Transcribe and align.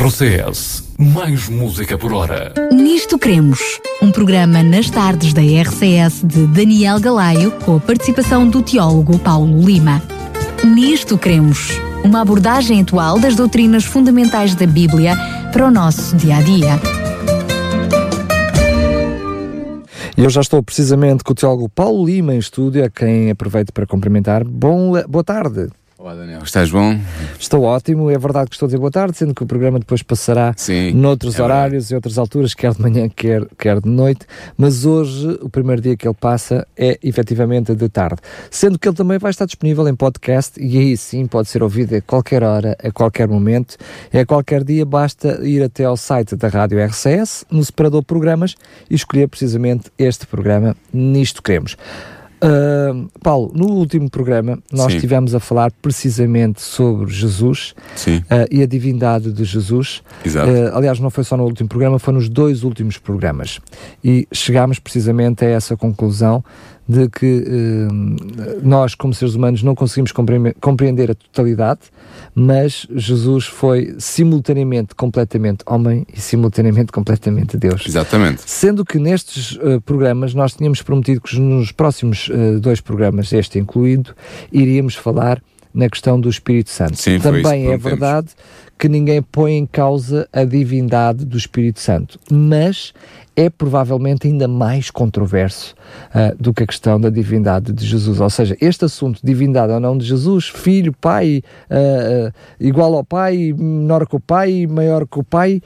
RCS, 0.00 0.94
mais 0.98 1.46
música 1.50 1.98
por 1.98 2.10
hora. 2.14 2.54
Nisto 2.72 3.18
Cremos, 3.18 3.60
um 4.00 4.10
programa 4.10 4.62
nas 4.62 4.88
tardes 4.88 5.34
da 5.34 5.42
RCS 5.42 6.22
de 6.24 6.46
Daniel 6.46 6.98
Galaio, 6.98 7.50
com 7.66 7.76
a 7.76 7.80
participação 7.80 8.48
do 8.48 8.62
teólogo 8.62 9.18
Paulo 9.18 9.60
Lima. 9.62 10.02
Nisto 10.64 11.18
Cremos, 11.18 11.78
uma 12.02 12.22
abordagem 12.22 12.80
atual 12.80 13.18
das 13.18 13.36
doutrinas 13.36 13.84
fundamentais 13.84 14.54
da 14.54 14.66
Bíblia 14.66 15.14
para 15.52 15.66
o 15.66 15.70
nosso 15.70 16.16
dia 16.16 16.36
a 16.36 16.40
dia. 16.40 16.80
E 20.16 20.24
eu 20.24 20.30
já 20.30 20.40
estou 20.40 20.62
precisamente 20.62 21.22
com 21.22 21.32
o 21.32 21.34
teólogo 21.34 21.68
Paulo 21.68 22.06
Lima 22.06 22.34
em 22.34 22.38
estúdio, 22.38 22.82
a 22.82 22.88
quem 22.88 23.30
aproveito 23.30 23.70
para 23.70 23.86
cumprimentar. 23.86 24.44
Bom, 24.44 24.92
boa 25.06 25.22
tarde. 25.22 25.68
Olá 26.00 26.14
Daniel, 26.14 26.40
estás 26.42 26.70
bom? 26.70 26.98
Estou 27.38 27.62
ótimo, 27.62 28.10
é 28.10 28.16
verdade 28.16 28.48
que 28.48 28.54
estou 28.54 28.64
a 28.64 28.68
dizer 28.68 28.78
boa 28.78 28.90
tarde, 28.90 29.18
sendo 29.18 29.34
que 29.34 29.42
o 29.42 29.46
programa 29.46 29.78
depois 29.78 30.02
passará 30.02 30.54
Sim, 30.56 30.92
noutros 30.92 31.38
é 31.38 31.42
horários 31.42 31.90
e 31.90 31.94
outras 31.94 32.16
alturas, 32.16 32.54
quer 32.54 32.72
de 32.72 32.80
manhã, 32.80 33.06
quer, 33.06 33.44
quer 33.58 33.82
de 33.82 33.88
noite, 33.90 34.24
mas 34.56 34.86
hoje, 34.86 35.28
o 35.42 35.50
primeiro 35.50 35.82
dia 35.82 35.94
que 35.98 36.08
ele 36.08 36.16
passa 36.18 36.66
é 36.74 36.98
efetivamente 37.02 37.74
de 37.74 37.86
tarde. 37.90 38.16
Sendo 38.50 38.78
que 38.78 38.88
ele 38.88 38.96
também 38.96 39.18
vai 39.18 39.30
estar 39.30 39.44
disponível 39.44 39.86
em 39.88 39.94
podcast 39.94 40.58
e 40.58 40.78
aí 40.78 40.96
sim 40.96 41.26
pode 41.26 41.50
ser 41.50 41.62
ouvido 41.62 41.94
a 41.94 42.00
qualquer 42.00 42.42
hora, 42.42 42.74
a 42.82 42.90
qualquer 42.90 43.28
momento, 43.28 43.76
é 44.10 44.20
a 44.20 44.26
qualquer 44.26 44.64
dia, 44.64 44.86
basta 44.86 45.46
ir 45.46 45.62
até 45.62 45.84
ao 45.84 45.98
site 45.98 46.34
da 46.34 46.48
Rádio 46.48 46.82
RCS, 46.82 47.44
no 47.50 47.62
separador 47.62 48.02
programas 48.02 48.54
e 48.88 48.94
escolher 48.94 49.28
precisamente 49.28 49.92
este 49.98 50.26
programa, 50.26 50.74
Nisto 50.94 51.42
Queremos. 51.42 51.76
Uh, 52.42 53.06
Paulo, 53.22 53.52
no 53.54 53.66
último 53.66 54.08
programa 54.08 54.58
nós 54.72 54.92
Sim. 54.92 54.96
estivemos 54.96 55.34
a 55.34 55.40
falar 55.40 55.70
precisamente 55.82 56.62
sobre 56.62 57.10
Jesus 57.12 57.74
uh, 58.06 58.48
e 58.50 58.62
a 58.62 58.66
divindade 58.66 59.30
de 59.30 59.44
Jesus. 59.44 60.02
Uh, 60.24 60.74
aliás, 60.74 60.98
não 60.98 61.10
foi 61.10 61.22
só 61.22 61.36
no 61.36 61.44
último 61.44 61.68
programa, 61.68 61.98
foi 61.98 62.14
nos 62.14 62.30
dois 62.30 62.64
últimos 62.64 62.96
programas. 62.96 63.60
E 64.02 64.26
chegámos 64.32 64.78
precisamente 64.78 65.44
a 65.44 65.48
essa 65.48 65.76
conclusão 65.76 66.42
de 66.90 67.08
que 67.08 67.44
uh, 67.46 68.66
nós, 68.66 68.96
como 68.96 69.14
seres 69.14 69.36
humanos, 69.36 69.62
não 69.62 69.76
conseguimos 69.76 70.12
compreender 70.60 71.10
a 71.12 71.14
totalidade, 71.14 71.80
mas 72.34 72.86
Jesus 72.90 73.46
foi 73.46 73.94
simultaneamente 73.98 74.94
completamente 74.96 75.62
homem 75.66 76.04
e 76.12 76.20
simultaneamente 76.20 76.90
completamente 76.90 77.56
Deus. 77.56 77.84
Exatamente. 77.86 78.42
Sendo 78.44 78.84
que 78.84 78.98
nestes 78.98 79.52
uh, 79.52 79.80
programas 79.82 80.34
nós 80.34 80.54
tínhamos 80.54 80.82
prometido 80.82 81.20
que 81.20 81.38
nos 81.38 81.70
próximos 81.70 82.28
uh, 82.28 82.58
dois 82.58 82.80
programas, 82.80 83.32
este 83.32 83.60
incluído, 83.60 84.12
iríamos 84.52 84.96
falar 84.96 85.40
na 85.72 85.88
questão 85.88 86.20
do 86.20 86.28
Espírito 86.28 86.70
Santo. 86.70 86.96
Sim, 86.96 87.18
Também 87.18 87.70
é 87.70 87.76
verdade 87.76 88.28
que 88.80 88.88
ninguém 88.88 89.20
põe 89.20 89.58
em 89.58 89.66
causa 89.66 90.26
a 90.32 90.42
divindade 90.42 91.26
do 91.26 91.36
Espírito 91.36 91.80
Santo, 91.80 92.18
mas 92.30 92.94
é 93.36 93.50
provavelmente 93.50 94.26
ainda 94.26 94.48
mais 94.48 94.90
controverso 94.90 95.74
uh, 96.14 96.34
do 96.42 96.54
que 96.54 96.62
a 96.62 96.66
questão 96.66 96.98
da 96.98 97.10
divindade 97.10 97.74
de 97.74 97.86
Jesus. 97.86 98.20
Ou 98.20 98.30
seja, 98.30 98.56
este 98.58 98.86
assunto, 98.86 99.20
divindade 99.22 99.70
ou 99.72 99.80
não 99.80 99.98
de 99.98 100.06
Jesus, 100.06 100.48
filho, 100.48 100.94
pai, 100.98 101.42
uh, 101.70 102.32
igual 102.58 102.94
ao 102.94 103.04
pai, 103.04 103.52
menor 103.56 104.06
que 104.06 104.16
o 104.16 104.20
pai, 104.20 104.66
maior 104.66 105.06
que 105.06 105.18
o 105.18 105.24
pai, 105.24 105.60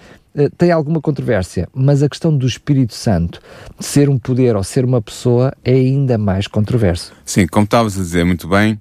tem 0.58 0.72
alguma 0.72 1.00
controvérsia, 1.00 1.68
mas 1.72 2.02
a 2.02 2.08
questão 2.08 2.36
do 2.36 2.44
Espírito 2.44 2.92
Santo, 2.92 3.41
de 3.78 3.86
ser 3.86 4.11
um 4.11 4.18
poder 4.18 4.56
ou 4.56 4.64
ser 4.64 4.84
uma 4.84 5.00
pessoa, 5.00 5.52
é 5.64 5.72
ainda 5.72 6.18
mais 6.18 6.48
controverso. 6.48 7.12
Sim, 7.24 7.46
como 7.46 7.62
estavas 7.62 7.96
a 7.96 8.02
dizer 8.02 8.24
muito 8.24 8.48
bem, 8.48 8.77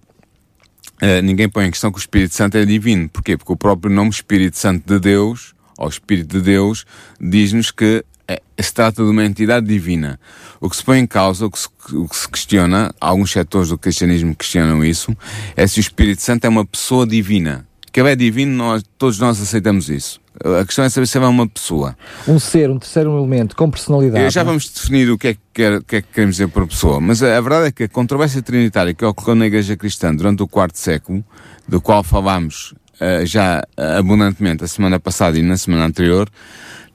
uh, 1.03 1.21
ninguém 1.21 1.49
põe 1.49 1.65
em 1.65 1.71
questão 1.71 1.91
que 1.91 1.97
o 1.97 1.99
Espírito 1.99 2.33
Santo 2.33 2.57
é 2.57 2.65
divino. 2.65 3.09
Porquê? 3.09 3.35
Porque 3.35 3.51
o 3.51 3.57
próprio 3.57 3.93
nome 3.93 4.09
Espírito 4.09 4.57
Santo 4.57 4.85
de 4.85 4.99
Deus, 4.99 5.53
ou 5.77 5.89
Espírito 5.89 6.37
de 6.37 6.41
Deus, 6.41 6.85
diz-nos 7.19 7.69
que 7.69 8.03
é, 8.27 8.41
se 8.59 8.73
trata 8.73 9.03
de 9.03 9.09
uma 9.09 9.25
entidade 9.25 9.67
divina. 9.67 10.19
O 10.61 10.69
que 10.69 10.77
se 10.77 10.83
põe 10.83 10.99
em 10.99 11.07
causa, 11.07 11.45
o 11.45 11.51
que 11.51 11.59
se, 11.59 11.67
o 11.91 12.07
que 12.07 12.15
se 12.15 12.29
questiona, 12.29 12.93
alguns 12.99 13.31
setores 13.31 13.69
do 13.69 13.77
cristianismo 13.77 14.35
questionam 14.35 14.83
isso, 14.83 15.15
é 15.55 15.67
se 15.67 15.79
o 15.79 15.81
Espírito 15.81 16.21
Santo 16.21 16.45
é 16.45 16.49
uma 16.49 16.65
pessoa 16.65 17.05
divina. 17.05 17.67
Que 17.91 17.99
ele 17.99 18.09
é 18.09 18.15
divino, 18.15 18.55
nós, 18.55 18.83
todos 18.97 19.19
nós 19.19 19.39
aceitamos 19.39 19.89
isso. 19.89 20.22
A 20.43 20.65
questão 20.65 20.83
é 20.83 20.89
saber 20.89 21.05
se 21.05 21.17
ele 21.17 21.25
é 21.25 21.27
uma 21.27 21.47
pessoa. 21.47 21.95
Um 22.27 22.39
ser, 22.39 22.69
um 22.69 22.79
terceiro 22.79 23.17
elemento, 23.17 23.55
com 23.55 23.69
personalidade. 23.69 24.33
Já 24.33 24.43
vamos 24.43 24.67
definir 24.67 25.09
o 25.11 25.17
que 25.17 25.27
é 25.29 25.33
que, 25.35 25.39
quer, 25.53 25.83
que, 25.83 25.95
é 25.97 26.01
que 26.01 26.07
queremos 26.11 26.35
dizer 26.35 26.47
por 26.47 26.67
pessoa, 26.67 26.99
mas 26.99 27.21
a, 27.21 27.37
a, 27.37 27.41
verdade 27.41 27.67
é 27.67 27.71
que 27.71 27.83
a 27.83 27.87
controvérsia 27.87 28.41
trinitária 28.41 28.93
que 28.93 29.05
ocorreu 29.05 29.35
na 29.35 29.45
Igreja 29.45 29.77
Cristã 29.77 30.13
durante 30.13 30.41
o 30.41 30.47
quarto 30.47 30.79
século, 30.79 31.23
do 31.67 31.79
qual 31.79 32.03
falámos 32.03 32.73
uh, 32.95 33.25
já 33.25 33.63
abundantemente 33.97 34.63
a 34.63 34.67
semana 34.67 34.99
passada 34.99 35.37
e 35.37 35.43
na 35.43 35.55
semana 35.55 35.85
anterior, 35.85 36.27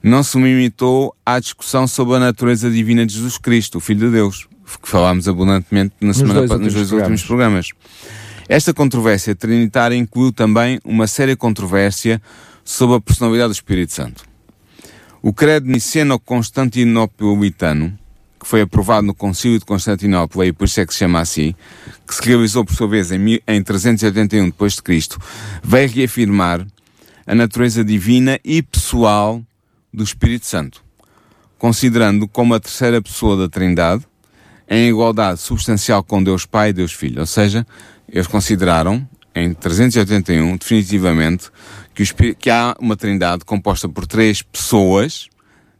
não 0.03 0.21
se 0.21 0.37
limitou 0.37 1.15
à 1.25 1.39
discussão 1.39 1.87
sobre 1.87 2.15
a 2.15 2.19
natureza 2.19 2.69
divina 2.69 3.05
de 3.05 3.13
Jesus 3.13 3.37
Cristo, 3.37 3.77
o 3.77 3.81
Filho 3.81 4.07
de 4.07 4.11
Deus, 4.11 4.47
que 4.81 4.87
falámos 4.87 5.27
abundantemente 5.27 5.93
na 6.01 6.13
semana, 6.13 6.41
nos 6.41 6.49
dois, 6.49 6.61
nos 6.61 6.73
dois 6.73 6.91
últimos 6.91 7.23
programas. 7.23 7.69
Esta 8.47 8.73
controvérsia 8.73 9.35
trinitária 9.35 9.95
incluiu 9.95 10.31
também 10.31 10.79
uma 10.83 11.05
séria 11.05 11.35
controvérsia 11.35 12.21
sobre 12.69 12.97
a 12.97 13.01
personalidade 13.01 13.49
do 13.49 13.53
Espírito 13.53 13.93
Santo. 13.93 14.23
O 15.23 15.33
credo 15.33 15.67
niceno-constantinopolitano, 15.67 17.97
que 18.39 18.47
foi 18.47 18.61
aprovado 18.61 19.07
no 19.07 19.15
Concílio 19.15 19.57
de 19.57 19.65
Constantinopla 19.65 20.45
e 20.45 20.53
por 20.53 20.65
isso 20.65 20.79
é 20.79 20.85
que 20.85 20.93
se 20.93 20.99
chama 20.99 21.19
assim, 21.19 21.55
que 22.07 22.13
se 22.13 22.21
realizou 22.21 22.63
por 22.63 22.75
sua 22.75 22.87
vez 22.87 23.11
em, 23.11 23.41
em 23.47 23.63
381 23.63 24.51
d.C., 24.51 25.17
veio 25.63 25.89
reafirmar 25.89 26.63
a 27.25 27.33
natureza 27.33 27.83
divina 27.83 28.39
e 28.45 28.61
pessoal 28.61 29.43
do 29.91 30.03
Espírito 30.03 30.45
Santo, 30.45 30.83
considerando 31.57 32.27
como 32.27 32.53
a 32.53 32.59
terceira 32.59 33.01
pessoa 33.01 33.35
da 33.35 33.49
Trindade, 33.49 34.05
em 34.69 34.89
igualdade 34.89 35.39
substancial 35.39 36.03
com 36.03 36.21
Deus 36.21 36.45
Pai 36.45 36.69
e 36.69 36.73
Deus 36.73 36.93
Filho. 36.93 37.21
Ou 37.21 37.25
seja, 37.25 37.65
eles 38.07 38.27
consideraram, 38.27 39.09
em 39.33 39.55
381, 39.55 40.57
definitivamente, 40.57 41.49
que, 41.99 42.29
o, 42.29 42.35
que 42.35 42.49
há 42.49 42.75
uma 42.79 42.95
Trindade 42.95 43.43
composta 43.43 43.89
por 43.89 44.07
três 44.07 44.41
pessoas 44.41 45.27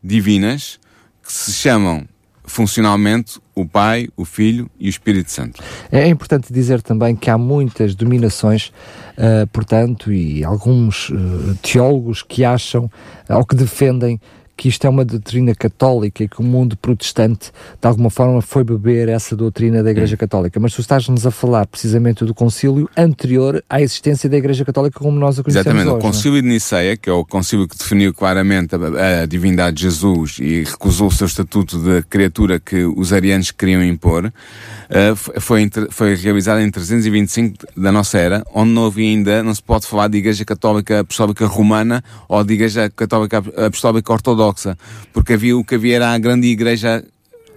divinas 0.03 0.79
que 1.23 1.31
se 1.31 1.53
chamam 1.53 2.05
funcionalmente 2.43 3.39
o 3.55 3.65
Pai, 3.65 4.09
o 4.17 4.25
Filho 4.25 4.69
e 4.79 4.87
o 4.87 4.89
Espírito 4.89 5.31
Santo. 5.31 5.61
É 5.91 6.07
importante 6.07 6.51
dizer 6.51 6.81
também 6.81 7.15
que 7.15 7.29
há 7.29 7.37
muitas 7.37 7.93
dominações, 7.95 8.73
uh, 9.17 9.45
portanto, 9.53 10.11
e 10.11 10.43
alguns 10.43 11.09
uh, 11.09 11.55
teólogos 11.61 12.23
que 12.23 12.43
acham 12.43 12.89
ou 13.29 13.45
que 13.45 13.55
defendem 13.55 14.19
que 14.59 14.67
isto 14.67 14.85
é 14.85 14.89
uma 14.89 15.05
doutrina 15.05 15.55
católica 15.55 16.21
e 16.21 16.27
que 16.27 16.41
o 16.41 16.43
mundo 16.43 16.75
protestante, 16.75 17.49
de 17.81 17.87
alguma 17.87 18.09
forma, 18.09 18.41
foi 18.41 18.61
beber 18.61 19.07
essa 19.07 19.33
doutrina 19.33 19.81
da 19.81 19.89
Igreja 19.89 20.17
Católica. 20.17 20.59
Mas 20.59 20.73
tu 20.73 20.81
estás-nos 20.81 21.25
a 21.25 21.31
falar 21.31 21.65
precisamente 21.65 22.25
do 22.25 22.33
concílio 22.33 22.89
anterior 22.97 23.63
à 23.69 23.81
existência 23.81 24.29
da 24.29 24.35
Igreja 24.35 24.65
Católica 24.65 24.99
como 24.99 25.17
nós 25.17 25.39
a 25.39 25.43
conhecemos 25.43 25.65
Exatamente. 25.65 25.87
Hoje, 25.87 25.95
o 25.95 25.99
é? 25.99 26.01
concílio 26.01 26.41
de 26.41 26.47
Niceia, 26.49 26.97
que 26.97 27.09
é 27.09 27.13
o 27.13 27.23
concílio 27.23 27.69
que 27.69 27.77
definiu 27.77 28.13
claramente 28.13 28.75
a, 28.75 29.21
a 29.21 29.25
divindade 29.25 29.77
de 29.77 29.83
Jesus 29.83 30.39
e 30.41 30.65
recusou 30.65 31.07
o 31.07 31.11
seu 31.11 31.27
estatuto 31.27 31.79
de 31.79 32.03
criatura 32.03 32.59
que 32.59 32.83
os 32.83 33.13
arianos 33.13 33.51
queriam 33.51 33.81
impor, 33.81 34.25
uh, 34.25 35.39
foi, 35.39 35.69
foi 35.89 36.15
realizado 36.15 36.59
em 36.59 36.69
325 36.69 37.65
da 37.77 37.93
nossa 37.93 38.17
era, 38.17 38.43
onde 38.53 38.71
não 38.71 38.87
havia 38.87 39.09
ainda, 39.09 39.41
não 39.41 39.55
se 39.55 39.63
pode 39.63 39.87
falar 39.87 40.09
de 40.09 40.17
Igreja 40.17 40.43
Católica 40.43 40.99
Apostólica 40.99 41.45
Romana 41.45 42.03
ou 42.27 42.43
de 42.43 42.55
Igreja 42.55 42.89
Católica 42.89 43.37
Apostólica 43.37 44.11
Ortodoxa 44.11 44.48
ortodoxa, 44.49 44.77
porque 45.13 45.33
havia 45.33 45.57
o 45.57 45.63
que 45.63 45.75
havia 45.75 45.95
era 45.95 46.13
a 46.13 46.17
grande 46.17 46.47
igreja. 46.47 47.03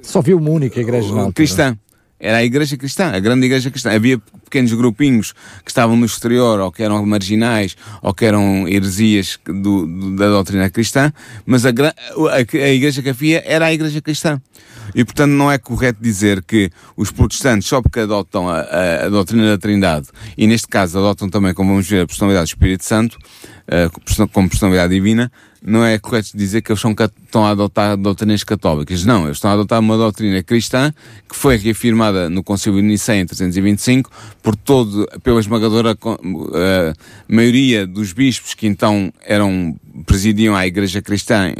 Só 0.02 0.18
havia 0.18 0.36
uma 0.36 0.50
única 0.50 0.80
igreja 0.80 1.12
não, 1.12 1.32
cristã. 1.32 1.76
Era 2.18 2.36
a 2.36 2.44
igreja 2.44 2.76
cristã, 2.76 3.10
a 3.12 3.18
grande 3.18 3.46
igreja 3.46 3.68
cristã. 3.68 3.92
Havia 3.92 4.16
pequenos 4.44 4.72
grupinhos 4.74 5.32
que 5.64 5.70
estavam 5.70 5.96
no 5.96 6.06
exterior, 6.06 6.60
ou 6.60 6.70
que 6.70 6.80
eram 6.80 7.04
marginais, 7.04 7.76
ou 8.00 8.14
que 8.14 8.24
eram 8.24 8.68
heresias 8.68 9.40
do, 9.44 9.86
do, 9.86 10.16
da 10.16 10.28
doutrina 10.28 10.70
cristã, 10.70 11.12
mas 11.44 11.66
a, 11.66 11.70
a, 11.70 12.36
a 12.36 12.68
igreja 12.68 13.02
que 13.02 13.08
havia 13.08 13.42
era 13.44 13.66
a 13.66 13.72
igreja 13.72 14.00
cristã. 14.00 14.40
E, 14.94 15.04
portanto, 15.04 15.32
não 15.32 15.50
é 15.50 15.58
correto 15.58 16.00
dizer 16.00 16.44
que 16.44 16.70
os 16.96 17.10
protestantes, 17.10 17.68
só 17.68 17.82
porque 17.82 18.00
adotam 18.00 18.48
a, 18.48 18.60
a, 18.60 19.06
a 19.06 19.08
doutrina 19.08 19.46
da 19.46 19.58
Trindade, 19.58 20.06
e 20.38 20.46
neste 20.46 20.68
caso 20.68 20.98
adotam 20.98 21.28
também, 21.28 21.52
como 21.54 21.70
vamos 21.70 21.88
ver, 21.88 22.02
a 22.02 22.06
personalidade 22.06 22.44
do 22.44 22.48
Espírito 22.48 22.84
Santo, 22.84 23.18
uh, 23.66 24.28
como 24.28 24.48
personalidade 24.48 24.94
divina, 24.94 25.32
não 25.64 25.84
é 25.84 25.98
correto 25.98 26.36
dizer 26.36 26.60
que 26.60 26.72
eles 26.72 26.80
são, 26.80 26.90
estão 26.90 27.44
a 27.44 27.50
adotar 27.50 27.96
doutrinas 27.96 28.42
católicas. 28.42 29.04
Não, 29.04 29.24
eles 29.24 29.36
estão 29.36 29.50
a 29.50 29.54
adotar 29.54 29.78
uma 29.78 29.96
doutrina 29.96 30.42
cristã 30.42 30.92
que 31.28 31.36
foi 31.36 31.56
reafirmada 31.56 32.28
no 32.28 32.42
Concílio 32.42 32.80
de 32.80 32.86
Nicéia 32.86 33.20
em 33.20 33.26
325 33.26 34.10
por 34.42 34.56
todo, 34.56 35.06
pela 35.22 35.40
esmagadora 35.40 35.92
uh, 35.94 36.94
maioria 37.28 37.86
dos 37.86 38.12
bispos 38.12 38.54
que 38.54 38.66
então 38.66 39.12
eram, 39.24 39.76
presidiam 40.04 40.56
a 40.56 40.66
Igreja 40.66 41.00
Cristã 41.00 41.52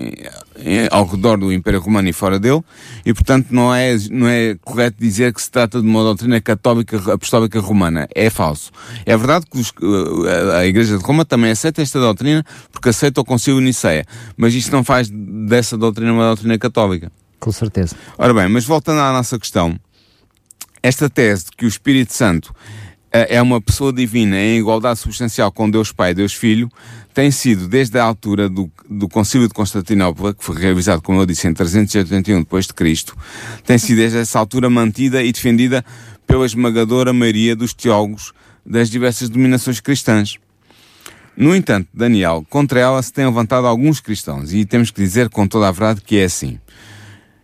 ao 0.90 1.06
redor 1.06 1.36
do 1.36 1.52
Império 1.52 1.80
Romano 1.80 2.08
e 2.08 2.12
fora 2.12 2.38
dele, 2.38 2.62
e 3.04 3.12
portanto 3.12 3.48
não 3.50 3.74
é, 3.74 3.96
não 4.10 4.28
é 4.28 4.56
correto 4.62 4.96
dizer 4.98 5.32
que 5.32 5.42
se 5.42 5.50
trata 5.50 5.80
de 5.80 5.86
uma 5.86 6.02
doutrina 6.02 6.40
católica 6.40 7.12
apostólica 7.12 7.60
romana. 7.60 8.08
É 8.14 8.30
falso. 8.30 8.70
É 9.04 9.16
verdade 9.16 9.46
que 9.46 9.58
os, 9.58 9.72
a 10.56 10.66
Igreja 10.66 10.96
de 10.96 11.04
Roma 11.04 11.24
também 11.24 11.50
aceita 11.50 11.82
esta 11.82 11.98
doutrina 11.98 12.44
porque 12.70 12.88
aceita 12.88 13.20
o 13.20 13.24
Concílio 13.24 13.60
Niceia, 13.60 14.04
mas 14.36 14.54
isto 14.54 14.72
não 14.72 14.84
faz 14.84 15.08
dessa 15.10 15.76
doutrina 15.76 16.12
uma 16.12 16.26
doutrina 16.26 16.58
católica. 16.58 17.10
Com 17.38 17.50
certeza. 17.50 17.96
Ora 18.16 18.32
bem, 18.32 18.48
mas 18.48 18.64
voltando 18.64 19.00
à 19.00 19.12
nossa 19.12 19.38
questão, 19.38 19.76
esta 20.82 21.08
tese 21.08 21.46
de 21.46 21.50
que 21.56 21.64
o 21.64 21.68
Espírito 21.68 22.12
Santo 22.12 22.54
é 23.12 23.42
uma 23.42 23.60
pessoa 23.60 23.92
divina 23.92 24.36
em 24.38 24.58
igualdade 24.58 24.98
substancial 24.98 25.52
com 25.52 25.70
Deus 25.70 25.92
Pai 25.92 26.12
e 26.12 26.14
Deus 26.14 26.32
Filho, 26.32 26.70
tem 27.12 27.30
sido, 27.30 27.68
desde 27.68 27.98
a 27.98 28.04
altura 28.04 28.48
do, 28.48 28.70
do 28.88 29.08
Concílio 29.08 29.46
de 29.46 29.52
Constantinopla, 29.52 30.32
que 30.32 30.42
foi 30.42 30.58
realizado, 30.58 31.02
como 31.02 31.20
eu 31.20 31.26
disse, 31.26 31.46
em 31.46 31.52
381 31.52 32.38
depois 32.40 32.66
de 32.66 32.72
Cristo, 32.72 33.16
tem 33.66 33.76
sido 33.76 33.98
desde 33.98 34.18
essa 34.18 34.38
altura 34.38 34.70
mantida 34.70 35.22
e 35.22 35.30
defendida 35.30 35.84
pela 36.26 36.46
esmagadora 36.46 37.12
maioria 37.12 37.54
dos 37.54 37.74
teólogos 37.74 38.32
das 38.64 38.88
diversas 38.88 39.28
dominações 39.28 39.80
cristãs. 39.80 40.38
No 41.36 41.54
entanto, 41.54 41.88
Daniel, 41.92 42.46
contra 42.48 42.80
ela 42.80 43.02
se 43.02 43.12
têm 43.12 43.26
levantado 43.26 43.66
alguns 43.66 44.00
cristãos, 44.00 44.54
e 44.54 44.64
temos 44.64 44.90
que 44.90 45.00
dizer 45.02 45.28
com 45.28 45.46
toda 45.46 45.68
a 45.68 45.70
verdade 45.70 46.00
que 46.00 46.18
é 46.18 46.24
assim. 46.24 46.58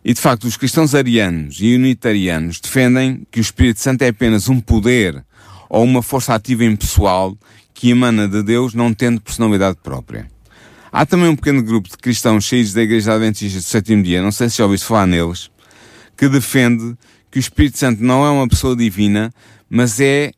E 0.04 0.14
de 0.14 0.20
facto, 0.20 0.44
os 0.44 0.56
cristãos 0.56 0.94
arianos 0.94 1.58
e 1.60 1.74
unitarianos 1.74 2.60
defendem 2.60 3.26
que 3.30 3.40
o 3.40 3.42
Espírito 3.42 3.80
Santo 3.80 4.02
é 4.02 4.08
apenas 4.08 4.48
um 4.48 4.60
poder 4.60 5.22
ou 5.68 5.84
uma 5.84 6.02
força 6.02 6.34
ativa 6.34 6.64
impessoal 6.64 7.36
que 7.74 7.90
emana 7.90 8.26
de 8.26 8.42
Deus 8.42 8.74
não 8.74 8.92
tendo 8.92 9.20
personalidade 9.20 9.78
própria. 9.82 10.28
Há 10.90 11.04
também 11.04 11.28
um 11.28 11.36
pequeno 11.36 11.62
grupo 11.62 11.88
de 11.88 11.96
cristãos 11.96 12.44
cheios 12.44 12.72
da 12.72 12.82
Igreja 12.82 13.14
Adventista 13.14 13.58
do 13.58 13.62
sétimo 13.62 14.02
dia, 14.02 14.22
não 14.22 14.32
sei 14.32 14.48
se 14.48 14.58
já 14.58 14.64
ouviste 14.64 14.86
falar 14.86 15.06
neles, 15.06 15.50
que 16.16 16.28
defende 16.28 16.96
que 17.30 17.38
o 17.38 17.40
Espírito 17.40 17.78
Santo 17.78 18.02
não 18.02 18.24
é 18.24 18.30
uma 18.30 18.48
pessoa 18.48 18.74
divina, 18.74 19.32
mas 19.68 20.00
é, 20.00 20.32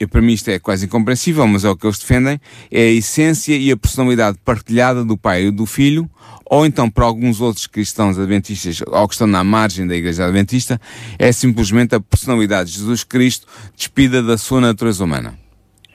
e 0.00 0.06
para 0.06 0.20
mim 0.20 0.32
isto 0.32 0.48
é 0.48 0.58
quase 0.58 0.86
incompreensível, 0.86 1.46
mas 1.46 1.64
é 1.64 1.70
o 1.70 1.76
que 1.76 1.86
eles 1.86 1.98
defendem, 1.98 2.40
é 2.70 2.82
a 2.82 2.92
essência 2.92 3.56
e 3.56 3.70
a 3.70 3.76
personalidade 3.76 4.38
partilhada 4.44 5.04
do 5.04 5.16
Pai 5.16 5.46
e 5.46 5.50
do 5.50 5.66
Filho, 5.66 6.08
ou 6.44 6.64
então 6.64 6.88
para 6.88 7.04
alguns 7.04 7.40
outros 7.40 7.66
cristãos 7.66 8.18
adventistas, 8.18 8.80
ou 8.86 9.08
que 9.08 9.14
estão 9.14 9.26
na 9.26 9.42
margem 9.44 9.86
da 9.86 9.94
Igreja 9.96 10.24
Adventista, 10.24 10.80
é 11.18 11.30
simplesmente 11.32 11.94
a 11.94 12.00
personalidade 12.00 12.70
de 12.70 12.78
Jesus 12.78 13.04
Cristo 13.04 13.46
despida 13.76 14.22
da 14.22 14.38
sua 14.38 14.60
natureza 14.60 15.04
humana. 15.04 15.38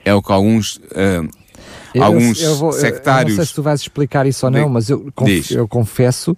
É 0.04 0.12
o 0.12 0.22
que 0.22 0.32
alguns, 0.32 0.76
uh, 0.76 1.28
eu, 1.94 2.04
alguns 2.04 2.42
eu 2.42 2.56
vou, 2.56 2.72
sectários... 2.72 3.32
Eu 3.32 3.38
não 3.38 3.44
sei 3.44 3.46
se 3.46 3.54
tu 3.54 3.62
vais 3.62 3.80
explicar 3.80 4.26
isso 4.26 4.44
ou 4.44 4.52
não, 4.52 4.68
mas 4.68 4.90
eu, 4.90 5.10
conf, 5.14 5.50
eu 5.50 5.66
confesso 5.66 6.36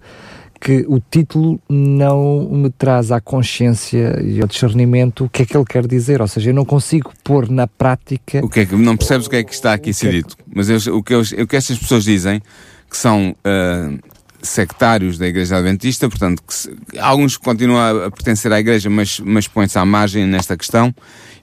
que 0.59 0.85
o 0.87 0.99
título 0.99 1.59
não 1.69 2.47
me 2.49 2.69
traz 2.69 3.11
à 3.11 3.21
consciência 3.21 4.19
e 4.21 4.41
ao 4.41 4.47
discernimento 4.47 5.25
o 5.25 5.29
que 5.29 5.43
é 5.43 5.45
que 5.45 5.55
ele 5.55 5.65
quer 5.65 5.85
dizer, 5.85 6.21
ou 6.21 6.27
seja, 6.27 6.49
eu 6.49 6.53
não 6.53 6.65
consigo 6.65 7.13
pôr 7.23 7.49
na 7.49 7.67
prática... 7.67 8.43
O 8.43 8.49
que 8.49 8.61
é 8.61 8.65
que, 8.65 8.75
não 8.75 8.97
percebes 8.97 9.27
o 9.27 9.29
que 9.29 9.37
é 9.37 9.43
que 9.43 9.53
está 9.53 9.73
aqui 9.73 9.91
a 9.91 9.93
ser 9.93 10.07
é 10.07 10.11
dito, 10.11 10.35
mas 10.53 10.69
eu, 10.69 10.95
o, 10.95 11.03
que 11.03 11.13
eu, 11.13 11.21
o 11.21 11.47
que 11.47 11.55
estas 11.55 11.77
pessoas 11.77 12.03
dizem 12.03 12.41
que 12.89 12.97
são 12.97 13.31
uh, 13.31 13.99
sectários 14.41 15.17
da 15.17 15.27
Igreja 15.27 15.57
Adventista, 15.57 16.07
portanto, 16.09 16.43
que 16.47 16.99
alguns 16.99 17.37
continuam 17.37 18.05
a 18.05 18.11
pertencer 18.11 18.51
à 18.51 18.59
Igreja, 18.59 18.89
mas, 18.89 19.19
mas 19.19 19.47
põem-se 19.47 19.77
à 19.77 19.85
margem 19.85 20.25
nesta 20.25 20.55
questão. 20.55 20.93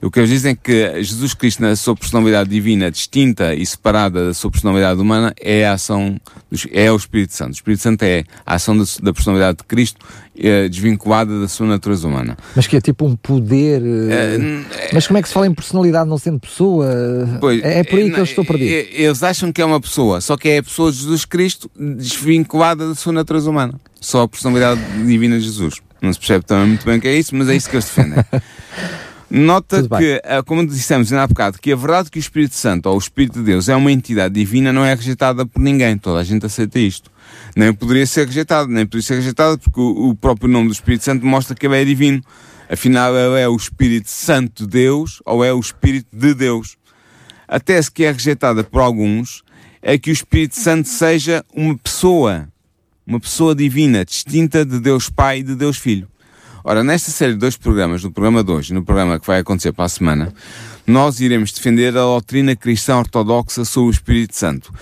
O 0.01 0.11
que 0.11 0.19
eles 0.19 0.29
dizem 0.29 0.51
é 0.51 0.55
que 0.55 1.03
Jesus 1.03 1.33
Cristo, 1.33 1.61
na 1.61 1.75
sua 1.75 1.95
personalidade 1.95 2.49
divina, 2.49 2.91
distinta 2.91 3.55
e 3.55 3.65
separada 3.65 4.27
da 4.27 4.33
sua 4.33 4.51
personalidade 4.51 4.99
humana, 4.99 5.33
é 5.39 5.65
a 5.65 5.73
ação, 5.73 6.19
dos, 6.51 6.67
é 6.71 6.91
o 6.91 6.95
Espírito 6.95 7.33
Santo. 7.33 7.51
O 7.51 7.55
Espírito 7.55 7.81
Santo 7.81 8.03
é 8.03 8.23
a 8.45 8.55
ação 8.55 8.77
da, 8.77 8.83
da 9.01 9.13
personalidade 9.13 9.57
de 9.57 9.63
Cristo 9.63 9.99
é, 10.37 10.67
desvinculada 10.67 11.39
da 11.39 11.47
sua 11.47 11.67
natureza 11.67 12.07
humana. 12.07 12.37
Mas 12.55 12.67
que 12.67 12.75
é 12.75 12.81
tipo 12.81 13.05
um 13.05 13.15
poder. 13.15 13.81
É, 14.09 14.37
mas 14.93 15.07
como 15.07 15.17
é 15.17 15.21
que 15.21 15.27
se 15.27 15.33
fala 15.33 15.47
em 15.47 15.53
personalidade 15.53 16.09
não 16.09 16.17
sendo 16.17 16.39
pessoa? 16.39 16.87
Pois, 17.39 17.63
é, 17.63 17.79
é 17.79 17.83
por 17.83 17.99
aí 17.99 18.11
que 18.11 18.19
eu 18.19 18.23
estou 18.23 18.45
perdido. 18.45 18.89
Eles 18.91 19.23
acham 19.23 19.51
que 19.51 19.61
é 19.61 19.65
uma 19.65 19.79
pessoa, 19.79 20.21
só 20.21 20.35
que 20.37 20.49
é 20.49 20.57
a 20.57 20.63
pessoa 20.63 20.91
de 20.91 20.97
Jesus 20.97 21.25
Cristo 21.25 21.69
desvinculada 21.77 22.87
da 22.89 22.95
sua 22.95 23.13
natureza 23.13 23.49
humana. 23.49 23.79
Só 23.99 24.23
a 24.23 24.27
personalidade 24.27 24.81
divina 25.05 25.37
de 25.39 25.45
Jesus. 25.45 25.75
Não 26.01 26.11
se 26.13 26.19
percebe 26.19 26.45
também 26.45 26.67
muito 26.67 26.85
bem 26.85 26.97
o 26.97 27.01
que 27.01 27.07
é 27.07 27.15
isso, 27.15 27.35
mas 27.35 27.49
é 27.49 27.55
isso 27.55 27.69
que 27.69 27.75
eles 27.75 27.85
defendem. 27.85 28.23
Nota 29.27 29.81
que, 29.97 30.21
como 30.45 30.65
dissemos 30.65 31.11
ainda 31.11 31.23
há 31.23 31.27
bocado, 31.27 31.57
que 31.59 31.71
a 31.71 31.75
verdade 31.75 32.11
que 32.11 32.19
o 32.19 32.21
Espírito 32.21 32.53
Santo 32.55 32.87
ou 32.87 32.95
o 32.95 32.99
Espírito 32.99 33.39
de 33.39 33.45
Deus 33.45 33.67
é 33.67 33.75
uma 33.75 33.91
entidade 33.91 34.35
divina 34.35 34.71
não 34.71 34.85
é 34.85 34.93
rejeitada 34.93 35.45
por 35.45 35.59
ninguém. 35.59 35.97
Toda 35.97 36.19
a 36.19 36.23
gente 36.23 36.45
aceita 36.45 36.77
isto 36.77 37.09
nem 37.55 37.73
poderia 37.73 38.05
ser 38.05 38.27
rejeitado, 38.27 38.69
nem 38.69 38.85
poderia 38.85 39.07
ser 39.07 39.15
rejeitado 39.15 39.57
porque 39.57 39.79
o, 39.79 40.09
o 40.09 40.15
próprio 40.15 40.49
nome 40.49 40.67
do 40.67 40.73
Espírito 40.73 41.05
Santo 41.05 41.25
mostra 41.25 41.55
que 41.55 41.65
ele 41.65 41.81
é 41.81 41.85
divino. 41.85 42.21
Afinal, 42.69 43.15
ele 43.15 43.39
é 43.39 43.47
o 43.47 43.55
Espírito 43.55 44.09
Santo 44.09 44.63
de 44.63 44.69
Deus 44.69 45.21
ou 45.25 45.43
é 45.45 45.53
o 45.53 45.59
Espírito 45.59 46.07
de 46.11 46.33
Deus. 46.33 46.75
A 47.47 47.59
tese 47.59 47.89
que 47.89 48.03
é 48.03 48.11
rejeitada 48.11 48.63
por 48.63 48.81
alguns 48.81 49.43
é 49.81 49.97
que 49.97 50.09
o 50.09 50.13
Espírito 50.13 50.55
Santo 50.59 50.89
seja 50.89 51.45
uma 51.53 51.77
pessoa, 51.77 52.49
uma 53.07 53.19
pessoa 53.19 53.55
divina, 53.55 54.03
distinta 54.03 54.65
de 54.65 54.79
Deus 54.79 55.09
Pai 55.09 55.39
e 55.39 55.43
de 55.43 55.55
Deus 55.55 55.77
Filho. 55.77 56.09
Ora, 56.63 56.83
nesta 56.83 57.11
série 57.11 57.33
de 57.33 57.39
dois 57.39 57.55
programas, 57.55 58.03
no 58.03 58.11
programa 58.11 58.43
de 58.43 58.51
hoje 58.51 58.71
e 58.71 58.73
no 58.73 58.83
programa 58.83 59.19
que 59.19 59.27
vai 59.27 59.39
acontecer 59.39 59.71
para 59.71 59.85
a 59.85 59.89
semana, 59.89 60.33
nós 60.85 61.19
iremos 61.19 61.51
defender 61.51 61.89
a 61.89 62.01
doutrina 62.01 62.55
cristã 62.55 62.97
ortodoxa 62.97 63.63
sobre 63.63 63.89
o 63.89 63.91
Espírito 63.91 64.35
Santo 64.35 64.73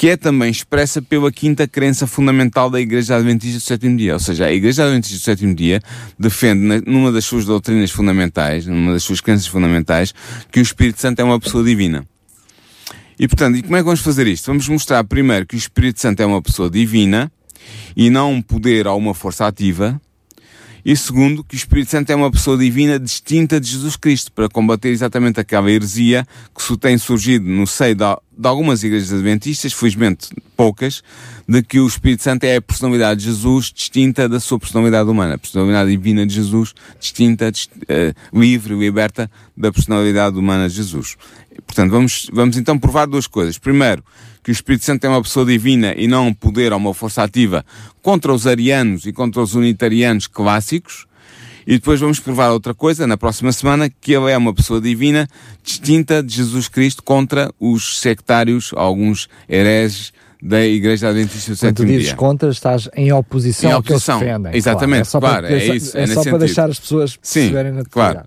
que 0.00 0.08
é 0.08 0.16
também 0.16 0.50
expressa 0.50 1.02
pela 1.02 1.30
quinta 1.30 1.68
crença 1.68 2.06
fundamental 2.06 2.70
da 2.70 2.80
Igreja 2.80 3.16
Adventista 3.16 3.58
do 3.58 3.60
Sétimo 3.60 3.98
Dia. 3.98 4.14
Ou 4.14 4.18
seja, 4.18 4.46
a 4.46 4.50
Igreja 4.50 4.84
Adventista 4.84 5.18
do 5.18 5.22
Sétimo 5.22 5.54
Dia 5.54 5.82
defende, 6.18 6.82
numa 6.86 7.12
das 7.12 7.26
suas 7.26 7.44
doutrinas 7.44 7.90
fundamentais, 7.90 8.66
numa 8.66 8.94
das 8.94 9.02
suas 9.02 9.20
crenças 9.20 9.46
fundamentais, 9.46 10.14
que 10.50 10.58
o 10.58 10.62
Espírito 10.62 11.02
Santo 11.02 11.20
é 11.20 11.22
uma 11.22 11.38
pessoa 11.38 11.62
divina. 11.62 12.08
E 13.18 13.28
portanto, 13.28 13.58
e 13.58 13.62
como 13.62 13.76
é 13.76 13.80
que 13.80 13.84
vamos 13.84 14.00
fazer 14.00 14.26
isto? 14.26 14.46
Vamos 14.46 14.66
mostrar 14.68 15.04
primeiro 15.04 15.44
que 15.44 15.54
o 15.54 15.58
Espírito 15.58 16.00
Santo 16.00 16.22
é 16.22 16.24
uma 16.24 16.40
pessoa 16.40 16.70
divina 16.70 17.30
e 17.94 18.08
não 18.08 18.32
um 18.32 18.40
poder 18.40 18.86
ou 18.86 18.96
uma 18.96 19.12
força 19.12 19.46
ativa, 19.46 20.00
e 20.84 20.96
segundo, 20.96 21.44
que 21.44 21.54
o 21.54 21.58
Espírito 21.58 21.90
Santo 21.90 22.10
é 22.10 22.14
uma 22.14 22.30
pessoa 22.30 22.56
divina 22.56 22.98
distinta 22.98 23.60
de 23.60 23.68
Jesus 23.68 23.96
Cristo, 23.96 24.32
para 24.32 24.48
combater 24.48 24.88
exatamente 24.88 25.38
aquela 25.38 25.70
heresia 25.70 26.26
que 26.56 26.76
tem 26.78 26.96
surgido 26.96 27.46
no 27.46 27.66
seio 27.66 27.94
de, 27.94 28.04
de 28.40 28.48
algumas 28.48 28.82
igrejas 28.82 29.12
adventistas, 29.12 29.74
felizmente 29.74 30.30
poucas, 30.56 31.02
de 31.46 31.62
que 31.62 31.78
o 31.78 31.86
Espírito 31.86 32.22
Santo 32.22 32.44
é 32.44 32.56
a 32.56 32.62
personalidade 32.62 33.20
de 33.20 33.26
Jesus 33.26 33.70
distinta 33.70 34.26
da 34.26 34.40
sua 34.40 34.58
personalidade 34.58 35.10
humana, 35.10 35.34
a 35.34 35.38
personalidade 35.38 35.90
divina 35.90 36.26
de 36.26 36.34
Jesus 36.34 36.72
distinta, 36.98 37.52
dist, 37.52 37.70
uh, 37.72 38.38
livre, 38.38 38.74
liberta 38.74 39.30
da 39.54 39.70
personalidade 39.70 40.38
humana 40.38 40.70
de 40.70 40.74
Jesus. 40.74 41.18
Portanto, 41.66 41.90
vamos, 41.90 42.30
vamos 42.32 42.56
então 42.56 42.78
provar 42.78 43.06
duas 43.06 43.26
coisas. 43.26 43.58
Primeiro, 43.58 44.02
que 44.42 44.50
o 44.50 44.52
Espírito 44.52 44.86
Santo 44.86 45.04
é 45.04 45.08
uma 45.10 45.22
pessoa 45.22 45.44
divina 45.44 45.92
e 45.94 46.08
não 46.08 46.28
um 46.28 46.34
poder 46.34 46.72
ou 46.72 46.78
uma 46.78 46.94
força 46.94 47.22
ativa 47.22 47.62
contra 48.00 48.32
os 48.32 48.46
arianos 48.46 49.04
e 49.04 49.12
contra 49.12 49.42
os 49.42 49.54
unitarianos 49.54 50.26
clássicos. 50.26 51.06
E 51.66 51.74
depois 51.74 52.00
vamos 52.00 52.18
provar 52.18 52.50
outra 52.50 52.74
coisa 52.74 53.06
na 53.06 53.16
próxima 53.16 53.52
semana, 53.52 53.90
que 53.90 54.12
ele 54.12 54.30
é 54.30 54.36
uma 54.36 54.54
pessoa 54.54 54.80
divina 54.80 55.28
distinta 55.62 56.22
de 56.22 56.34
Jesus 56.34 56.68
Cristo 56.68 57.02
contra 57.02 57.52
os 57.60 58.00
sectários, 58.00 58.72
alguns 58.74 59.28
hereges 59.48 60.12
da 60.42 60.64
Igreja 60.64 61.08
Adventista 61.08 61.52
do 61.52 61.56
Sétimo 61.56 61.86
Dia. 61.86 61.98
Dizes 61.98 62.14
contra, 62.14 62.50
estás 62.50 62.88
em 62.96 63.12
oposição, 63.12 63.70
em 63.70 63.74
oposição. 63.74 63.74
ao 63.74 63.82
que 63.82 63.92
eles 63.92 64.06
defendem. 64.06 64.56
Exatamente, 64.56 65.10
claro. 65.10 65.26
É, 65.26 65.30
claro, 65.30 65.46
é 65.46 65.76
isso. 65.76 65.98
É, 65.98 66.02
é 66.02 66.06
só 66.06 66.22
para 66.22 66.38
deixar 66.38 66.70
as 66.70 66.80
pessoas 66.80 67.16
perceberem 67.16 67.72
na 67.72 67.84
claro. 67.84 68.22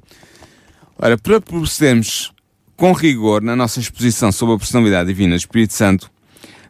Ora, 0.97 1.17
para 1.17 1.41
procedermos 1.41 2.31
com 2.77 2.91
rigor 2.91 3.41
na 3.41 3.55
nossa 3.55 3.79
exposição 3.79 4.31
sobre 4.31 4.55
a 4.55 4.57
personalidade 4.57 5.07
divina 5.07 5.35
do 5.35 5.39
Espírito 5.39 5.73
Santo, 5.73 6.09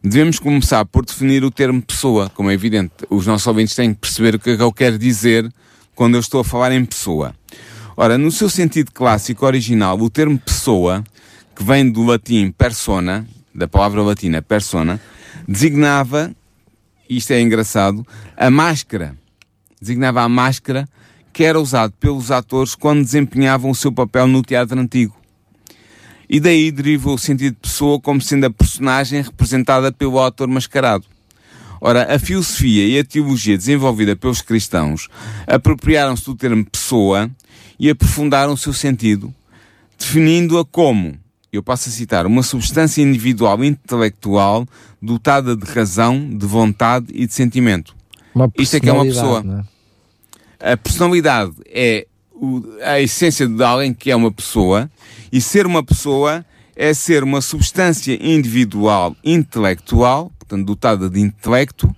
devemos 0.02 0.40
começar 0.40 0.86
por 0.86 1.06
definir 1.06 1.44
o 1.44 1.52
termo 1.52 1.82
pessoa. 1.82 2.30
Como 2.30 2.50
é 2.50 2.54
evidente, 2.54 2.94
os 3.10 3.28
nossos 3.28 3.46
ouvintes 3.46 3.76
têm 3.76 3.94
que 3.94 4.00
perceber 4.00 4.36
o 4.36 4.40
que 4.40 4.52
é 4.52 4.58
que 4.58 4.64
eu 4.64 4.72
quero 4.72 4.98
dizer 4.98 5.52
quando 5.96 6.16
eu 6.16 6.20
estou 6.20 6.42
a 6.42 6.44
falar 6.44 6.72
em 6.72 6.86
pessoa. 6.86 7.36
Ora, 7.96 8.18
no 8.18 8.32
seu 8.32 8.50
sentido 8.50 8.92
clássico 8.92 9.46
original, 9.46 10.00
o 10.00 10.10
termo 10.10 10.40
pessoa, 10.40 11.04
que 11.56 11.64
vem 11.64 11.90
do 11.90 12.04
latim 12.04 12.52
persona, 12.52 13.28
da 13.54 13.68
palavra 13.68 14.02
latina 14.02 14.42
persona, 14.42 15.00
designava, 15.48 16.32
isto 17.10 17.32
é 17.32 17.42
engraçado, 17.42 18.06
a 18.36 18.50
máscara. 18.50 19.16
Designava 19.80 20.22
a 20.22 20.30
máscara 20.30 20.88
que 21.32 21.44
era 21.44 21.60
usado 21.60 21.94
pelos 22.00 22.32
atores 22.32 22.76
quando 22.76 23.04
desempenhavam 23.04 23.72
o 23.72 23.76
seu 23.76 23.92
papel 23.92 24.28
no 24.28 24.42
teatro 24.42 24.80
antigo. 24.80 25.16
E 26.30 26.40
daí 26.40 26.72
deriva 26.72 27.12
o 27.12 27.18
sentido 27.18 27.54
de 27.54 27.60
pessoa 27.60 28.00
como 28.00 28.22
sendo 28.22 28.46
a 28.46 28.50
personagem 28.50 29.22
representada 29.22 29.92
pelo 29.92 30.18
autor 30.20 30.48
mascarado. 30.48 31.06
Ora, 31.86 32.16
a 32.16 32.18
filosofia 32.18 32.88
e 32.88 32.98
a 32.98 33.04
teologia 33.04 33.58
desenvolvida 33.58 34.16
pelos 34.16 34.42
cristãos 34.42 35.10
apropriaram-se 35.46 36.24
do 36.24 36.34
termo 36.34 36.64
pessoa 36.64 37.30
e 37.78 37.90
aprofundaram 37.90 38.54
o 38.54 38.58
seu 38.58 38.72
sentido, 38.72 39.36
definindo-a 40.00 40.64
como 40.64 41.20
eu 41.52 41.62
passo 41.62 41.90
a 41.90 41.92
citar, 41.92 42.26
uma 42.26 42.42
substância 42.42 43.02
individual 43.02 43.62
intelectual 43.62 44.66
dotada 45.02 45.58
de 45.58 45.66
razão, 45.66 46.30
de 46.30 46.46
vontade 46.46 47.08
e 47.14 47.28
de 47.28 47.34
sentimento. 47.34 47.94
Isto 48.58 48.78
é 48.78 48.80
que 48.80 48.90
é 48.90 48.94
uma 48.94 49.04
pessoa. 49.04 49.68
É? 50.62 50.72
A 50.72 50.78
personalidade 50.78 51.52
é 51.66 52.08
a 52.82 53.02
essência 53.02 53.46
de 53.46 53.62
alguém 53.62 53.94
que 53.94 54.10
é 54.10 54.16
uma 54.16 54.32
pessoa 54.32 54.90
e 55.34 55.42
ser 55.42 55.66
uma 55.66 55.84
pessoa 55.84 56.46
é 56.76 56.94
ser 56.94 57.24
uma 57.24 57.42
substância 57.42 58.18
individual 58.22 59.16
intelectual, 59.24 60.32
portanto 60.44 60.66
dotada 60.66 61.10
de 61.10 61.20
intelecto, 61.20 61.96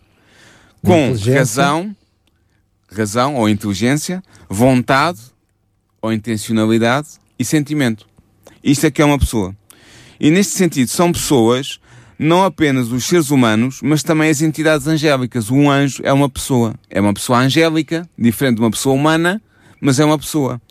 com 0.81 1.13
razão, 1.33 1.95
razão 2.91 3.35
ou 3.35 3.49
inteligência, 3.49 4.23
vontade 4.47 5.19
ou 6.01 6.13
intencionalidade 6.13 7.07
e 7.37 7.43
sentimento. 7.43 8.07
Isto 8.63 8.85
é 8.85 8.91
que 8.91 9.01
é 9.01 9.05
uma 9.05 9.19
pessoa. 9.19 9.55
E 10.19 10.31
neste 10.31 10.53
sentido, 10.53 10.87
são 10.89 11.11
pessoas, 11.11 11.79
não 12.17 12.43
apenas 12.43 12.91
os 12.91 13.05
seres 13.05 13.31
humanos, 13.31 13.79
mas 13.81 14.03
também 14.03 14.29
as 14.29 14.41
entidades 14.41 14.87
angélicas. 14.87 15.49
Um 15.49 15.69
anjo 15.69 16.01
é 16.03 16.13
uma 16.13 16.29
pessoa. 16.29 16.75
É 16.89 17.01
uma 17.01 17.13
pessoa 17.13 17.39
angélica, 17.39 18.07
diferente 18.17 18.55
de 18.57 18.61
uma 18.61 18.71
pessoa 18.71 18.95
humana, 18.95 19.41
mas 19.81 19.99
é 19.99 20.05
uma 20.05 20.17
pessoa. 20.17 20.61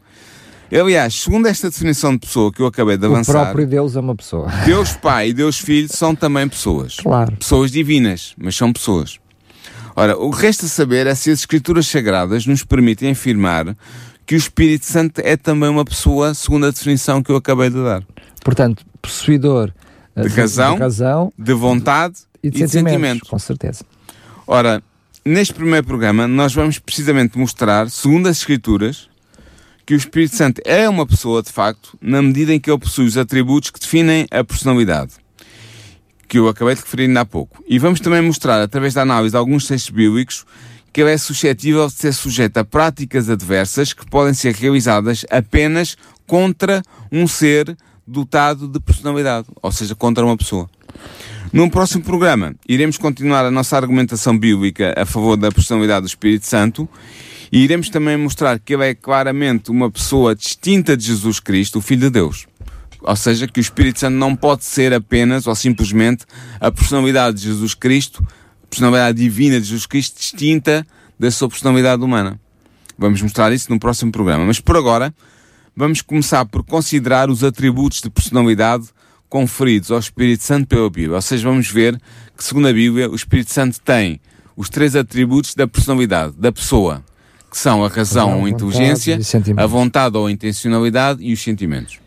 Aliás, 0.81 1.15
segundo 1.15 1.47
esta 1.47 1.71
definição 1.71 2.13
de 2.13 2.19
pessoa 2.19 2.53
que 2.53 2.61
eu 2.61 2.67
acabei 2.67 2.97
de 2.97 3.07
avançar. 3.07 3.33
O 3.33 3.43
próprio 3.45 3.67
Deus 3.67 3.95
é 3.95 4.01
uma 4.01 4.15
pessoa. 4.15 4.49
Deus 4.67 4.93
Pai 4.95 5.29
e 5.29 5.33
Deus 5.33 5.59
Filho 5.59 5.89
são 5.89 6.15
também 6.15 6.49
pessoas. 6.49 6.97
Claro. 6.97 7.37
Pessoas 7.37 7.71
divinas, 7.71 8.35
mas 8.37 8.57
são 8.57 8.73
pessoas. 8.73 9.19
Ora, 9.97 10.17
o 10.17 10.33
que 10.33 10.43
resta 10.43 10.67
saber 10.67 11.07
é 11.07 11.15
se 11.15 11.31
as 11.31 11.41
Escrituras 11.41 11.87
Sagradas 11.87 12.47
nos 12.47 12.65
permitem 12.65 13.13
afirmar 13.13 13.77
que 14.27 14.35
o 14.35 14.37
Espírito 14.39 14.87
Santo 14.87 15.21
é 15.23 15.37
também 15.37 15.69
uma 15.69 15.85
pessoa, 15.85 16.35
segundo 16.35 16.67
a 16.67 16.71
definição 16.71 17.23
que 17.23 17.31
eu 17.31 17.37
acabei 17.37 17.71
de 17.71 17.83
dar. 17.83 18.03
Portanto, 18.43 18.85
possuidor 19.01 19.71
eh, 20.17 20.23
de, 20.23 20.29
de, 20.29 20.41
razão, 20.41 20.75
de, 20.75 20.81
razão, 20.81 21.33
de 21.39 21.53
vontade 21.53 22.17
e 22.43 22.51
de, 22.51 22.65
e 22.65 22.69
sentimentos, 22.69 22.93
sentimento. 22.93 23.27
Com 23.27 23.39
certeza. 23.39 23.85
Ora, 24.47 24.83
neste 25.25 25.55
primeiro 25.55 25.87
programa, 25.87 26.27
nós 26.27 26.53
vamos 26.53 26.79
precisamente 26.79 27.39
mostrar, 27.39 27.89
segundo 27.89 28.29
as 28.29 28.39
Escrituras, 28.39 29.09
que 29.87 29.95
o 29.95 29.97
Espírito 29.97 30.35
Santo 30.35 30.63
é 30.65 30.89
uma 30.89 31.07
pessoa, 31.07 31.43
de 31.43 31.53
facto, 31.53 31.97
na 32.01 32.23
medida 32.23 32.55
em 32.55 32.61
que 32.61 32.71
ele 32.71 32.79
possui 32.79 33.07
os 33.07 33.17
atributos 33.17 33.71
que 33.71 33.79
definem 33.79 34.27
a 34.31 34.43
personalidade, 34.43 35.13
que 36.27 36.39
eu 36.39 36.49
acabei 36.49 36.75
de 36.75 36.81
referir 36.81 37.05
ainda 37.05 37.21
há 37.21 37.27
pouco. 37.27 37.63
E 37.69 37.79
vamos 37.79 38.01
também 38.01 38.23
mostrar, 38.23 38.61
através 38.63 38.95
da 38.95 39.03
análise 39.03 39.33
de 39.33 39.37
alguns 39.37 39.67
textos 39.67 39.91
bíblicos, 39.91 40.45
que 40.93 41.01
ele 41.01 41.11
é 41.11 41.19
suscetível 41.19 41.87
de 41.89 41.93
ser 41.93 42.13
sujeito 42.13 42.57
a 42.57 42.65
práticas 42.65 43.29
adversas 43.29 43.93
que 43.93 44.07
podem 44.07 44.33
ser 44.33 44.55
realizadas 44.55 45.27
apenas 45.31 45.97
contra 46.27 46.83
um 47.11 47.27
ser 47.27 47.77
dotado 48.07 48.69
de 48.69 48.79
personalidade, 48.81 49.49
ou 49.61 49.73
seja, 49.73 49.95
contra 49.95 50.25
uma 50.25 50.37
pessoa. 50.37 50.71
Num 51.53 51.69
próximo 51.69 52.03
programa, 52.03 52.55
iremos 52.69 52.97
continuar 52.97 53.45
a 53.45 53.51
nossa 53.51 53.77
argumentação 53.77 54.37
bíblica 54.37 54.95
a 54.97 55.05
favor 55.05 55.37
da 55.37 55.53
personalidade 55.53 56.03
do 56.03 56.09
Espírito 56.09 56.47
Santo 56.47 56.89
e 57.55 57.59
iremos 57.63 57.89
também 57.89 58.17
mostrar 58.17 58.59
que 58.59 58.75
ele 58.75 58.85
é 58.85 58.95
claramente 58.97 59.71
uma 59.71 59.89
pessoa 59.89 60.35
distinta 60.35 60.97
de 60.97 61.05
Jesus 61.05 61.39
Cristo, 61.39 61.79
o 61.79 61.81
Filho 61.81 62.01
de 62.01 62.11
Deus. 62.11 62.49
Ou 63.01 63.15
seja, 63.15 63.47
que 63.47 63.61
o 63.61 63.63
Espírito 63.63 64.01
Santo 64.01 64.17
não 64.17 64.35
pode 64.35 64.65
ser 64.65 64.93
apenas 64.93 65.47
ou 65.47 65.55
simplesmente 65.55 66.25
a 66.59 66.73
personalidade 66.73 67.37
de 67.37 67.45
Jesus 67.45 67.73
Cristo, 67.73 68.27
a 68.65 68.67
personalidade 68.67 69.19
divina 69.19 69.61
de 69.61 69.67
Jesus 69.67 69.87
Cristo, 69.87 70.19
distinta 70.19 70.85
da 71.17 71.31
sua 71.31 71.49
personalidade 71.49 72.03
humana. 72.03 72.41
Vamos 72.99 73.23
mostrar 73.23 73.53
isso 73.53 73.71
no 73.71 73.79
próximo 73.79 74.11
programa. 74.11 74.45
Mas 74.45 74.59
por 74.59 74.77
agora, 74.77 75.15
vamos 75.77 76.03
começar 76.03 76.45
por 76.47 76.65
considerar 76.65 77.31
os 77.31 77.45
atributos 77.45 78.01
de 78.01 78.11
personalidade 78.11 78.89
conferidos 79.29 79.93
ao 79.93 80.01
Espírito 80.01 80.43
Santo 80.43 80.67
pela 80.67 80.91
Bíblia. 80.91 81.15
Ou 81.15 81.23
seja, 81.23 81.49
vamos 81.49 81.71
ver 81.71 82.01
que, 82.37 82.43
segundo 82.43 82.67
a 82.67 82.73
Bíblia, 82.73 83.09
o 83.09 83.15
Espírito 83.15 83.53
Santo 83.53 83.81
tem 83.81 84.21
os 84.57 84.69
três 84.69 84.97
atributos 84.97 85.55
da 85.55 85.69
personalidade, 85.69 86.35
da 86.37 86.51
pessoa 86.51 87.05
que 87.55 87.61
são 87.61 87.85
a 87.85 87.89
razão 87.89 88.41
ou 88.41 88.47
a 88.47 88.51
inteligência, 88.51 89.17
a 89.57 89.65
vontade 89.65 90.17
ou 90.17 90.27
a 90.27 90.33
intencionalidade 90.33 91.23
e 91.23 91.33
os 91.33 91.41
sentimentos. 91.41 92.01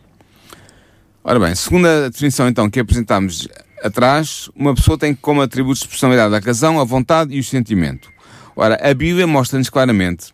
Ora 1.23 1.39
bem, 1.39 1.55
segundo 1.55 1.87
a 1.87 2.09
definição 2.09 2.49
então 2.49 2.69
que 2.69 2.81
apresentámos 2.81 3.47
atrás, 3.81 4.49
uma 4.53 4.75
pessoa 4.75 4.97
tem 4.97 5.15
como 5.15 5.41
atributos 5.41 5.83
de 5.83 5.87
personalidade 5.87 6.35
a 6.35 6.39
razão, 6.39 6.81
a 6.81 6.83
vontade 6.83 7.33
e 7.33 7.39
o 7.39 7.43
sentimento. 7.45 8.09
Ora, 8.57 8.77
a 8.81 8.93
Bíblia 8.93 9.25
mostra-nos 9.25 9.69
claramente 9.69 10.33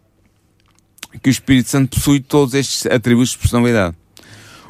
que 1.21 1.29
o 1.29 1.31
Espírito 1.31 1.69
Santo 1.69 1.95
possui 1.95 2.19
todos 2.19 2.55
estes 2.55 2.87
atributos 2.87 3.33
de 3.33 3.37
personalidade. 3.37 3.95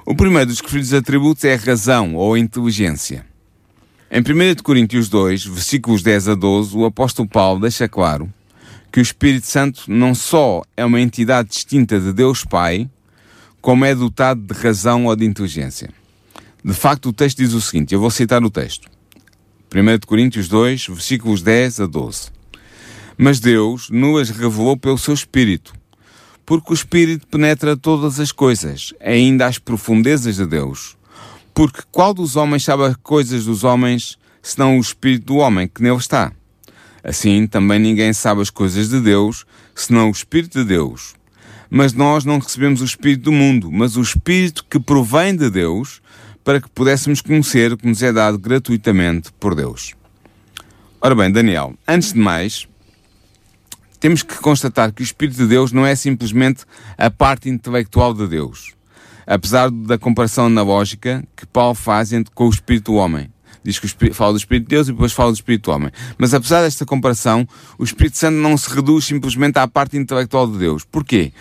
O 0.05 0.13
primeiro 0.13 0.47
dos 0.47 0.59
referidos 0.59 0.93
atributos 0.93 1.45
é 1.45 1.53
a 1.53 1.57
razão 1.57 2.15
ou 2.15 2.33
a 2.33 2.39
inteligência. 2.39 3.25
Em 4.11 4.19
1 4.19 4.61
Coríntios 4.61 5.07
2, 5.07 5.45
versículos 5.45 6.03
10 6.03 6.27
a 6.27 6.35
12, 6.35 6.75
o 6.75 6.83
apóstolo 6.83 7.29
Paulo 7.29 7.61
deixa 7.61 7.87
claro 7.87 8.29
que 8.93 8.99
o 8.99 9.01
Espírito 9.01 9.47
Santo 9.47 9.85
não 9.87 10.13
só 10.13 10.61
é 10.77 10.85
uma 10.85 11.01
entidade 11.01 11.49
distinta 11.49 11.99
de 11.99 12.13
Deus 12.13 12.45
Pai, 12.45 12.87
como 13.59 13.83
é 13.85 13.95
dotado 13.95 14.39
de 14.41 14.53
razão 14.53 15.07
ou 15.07 15.15
de 15.15 15.25
inteligência. 15.25 15.89
De 16.63 16.73
facto, 16.73 17.09
o 17.09 17.13
texto 17.13 17.39
diz 17.39 17.53
o 17.53 17.59
seguinte: 17.59 17.95
eu 17.95 17.99
vou 17.99 18.11
citar 18.11 18.43
o 18.43 18.51
texto. 18.51 18.87
1 19.73 20.05
Coríntios 20.05 20.47
2, 20.47 20.89
versículos 20.89 21.41
10 21.41 21.79
a 21.79 21.85
12. 21.87 22.29
Mas 23.17 23.39
Deus 23.39 23.89
nos 23.89 24.29
revelou 24.29 24.77
pelo 24.77 24.99
seu 24.99 25.15
Espírito, 25.15 25.73
porque 26.45 26.71
o 26.71 26.75
Espírito 26.75 27.25
penetra 27.25 27.75
todas 27.75 28.19
as 28.19 28.31
coisas, 28.31 28.93
ainda 29.01 29.47
as 29.47 29.57
profundezas 29.57 30.35
de 30.35 30.45
Deus. 30.45 30.95
Porque 31.51 31.81
qual 31.91 32.13
dos 32.13 32.35
homens 32.35 32.63
sabe 32.63 32.83
as 32.83 32.95
coisas 32.97 33.45
dos 33.45 33.63
homens, 33.63 34.19
senão 34.39 34.77
o 34.77 34.81
Espírito 34.81 35.25
do 35.25 35.37
homem 35.37 35.67
que 35.67 35.81
nele 35.81 35.97
está? 35.97 36.31
Assim, 37.03 37.45
também 37.45 37.79
ninguém 37.79 38.13
sabe 38.13 38.41
as 38.41 38.49
coisas 38.49 38.89
de 38.89 39.01
Deus, 39.01 39.45
senão 39.75 40.07
o 40.07 40.11
Espírito 40.11 40.59
de 40.59 40.65
Deus. 40.65 41.13
Mas 41.69 41.91
nós 41.91 42.23
não 42.23 42.39
recebemos 42.39 42.79
o 42.81 42.85
Espírito 42.85 43.23
do 43.23 43.31
mundo, 43.31 43.69
mas 43.69 43.97
o 43.97 44.01
Espírito 44.01 44.65
que 44.69 44.79
provém 44.79 45.35
de 45.35 45.49
Deus, 45.49 46.01
para 46.43 46.61
que 46.61 46.69
pudéssemos 46.69 47.19
conhecer 47.19 47.73
o 47.73 47.77
que 47.77 47.87
nos 47.87 48.01
é 48.01 48.13
dado 48.13 48.37
gratuitamente 48.37 49.31
por 49.33 49.53
Deus. 49.53 49.95
Ora 51.01 51.13
bem, 51.13 51.29
Daniel, 51.29 51.73
antes 51.85 52.13
de 52.13 52.19
mais, 52.19 52.67
temos 53.99 54.23
que 54.23 54.35
constatar 54.37 54.93
que 54.93 55.01
o 55.01 55.03
Espírito 55.03 55.37
de 55.37 55.47
Deus 55.47 55.73
não 55.73 55.85
é 55.85 55.95
simplesmente 55.95 56.63
a 56.97 57.09
parte 57.09 57.49
intelectual 57.49 58.13
de 58.13 58.27
Deus, 58.27 58.73
apesar 59.27 59.69
da 59.69 59.97
comparação 59.97 60.45
analógica 60.45 61.23
que 61.35 61.45
Paulo 61.45 61.75
faz 61.75 62.11
com 62.33 62.47
o 62.47 62.49
Espírito 62.49 62.91
do 62.91 62.97
homem 62.97 63.32
diz 63.63 63.79
que 63.79 63.85
Espírito, 63.85 64.15
fala 64.15 64.33
do 64.33 64.37
Espírito 64.37 64.63
de 64.65 64.69
Deus 64.75 64.87
e 64.87 64.91
depois 64.91 65.11
fala 65.11 65.31
do 65.31 65.35
Espírito 65.35 65.69
do 65.69 65.75
homem. 65.75 65.91
Mas 66.17 66.33
apesar 66.33 66.61
desta 66.61 66.85
comparação, 66.85 67.47
o 67.77 67.83
Espírito 67.83 68.17
Santo 68.17 68.35
não 68.35 68.57
se 68.57 68.69
reduz 68.73 69.05
simplesmente 69.05 69.57
à 69.57 69.67
parte 69.67 69.97
intelectual 69.97 70.47
de 70.47 70.57
Deus. 70.57 70.83
Porquê? 70.83 71.31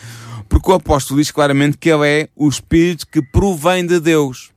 Porque 0.48 0.70
o 0.70 0.74
apóstolo 0.74 1.20
diz 1.20 1.30
claramente 1.30 1.78
que 1.78 1.88
ele 1.88 2.06
é 2.06 2.28
o 2.36 2.48
Espírito 2.48 3.06
que 3.06 3.22
provém 3.22 3.86
de 3.86 3.98
Deus. 3.98 4.50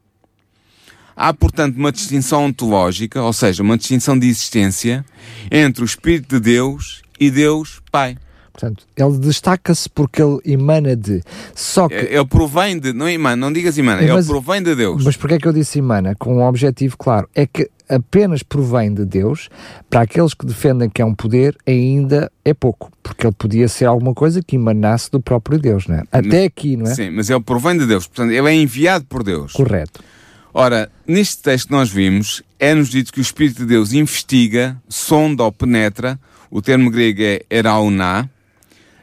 Há, 1.15 1.34
portanto, 1.34 1.77
uma 1.77 1.93
distinção 1.93 2.45
ontológica, 2.45 3.22
ou 3.22 3.31
seja, 3.31 3.63
uma 3.63 3.77
distinção 3.77 4.19
de 4.19 4.27
existência 4.27 5.05
entre 5.50 5.81
o 5.81 5.86
Espírito 5.86 6.36
de 6.36 6.39
Deus 6.41 7.01
e 7.17 7.31
Deus 7.31 7.81
Pai. 7.89 8.17
Portanto, 8.56 8.88
ele 8.96 9.18
destaca-se 9.18 9.90
porque 9.90 10.22
ele 10.22 10.40
emana 10.46 10.96
de. 10.96 11.22
Só 11.54 11.90
que. 11.90 11.94
Ele 11.94 12.26
provém 12.26 12.80
de. 12.80 12.94
Não 12.94 13.08
emana, 13.08 13.36
não 13.36 13.52
digas 13.52 13.78
emana, 13.78 14.02
mas, 14.02 14.10
ele 14.10 14.24
provém 14.26 14.64
de 14.64 14.74
Deus. 14.74 15.04
Mas 15.04 15.18
porquê 15.18 15.36
é 15.36 15.38
que 15.40 15.48
eu 15.48 15.52
disse 15.52 15.80
emana? 15.80 16.16
Com 16.16 16.38
um 16.38 16.42
objetivo 16.42 16.98
claro. 16.98 17.28
É 17.36 17.46
que 17.46 17.70
apenas 17.90 18.44
provém 18.44 18.94
de 18.94 19.04
Deus, 19.04 19.50
para 19.90 20.02
aqueles 20.02 20.34
que 20.34 20.46
defendem 20.46 20.90
que 20.90 21.02
é 21.02 21.06
um 21.06 21.14
poder, 21.14 21.56
ainda 21.68 22.32
é 22.46 22.54
pouco. 22.54 22.90
Porque 23.04 23.28
ele 23.28 23.36
podia 23.38 23.68
ser 23.68 23.86
alguma 23.86 24.14
coisa 24.14 24.42
que 24.42 24.56
emanasse 24.56 25.12
do 25.12 25.20
próprio 25.20 25.60
Deus, 25.60 25.86
não 25.86 25.96
é? 25.96 26.04
Até 26.10 26.46
aqui, 26.46 26.78
não 26.78 26.86
é? 26.86 26.96
Sim, 26.96 27.10
mas 27.10 27.30
ele 27.30 27.42
provém 27.42 27.78
de 27.78 27.86
Deus. 27.86 28.08
Portanto, 28.08 28.32
ele 28.32 28.50
é 28.50 28.54
enviado 28.56 29.04
por 29.06 29.22
Deus. 29.22 29.52
Correto. 29.52 30.02
Ora, 30.54 30.90
neste 31.06 31.44
texto 31.44 31.68
que 31.68 31.74
nós 31.74 31.90
vimos, 31.90 32.42
é-nos 32.58 32.88
dito 32.88 33.12
que 33.12 33.20
o 33.20 33.22
Espírito 33.22 33.58
de 33.58 33.66
Deus 33.66 33.92
investiga, 33.92 34.78
sonda 34.88 35.44
ou 35.44 35.52
penetra, 35.52 36.18
o 36.50 36.62
termo 36.62 36.90
grego 36.90 37.22
é 37.22 37.42
erauná, 37.50 38.30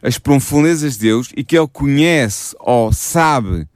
as 0.02 0.18
profundezas 0.18 0.94
de 0.94 1.00
Deus 1.00 1.30
e 1.36 1.44
que 1.44 1.56
ele 1.56 1.68
conhece 1.68 2.56
ou 2.58 2.92
sabe, 2.92 3.68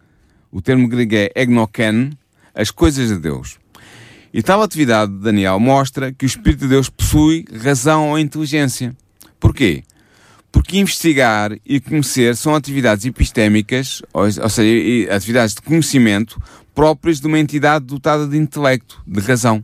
o 0.50 0.61
termo 0.61 0.88
grego 0.88 1.14
é 1.14 1.30
egnoken, 1.37 2.11
as 2.54 2.71
coisas 2.71 3.09
de 3.09 3.18
Deus. 3.18 3.59
E 4.35 4.42
tal 4.42 4.61
atividade 4.62 5.12
de 5.12 5.18
Daniel 5.18 5.61
mostra 5.61 6.12
que 6.12 6.25
o 6.25 6.26
Espírito 6.26 6.61
de 6.61 6.68
Deus 6.68 6.88
possui 6.90 7.45
razão 7.62 8.11
ou 8.11 8.18
inteligência. 8.18 8.95
Porquê? 9.38 9.85
Porque 10.50 10.78
investigar 10.78 11.52
e 11.64 11.80
conhecer 11.80 12.35
são 12.35 12.54
atividades 12.54 13.04
epistémicas, 13.04 14.02
ou, 14.12 14.25
ou 14.25 14.49
seja, 14.49 15.14
atividades 15.14 15.54
de 15.54 15.62
conhecimento 15.62 16.40
próprias 16.75 17.21
de 17.21 17.26
uma 17.26 17.38
entidade 17.38 17.87
dotada 17.87 18.26
de 18.26 18.37
intelecto, 18.37 19.00
de 19.06 19.21
razão. 19.21 19.62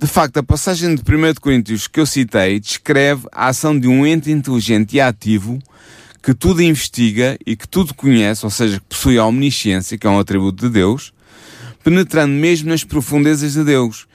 De 0.00 0.06
facto, 0.06 0.38
a 0.38 0.42
passagem 0.42 0.94
de 0.94 1.02
1 1.02 1.34
Coríntios 1.42 1.86
que 1.86 2.00
eu 2.00 2.06
citei 2.06 2.58
descreve 2.58 3.26
a 3.30 3.48
ação 3.48 3.78
de 3.78 3.86
um 3.86 4.06
ente 4.06 4.30
inteligente 4.30 4.96
e 4.96 5.00
ativo 5.00 5.58
que 6.22 6.32
tudo 6.32 6.62
investiga 6.62 7.36
e 7.44 7.54
que 7.54 7.68
tudo 7.68 7.92
conhece, 7.92 8.46
ou 8.46 8.50
seja, 8.50 8.80
que 8.80 8.86
possui 8.86 9.18
a 9.18 9.26
omnisciência, 9.26 9.98
que 9.98 10.06
é 10.06 10.10
um 10.10 10.18
atributo 10.18 10.66
de 10.66 10.72
Deus, 10.72 11.12
penetrando 11.84 12.32
mesmo 12.32 12.70
nas 12.70 12.82
profundezas 12.82 13.52
de 13.52 13.62
Deus. 13.62 14.06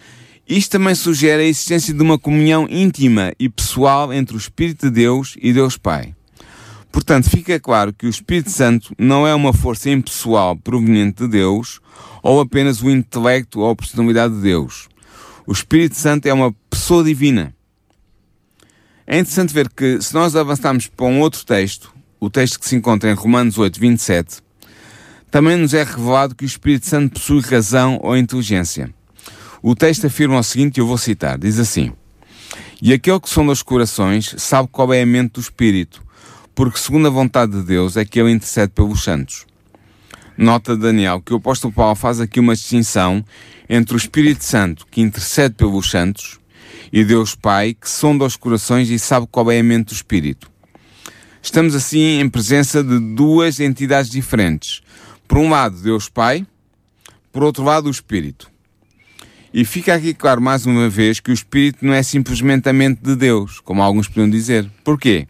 Isto 0.50 0.72
também 0.72 0.96
sugere 0.96 1.44
a 1.44 1.46
existência 1.46 1.94
de 1.94 2.02
uma 2.02 2.18
comunhão 2.18 2.66
íntima 2.68 3.32
e 3.38 3.48
pessoal 3.48 4.12
entre 4.12 4.36
o 4.36 4.40
Espírito 4.40 4.88
de 4.88 4.92
Deus 4.92 5.38
e 5.40 5.54
Deus 5.54 5.78
Pai. 5.78 6.16
Portanto, 6.92 7.30
fica 7.30 7.60
claro 7.60 7.94
que 7.94 8.08
o 8.08 8.10
Espírito 8.10 8.50
Santo 8.50 8.92
não 8.98 9.28
é 9.28 9.36
uma 9.36 9.54
força 9.54 9.92
impessoal 9.92 10.56
proveniente 10.56 11.26
de 11.26 11.30
Deus 11.30 11.80
ou 12.24 12.42
apenas 12.42 12.82
o 12.82 12.90
intelecto 12.90 13.60
ou 13.60 13.70
a 13.70 13.76
personalidade 13.76 14.34
de 14.34 14.42
Deus. 14.42 14.90
O 15.48 15.52
Espírito 15.52 15.96
Santo 15.96 16.26
é 16.26 16.34
uma 16.34 16.52
pessoa 16.70 17.04
divina. 17.04 17.56
É 19.06 19.20
interessante 19.20 19.54
ver 19.54 19.70
que, 19.70 20.02
se 20.02 20.14
nós 20.14 20.36
avançarmos 20.36 20.88
para 20.88 21.06
um 21.06 21.20
outro 21.20 21.46
texto, 21.46 21.94
o 22.20 22.30
texto 22.30 22.60
que 22.60 22.68
se 22.68 22.76
encontra 22.76 23.12
em 23.12 23.14
Romanos 23.14 23.58
8, 23.60 23.80
27, 23.80 24.42
também 25.30 25.56
nos 25.56 25.76
é 25.76 25.84
revelado 25.84 26.34
que 26.34 26.44
o 26.44 26.48
Espírito 26.48 26.88
Santo 26.88 27.20
possui 27.20 27.42
razão 27.42 28.00
ou 28.02 28.18
inteligência. 28.18 28.92
O 29.62 29.76
texto 29.76 30.08
afirma 30.08 30.40
o 30.40 30.44
seguinte, 30.44 30.80
eu 30.80 30.88
vou 30.88 30.98
citar, 30.98 31.38
diz 31.38 31.60
assim, 31.60 31.92
E 32.82 32.92
aquele 32.92 33.20
que 33.20 33.30
sonda 33.30 33.52
os 33.52 33.62
corações 33.62 34.34
sabe 34.40 34.68
qual 34.72 34.92
é 34.92 35.04
a 35.04 35.06
mente 35.06 35.34
do 35.34 35.42
Espírito, 35.42 36.04
porque 36.56 36.80
segundo 36.80 37.08
a 37.08 37.12
vontade 37.12 37.52
de 37.52 37.62
Deus 37.62 37.98
é 37.98 38.04
que 38.04 38.20
ele 38.20 38.32
intercede 38.32 38.72
pelos 38.74 39.04
santos. 39.04 39.46
Nota 40.36 40.76
Daniel 40.76 41.22
que 41.22 41.34
o 41.34 41.38
apóstolo 41.38 41.72
Paulo 41.72 41.96
faz 41.96 42.20
aqui 42.20 42.40
uma 42.40 42.56
distinção 42.56 43.24
entre 43.70 43.96
o 43.96 43.98
Espírito 43.98 44.44
Santo, 44.44 44.86
que 44.90 45.02
intercede 45.02 45.56
pelos 45.56 45.90
santos, 45.90 46.40
e 46.92 47.04
Deus 47.04 47.36
Pai, 47.36 47.74
que 47.74 47.90
sonda 47.90 48.26
os 48.26 48.36
corações 48.36 48.90
e 48.90 48.98
sabe 48.98 49.28
qual 49.30 49.52
é 49.52 49.60
a 49.60 49.64
mente 49.64 49.88
do 49.88 49.94
Espírito. 49.94 50.52
Estamos 51.42 51.76
assim 51.76 52.20
em 52.20 52.30
presença 52.30 52.84
de 52.84 53.00
duas 53.16 53.60
entidades 53.60 54.10
diferentes. 54.10 54.82
Por 55.28 55.38
um 55.38 55.50
lado, 55.50 55.82
Deus 55.82 56.10
Pai, 56.10 56.46
por 57.32 57.44
outro 57.44 57.64
lado, 57.64 57.88
o 57.88 57.92
Espírito. 57.92 58.50
E 59.54 59.64
fica 59.64 59.96
aqui 59.96 60.14
claro 60.14 60.42
mais 60.42 60.66
uma 60.66 60.90
vez 60.90 61.20
que 61.20 61.32
o 61.32 61.34
Espírito 61.34 61.86
não 61.86 61.94
é 61.94 62.04
simplesmente 62.04 62.68
a 62.68 62.74
mente 62.74 63.02
de 63.02 63.16
Deus, 63.16 63.60
como 63.60 63.82
alguns 63.82 64.08
podiam 64.08 64.30
dizer. 64.30 64.70
Porquê? 64.84 65.28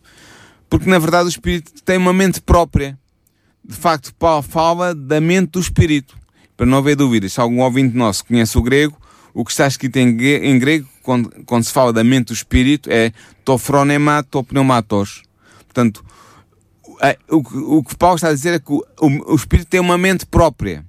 Porque 0.70 0.90
na 0.90 0.98
verdade 0.98 1.26
o 1.26 1.30
Espírito 1.30 1.72
tem 1.84 1.98
uma 1.98 2.14
mente 2.14 2.42
própria. 2.42 2.98
De 3.64 3.76
facto, 3.76 4.14
Paulo 4.16 4.42
fala 4.42 4.96
da 4.96 5.22
mente 5.22 5.52
do 5.52 5.60
Espírito. 5.60 6.18
Para 6.56 6.66
não 6.66 6.78
haver 6.78 6.96
dúvidas, 6.96 7.34
se 7.34 7.42
algum 7.42 7.62
ouvinte 7.62 7.96
nosso 7.96 8.26
conhece 8.26 8.58
o 8.58 8.62
grego, 8.62 8.98
o 9.34 9.44
que 9.44 9.52
está 9.52 9.68
escrito 9.68 9.98
em, 9.98 10.58
grego, 10.58 10.88
quando, 11.04 11.30
quando 11.46 11.64
se 11.66 11.74
fala 11.74 11.92
da 11.92 12.04
mente 12.04 12.28
do 12.28 12.34
Espírito, 12.34 12.90
é 12.90 13.12
tofronema 13.44 14.24
topneumatos. 14.24 15.24
Portanto, 15.66 16.04
o, 17.30 17.78
o, 17.78 17.84
que 17.84 17.96
Paulo 17.98 18.16
está 18.16 18.30
a 18.30 18.34
dizer 18.34 18.54
é 18.54 18.60
que 18.60 18.72
o, 18.72 18.84
o, 19.02 19.34
o 19.34 19.36
Espírito 19.36 19.68
tem 19.68 19.80
uma 19.80 19.98
mente 19.98 20.26
própria. 20.26 20.86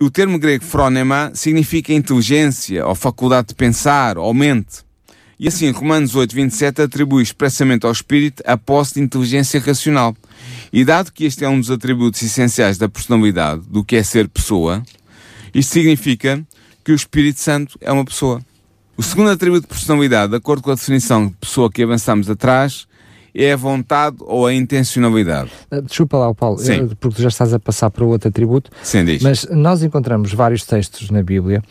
O 0.00 0.10
termo 0.10 0.38
grego 0.38 0.64
fronema 0.64 1.30
significa 1.34 1.92
inteligência, 1.92 2.86
ou 2.86 2.94
faculdade 2.94 3.48
de 3.48 3.54
pensar, 3.54 4.18
ou 4.18 4.32
mente. 4.34 4.84
E 5.38 5.46
assim, 5.46 5.70
Romanos 5.70 6.16
8, 6.16 6.34
27 6.34 6.82
atribui 6.82 7.22
expressamente 7.22 7.86
ao 7.86 7.92
Espírito 7.92 8.42
a 8.44 8.56
posse 8.56 8.94
de 8.94 9.00
inteligência 9.00 9.60
racional. 9.60 10.16
E 10.72 10.84
dado 10.84 11.12
que 11.12 11.24
este 11.24 11.44
é 11.44 11.48
um 11.48 11.60
dos 11.60 11.70
atributos 11.70 12.22
essenciais 12.22 12.78
da 12.78 12.88
personalidade, 12.88 13.62
do 13.68 13.84
que 13.84 13.96
é 13.96 14.02
ser 14.02 14.28
pessoa, 14.28 14.82
isto 15.54 15.72
significa 15.72 16.44
que 16.84 16.92
o 16.92 16.94
Espírito 16.94 17.40
Santo 17.40 17.78
é 17.80 17.92
uma 17.92 18.04
pessoa. 18.04 18.40
O 18.96 19.02
segundo 19.02 19.30
atributo 19.30 19.62
de 19.62 19.68
personalidade, 19.68 20.30
de 20.30 20.36
acordo 20.36 20.62
com 20.62 20.70
a 20.70 20.74
definição 20.74 21.28
de 21.28 21.34
pessoa 21.34 21.70
que 21.70 21.82
avançamos 21.82 22.28
atrás, 22.28 22.87
é 23.38 23.52
a 23.52 23.56
vontade 23.56 24.16
ou 24.20 24.46
a 24.46 24.52
intencionalidade. 24.52 25.50
Ah, 25.70 25.80
desculpa 25.80 26.16
lá, 26.18 26.34
Paulo, 26.34 26.58
Sim. 26.58 26.88
porque 26.98 27.16
tu 27.16 27.22
já 27.22 27.28
estás 27.28 27.54
a 27.54 27.58
passar 27.60 27.88
para 27.88 28.04
outro 28.04 28.28
atributo. 28.28 28.68
Sim, 28.82 29.04
diz. 29.04 29.22
Mas 29.22 29.46
nós 29.48 29.82
encontramos 29.84 30.32
vários 30.32 30.64
textos 30.64 31.08
na 31.10 31.22
Bíblia 31.22 31.62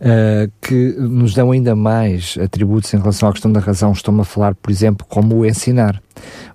uh, 0.00 0.50
que 0.60 0.96
nos 0.98 1.32
dão 1.32 1.52
ainda 1.52 1.76
mais 1.76 2.36
atributos 2.42 2.92
em 2.92 2.98
relação 2.98 3.28
à 3.28 3.32
questão 3.32 3.52
da 3.52 3.60
razão. 3.60 3.92
Estou-me 3.92 4.22
a 4.22 4.24
falar, 4.24 4.56
por 4.56 4.72
exemplo, 4.72 5.06
como 5.08 5.36
o 5.36 5.46
ensinar. 5.46 6.02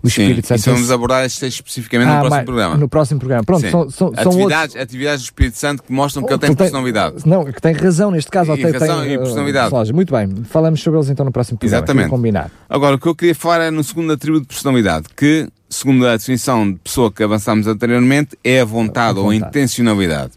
O 0.01 0.07
Espírito 0.07 0.47
Sim, 0.47 0.47
Santo. 0.47 0.59
Isso 0.59 0.71
vamos 0.71 0.91
abordar 0.91 1.25
este 1.25 1.41
texto 1.41 1.55
especificamente 1.57 2.07
ah, 2.07 2.15
no 2.15 2.19
próximo 2.19 2.37
mas, 2.37 2.45
programa. 2.45 2.77
No 2.77 2.89
próximo 2.89 3.19
programa. 3.19 3.43
Pronto, 3.43 3.61
Sim. 3.61 3.69
são, 3.69 3.89
são, 3.89 4.07
atividades, 4.15 4.75
outros... 4.75 4.75
atividades 4.75 5.21
do 5.21 5.25
Espírito 5.25 5.57
Santo 5.57 5.83
que 5.83 5.91
mostram 5.91 6.23
que 6.23 6.31
ele 6.31 6.39
tem, 6.39 6.55
personalidade. 6.55 7.15
Não, 7.25 7.43
que 7.43 7.61
tem 7.61 7.73
razão 7.73 8.09
neste 8.09 8.31
caso. 8.31 8.53
E 8.53 8.61
tem, 8.61 8.71
razão 8.71 9.01
tem, 9.01 9.13
e 9.13 9.17
personalidade. 9.17 9.73
Uh, 9.73 9.93
muito 9.93 10.13
bem, 10.13 10.29
falamos 10.45 10.81
sobre 10.81 10.99
eles 10.99 11.09
então 11.09 11.25
no 11.25 11.31
próximo 11.31 11.57
programa. 11.57 11.83
Exatamente. 11.83 12.09
Combinar. 12.09 12.49
Agora, 12.69 12.95
o 12.95 12.99
que 12.99 13.07
eu 13.07 13.15
queria 13.15 13.35
falar 13.35 13.65
é 13.65 13.71
no 13.71 13.83
segundo 13.83 14.13
atributo 14.13 14.48
personalidade, 14.49 15.07
que, 15.15 15.47
segundo 15.69 16.05
a 16.05 16.17
definição 16.17 16.69
de 16.69 16.79
pessoa 16.79 17.11
que 17.11 17.23
avançámos 17.23 17.67
anteriormente, 17.67 18.37
é 18.43 18.59
a 18.59 18.65
vontade, 18.65 19.11
a 19.11 19.13
vontade. 19.13 19.19
ou 19.19 19.29
a 19.29 19.35
intencionalidade. 19.35 20.33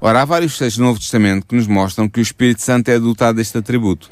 Ora, 0.00 0.20
há 0.22 0.24
vários 0.24 0.58
textos 0.58 0.78
do 0.78 0.84
Novo 0.84 1.00
Testamento 1.00 1.46
que 1.46 1.56
nos 1.56 1.66
mostram 1.66 2.08
que 2.08 2.20
o 2.20 2.22
Espírito 2.22 2.60
Santo 2.60 2.90
é 2.90 2.98
dotado 2.98 3.36
deste 3.36 3.56
atributo. 3.56 4.10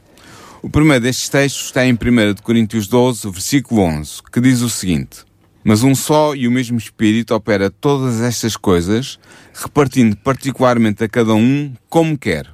O 0.63 0.71
primeiro 0.71 1.03
destes 1.03 1.29
textos 1.29 1.67
está 1.67 1.87
em 1.87 1.93
1 1.93 1.97
Coríntios 2.43 2.87
12, 2.87 3.31
versículo 3.31 3.83
11, 3.83 4.23
que 4.33 4.41
diz 4.41 4.63
o 4.63 4.71
seguinte: 4.71 5.25
Mas 5.63 5.83
um 5.83 5.95
só 5.95 6.35
e 6.35 6.47
o 6.47 6.51
mesmo 6.51 6.79
Espírito 6.79 7.35
opera 7.35 7.71
todas 7.71 8.21
estas 8.21 8.57
coisas, 8.57 9.19
repartindo 9.55 10.17
particularmente 10.17 11.05
a 11.05 11.09
cada 11.09 11.35
um 11.35 11.73
como 11.89 12.17
quer. 12.17 12.47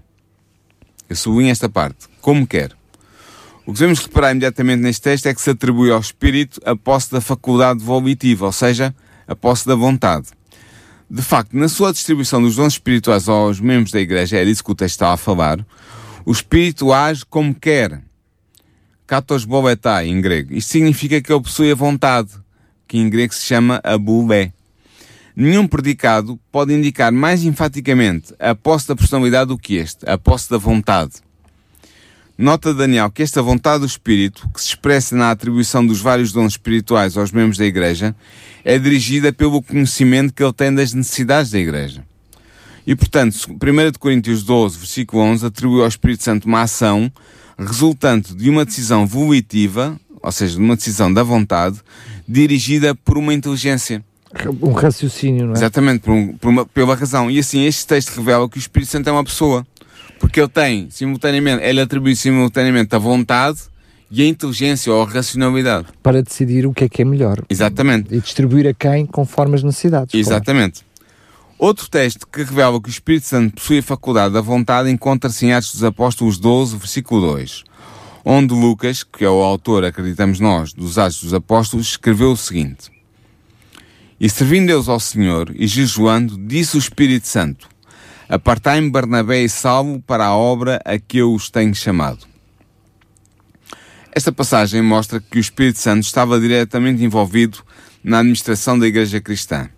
Eu 1.09 1.15
sublinho 1.15 1.51
esta 1.51 1.69
parte, 1.69 2.07
como 2.21 2.47
quer. 2.47 2.73
O 3.67 3.73
que 3.73 3.81
devemos 3.81 3.99
reparar 3.99 4.31
imediatamente 4.31 4.81
neste 4.81 5.03
texto 5.03 5.27
é 5.27 5.35
que 5.35 5.41
se 5.41 5.51
atribui 5.51 5.91
ao 5.91 5.99
Espírito 5.99 6.61
a 6.65 6.77
posse 6.77 7.11
da 7.11 7.21
faculdade 7.21 7.83
volitiva, 7.83 8.47
ou 8.47 8.53
seja, 8.53 8.95
a 9.27 9.35
posse 9.35 9.67
da 9.67 9.75
vontade. 9.75 10.29
De 11.11 11.21
facto, 11.21 11.53
na 11.53 11.69
sua 11.69 11.93
distribuição 11.93 12.41
dos 12.41 12.55
dons 12.55 12.75
espirituais 12.75 13.29
aos 13.29 13.59
membros 13.59 13.91
da 13.91 14.01
Igreja, 14.01 14.37
é 14.37 14.45
disso 14.45 14.63
que 14.63 14.71
o 14.71 14.75
texto 14.75 14.95
está 14.95 15.13
a 15.13 15.17
falar, 15.17 15.67
o 16.25 16.31
espírito 16.31 16.93
age 16.93 17.25
como 17.29 17.53
quer. 17.53 18.01
Katos 19.05 19.45
boletai, 19.45 20.07
em 20.07 20.21
grego. 20.21 20.55
Isto 20.55 20.71
significa 20.71 21.21
que 21.21 21.33
ele 21.33 21.43
possui 21.43 21.73
a 21.73 21.75
vontade, 21.75 22.31
que 22.87 22.99
em 22.99 23.11
grego 23.11 23.35
se 23.35 23.45
chama 23.45 23.81
abulé. 23.83 24.53
Nenhum 25.35 25.67
predicado 25.67 26.39
pode 26.53 26.73
indicar 26.73 27.11
mais 27.11 27.43
enfaticamente 27.43 28.33
a 28.39 28.55
posse 28.55 28.87
da 28.87 28.95
personalidade 28.95 29.49
do 29.49 29.59
que 29.59 29.75
este, 29.75 30.09
a 30.09 30.17
posse 30.17 30.49
da 30.49 30.57
vontade. 30.57 31.26
Nota 32.39 32.75
Daniel 32.75 33.11
que 33.11 33.23
esta 33.23 33.41
vontade 33.41 33.81
do 33.81 33.87
Espírito, 33.87 34.49
que 34.53 34.61
se 34.61 34.69
expressa 34.69 35.17
na 35.17 35.31
atribuição 35.31 35.87
dos 35.87 36.01
vários 36.01 36.33
dons 36.33 36.53
espirituais 36.53 37.17
aos 37.17 37.33
membros 37.33 37.57
da 37.57 37.65
Igreja, 37.65 38.15
é 38.63 38.79
dirigida 38.79 39.33
pelo 39.33 39.63
conhecimento 39.63 40.35
que 40.35 40.43
ele 40.43 40.53
tem 40.53 40.75
das 40.75 40.93
necessidades 40.93 41.51
da 41.51 41.59
Igreja. 41.59 42.05
E, 42.87 42.95
portanto, 42.95 43.37
1 43.51 43.99
Coríntios 43.99 44.45
12, 44.45 44.79
versículo 44.79 45.23
11, 45.23 45.47
atribui 45.47 45.81
ao 45.81 45.89
Espírito 45.89 46.23
Santo 46.23 46.47
uma 46.47 46.63
ação 46.63 47.11
resultante 47.59 48.35
de 48.35 48.51
uma 48.51 48.65
decisão 48.65 49.07
volitiva, 49.07 49.99
ou 50.23 50.31
seja, 50.31 50.57
de 50.57 50.61
uma 50.61 50.77
decisão 50.77 51.13
da 51.13 51.23
vontade, 51.23 51.81
dirigida 52.29 52.95
por 52.95 53.17
uma 53.17 53.33
inteligência. 53.33 54.05
Um 54.61 54.73
raciocínio, 54.73 55.47
não 55.47 55.55
é? 55.55 55.57
Exatamente, 55.57 56.01
por, 56.01 56.13
um, 56.13 56.37
por 56.37 56.49
uma, 56.49 56.67
pela 56.67 56.95
razão. 56.95 57.31
E 57.31 57.39
assim, 57.39 57.65
este 57.65 57.87
texto 57.87 58.15
revela 58.17 58.49
que 58.49 58.59
o 58.59 58.61
Espírito 58.61 58.91
Santo 58.91 59.09
é 59.09 59.13
uma 59.13 59.25
pessoa. 59.25 59.67
Porque 60.19 60.41
ele 60.41 60.49
tem, 60.49 60.89
simultaneamente, 60.91 61.63
ele 61.63 61.81
atribui 61.81 62.17
simultaneamente 62.17 62.95
a 62.95 62.99
vontade 62.99 63.61
e 64.11 64.23
a 64.23 64.27
inteligência 64.27 64.93
ou 64.93 65.03
a 65.03 65.07
racionalidade. 65.07 65.89
Para 66.03 66.23
decidir 66.23 66.67
o 66.67 66.73
que 66.73 66.85
é 66.85 66.89
que 66.89 67.03
é 67.03 67.05
melhor. 67.05 67.43
Exatamente. 67.49 68.15
E 68.15 68.21
distribuir 68.21 68.67
a 68.67 68.75
quem 68.75 69.05
conforme 69.05 69.57
as 69.57 69.63
necessidades. 69.63 70.15
Exatamente. 70.15 70.85
Outro 71.59 71.89
texto 71.89 72.27
que 72.27 72.43
revela 72.43 72.81
que 72.81 72.89
o 72.89 72.91
Espírito 72.91 73.27
Santo 73.27 73.55
possui 73.55 73.79
a 73.79 73.83
faculdade 73.83 74.35
da 74.35 74.43
vontade 74.43 74.91
encontra-se 74.91 75.47
em 75.47 75.55
Atos 75.55 75.73
dos 75.73 75.85
Apóstolos 75.85 76.39
12, 76.39 76.77
versículo 76.77 77.33
2, 77.33 77.65
onde 78.25 78.53
Lucas, 78.53 79.03
que 79.03 79.25
é 79.25 79.29
o 79.29 79.43
autor, 79.43 79.83
acreditamos 79.83 80.39
nós, 80.39 80.75
dos 80.75 80.99
Atos 80.99 81.23
dos 81.23 81.33
Apóstolos, 81.33 81.87
escreveu 81.87 82.33
o 82.33 82.37
seguinte: 82.37 82.91
E 84.21 84.29
servindo 84.29 84.67
Deus 84.67 84.87
ao 84.87 85.01
Senhor 85.01 85.51
e 85.55 85.67
jejuando, 85.67 86.37
disse 86.37 86.77
o 86.77 86.79
Espírito 86.79 87.27
Santo: 87.27 87.71
Apartai-me 88.29 88.91
Barnabé 88.91 89.43
e 89.43 89.49
Salvo 89.49 90.01
para 90.01 90.27
a 90.27 90.37
obra 90.37 90.81
a 90.85 90.99
que 90.99 91.19
eu 91.19 91.33
os 91.33 91.49
tenho 91.49 91.75
chamado. 91.75 92.27
Esta 94.13 94.33
passagem 94.33 94.83
mostra 94.83 95.21
que 95.21 95.39
o 95.39 95.41
Espírito 95.41 95.79
Santo 95.79 96.05
estava 96.05 96.41
diretamente 96.41 97.05
envolvido 97.05 97.59
na 98.03 98.19
administração 98.19 98.79
da 98.79 98.87
Igreja 98.87 99.21
Cristã 99.21 99.69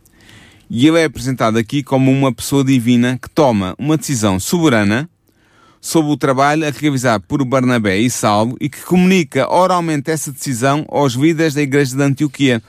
e 0.71 0.87
ele 0.87 0.99
é 0.99 1.05
apresentado 1.05 1.57
aqui 1.57 1.83
como 1.83 2.11
uma 2.11 2.33
pessoa 2.33 2.63
divina 2.63 3.19
que 3.21 3.31
toma 3.31 3.75
uma 3.79 3.97
decisão 3.97 4.39
soberana 4.39 5.09
sobre 5.81 6.13
o 6.13 6.17
trabalho 6.17 6.67
a 6.67 6.71
realizar 6.71 7.21
por 7.21 7.43
Barnabé 7.45 7.97
e 7.99 8.11
Salvo 8.11 8.57
e 8.61 8.69
que 8.69 8.83
comunica 8.83 9.51
oralmente 9.51 10.11
essa 10.11 10.31
decisão 10.31 10.85
aos 10.89 11.15
líderes 11.15 11.55
da 11.55 11.63
igreja 11.63 11.97
de 11.97 12.03
Antioquia. 12.03 12.63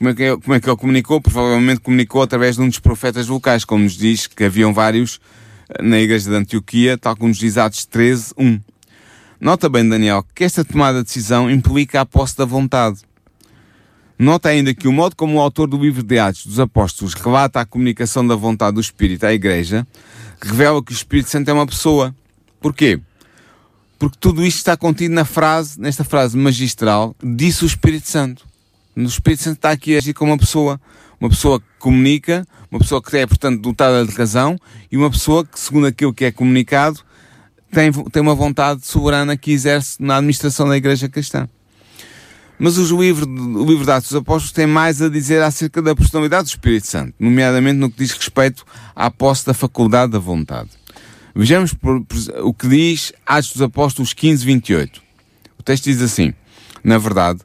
Como 0.00 0.08
é, 0.08 0.14
que, 0.14 0.34
como 0.38 0.54
é 0.54 0.60
que 0.60 0.66
ele 0.70 0.76
comunicou? 0.78 1.20
Provavelmente 1.20 1.80
comunicou 1.82 2.22
através 2.22 2.56
de 2.56 2.62
um 2.62 2.68
dos 2.68 2.78
profetas 2.78 3.28
locais, 3.28 3.66
como 3.66 3.84
nos 3.84 3.92
diz 3.92 4.26
que 4.26 4.44
haviam 4.44 4.72
vários 4.72 5.20
eh, 5.68 5.82
na 5.82 6.00
igreja 6.00 6.30
de 6.30 6.36
Antioquia, 6.36 6.96
tal 6.96 7.14
como 7.14 7.28
nos 7.28 7.36
diz 7.36 7.58
Atos 7.58 7.84
13, 7.84 8.32
1. 8.38 8.60
Nota 9.38 9.68
bem, 9.68 9.86
Daniel, 9.86 10.24
que 10.34 10.42
esta 10.42 10.64
tomada 10.64 11.00
de 11.00 11.04
decisão 11.04 11.50
implica 11.50 12.00
a 12.00 12.06
posse 12.06 12.34
da 12.34 12.46
vontade. 12.46 13.00
Nota 14.18 14.48
ainda 14.48 14.72
que 14.72 14.88
o 14.88 14.92
modo 14.92 15.14
como 15.14 15.36
o 15.36 15.40
autor 15.42 15.68
do 15.68 15.76
livro 15.76 16.02
de 16.02 16.18
Atos 16.18 16.46
dos 16.46 16.58
Apóstolos 16.58 17.12
relata 17.12 17.60
a 17.60 17.66
comunicação 17.66 18.26
da 18.26 18.34
vontade 18.34 18.76
do 18.76 18.80
Espírito 18.80 19.26
à 19.26 19.34
Igreja 19.34 19.86
revela 20.40 20.82
que 20.82 20.92
o 20.92 20.94
Espírito 20.94 21.28
Santo 21.28 21.50
é 21.50 21.52
uma 21.52 21.66
pessoa. 21.66 22.14
Porquê? 22.58 22.98
Porque 23.98 24.16
tudo 24.18 24.46
isto 24.46 24.56
está 24.56 24.78
contido 24.78 25.12
na 25.12 25.26
frase, 25.26 25.78
nesta 25.78 26.04
frase 26.04 26.38
magistral, 26.38 27.14
disse 27.22 27.64
o 27.64 27.66
Espírito 27.66 28.08
Santo. 28.08 28.48
O 29.04 29.08
Espírito 29.08 29.42
Santo 29.42 29.56
está 29.56 29.70
aqui 29.70 29.94
a 29.94 29.98
agir 29.98 30.14
como 30.14 30.32
uma 30.32 30.38
pessoa. 30.38 30.80
Uma 31.20 31.28
pessoa 31.28 31.60
que 31.60 31.66
comunica, 31.78 32.46
uma 32.70 32.80
pessoa 32.80 33.02
que 33.02 33.16
é, 33.16 33.26
portanto, 33.26 33.60
dotada 33.60 34.06
de 34.06 34.12
razão 34.14 34.56
e 34.90 34.96
uma 34.96 35.10
pessoa 35.10 35.44
que, 35.44 35.60
segundo 35.60 35.86
aquilo 35.86 36.14
que 36.14 36.24
é 36.24 36.32
comunicado, 36.32 37.00
tem, 37.70 37.92
tem 37.92 38.22
uma 38.22 38.34
vontade 38.34 38.86
soberana 38.86 39.36
que 39.36 39.52
exerce 39.52 40.02
na 40.02 40.16
administração 40.16 40.68
da 40.68 40.76
Igreja 40.76 41.08
Cristã. 41.08 41.48
Mas 42.58 42.76
o 42.76 43.00
livro, 43.00 43.26
o 43.26 43.64
livro 43.64 43.84
de 43.84 43.90
Atos 43.90 44.10
dos 44.10 44.20
Apóstolos 44.20 44.52
tem 44.52 44.66
mais 44.66 45.00
a 45.00 45.08
dizer 45.08 45.42
acerca 45.42 45.80
da 45.80 45.94
personalidade 45.94 46.44
do 46.44 46.48
Espírito 46.48 46.86
Santo, 46.86 47.14
nomeadamente 47.18 47.78
no 47.78 47.90
que 47.90 47.96
diz 47.96 48.12
respeito 48.12 48.66
à 48.94 49.10
posse 49.10 49.46
da 49.46 49.54
faculdade 49.54 50.12
da 50.12 50.18
vontade. 50.18 50.68
Vejamos 51.34 51.74
o 52.42 52.52
que 52.52 52.68
diz 52.68 53.14
Atos 53.24 53.52
dos 53.52 53.62
Apóstolos 53.62 54.12
15, 54.12 54.44
28. 54.44 55.00
O 55.58 55.62
texto 55.62 55.84
diz 55.84 56.02
assim: 56.02 56.34
Na 56.84 56.98
verdade, 56.98 57.40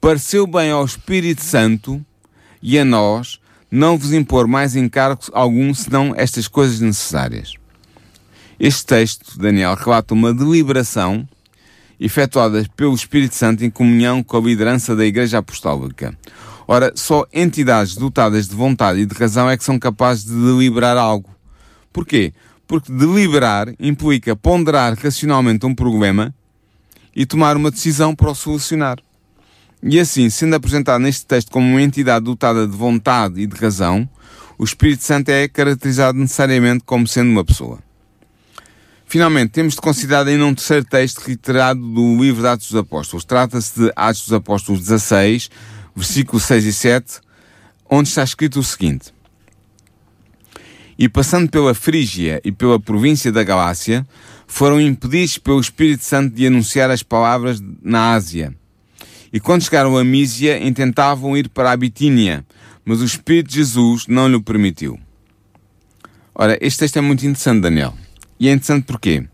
pareceu 0.00 0.46
bem 0.46 0.70
ao 0.70 0.84
Espírito 0.84 1.42
Santo 1.42 2.04
e 2.62 2.78
a 2.78 2.84
nós 2.84 3.38
não 3.70 3.98
vos 3.98 4.12
impor 4.12 4.46
mais 4.46 4.74
encargo 4.74 5.22
algum 5.32 5.72
senão 5.74 6.14
estas 6.16 6.48
coisas 6.48 6.80
necessárias. 6.80 7.54
Este 8.58 8.86
texto, 8.86 9.38
Daniel, 9.38 9.74
relata 9.74 10.14
uma 10.14 10.32
deliberação 10.32 11.28
efetuadas 11.98 12.66
pelo 12.68 12.94
Espírito 12.94 13.34
Santo 13.34 13.64
em 13.64 13.70
comunhão 13.70 14.22
com 14.22 14.38
a 14.38 14.40
liderança 14.40 14.96
da 14.96 15.04
Igreja 15.04 15.38
Apostólica. 15.38 16.16
Ora, 16.66 16.92
só 16.94 17.26
entidades 17.32 17.94
dotadas 17.94 18.48
de 18.48 18.54
vontade 18.54 19.00
e 19.00 19.06
de 19.06 19.14
razão 19.14 19.50
é 19.50 19.56
que 19.56 19.64
são 19.64 19.78
capazes 19.78 20.24
de 20.24 20.32
deliberar 20.32 20.96
algo. 20.96 21.28
Porquê? 21.92 22.32
Porque 22.66 22.90
deliberar 22.90 23.74
implica 23.78 24.34
ponderar 24.34 24.94
racionalmente 24.94 25.66
um 25.66 25.74
problema 25.74 26.34
e 27.14 27.26
tomar 27.26 27.56
uma 27.56 27.70
decisão 27.70 28.14
para 28.14 28.30
o 28.30 28.34
solucionar. 28.34 28.98
E 29.82 29.98
assim, 29.98 30.28
sendo 30.28 30.54
apresentado 30.54 31.00
neste 31.00 31.24
texto 31.24 31.50
como 31.50 31.66
uma 31.66 31.82
entidade 31.82 32.24
dotada 32.24 32.66
de 32.66 32.76
vontade 32.76 33.40
e 33.40 33.46
de 33.46 33.56
razão, 33.56 34.08
o 34.58 34.64
Espírito 34.64 35.02
Santo 35.02 35.30
é 35.30 35.48
caracterizado 35.48 36.18
necessariamente 36.18 36.84
como 36.84 37.08
sendo 37.08 37.30
uma 37.30 37.44
pessoa. 37.44 37.78
Finalmente, 39.06 39.52
temos 39.52 39.74
de 39.74 39.80
considerar 39.80 40.26
ainda 40.26 40.44
um 40.44 40.54
terceiro 40.54 40.84
texto 40.84 41.18
reiterado 41.18 41.80
do 41.80 42.22
livro 42.22 42.42
de 42.42 42.48
Atos 42.48 42.70
dos 42.70 42.78
Apóstolos. 42.78 43.24
Trata-se 43.24 43.80
de 43.80 43.92
Atos 43.96 44.20
dos 44.20 44.32
Apóstolos 44.34 44.82
16, 44.82 45.50
versículos 45.96 46.44
6 46.44 46.64
e 46.66 46.72
7, 46.72 47.20
onde 47.90 48.10
está 48.10 48.22
escrito 48.22 48.60
o 48.60 48.62
seguinte: 48.62 49.14
E 50.98 51.08
passando 51.08 51.50
pela 51.50 51.74
Frígia 51.74 52.40
e 52.44 52.52
pela 52.52 52.78
província 52.78 53.32
da 53.32 53.42
Galácia, 53.42 54.06
foram 54.46 54.78
impedidos 54.78 55.38
pelo 55.38 55.60
Espírito 55.60 56.04
Santo 56.04 56.34
de 56.34 56.46
anunciar 56.46 56.90
as 56.90 57.02
palavras 57.02 57.60
na 57.82 58.12
Ásia. 58.12 58.54
E 59.32 59.38
quando 59.38 59.62
chegaram 59.62 59.96
a 59.96 60.04
Mísia, 60.04 60.62
intentavam 60.62 61.36
ir 61.36 61.48
para 61.48 61.70
a 61.70 61.76
Bitínia, 61.76 62.44
mas 62.84 63.00
o 63.00 63.04
Espírito 63.04 63.48
de 63.50 63.56
Jesus 63.56 64.06
não 64.08 64.28
lhe 64.28 64.40
permitiu. 64.42 64.98
Ora, 66.34 66.58
este 66.60 66.80
texto 66.80 66.96
é 66.96 67.00
muito 67.00 67.24
interessante, 67.24 67.62
Daniel. 67.62 67.94
E 68.38 68.48
é 68.48 68.52
interessante 68.52 68.84
porquê? 68.84 69.24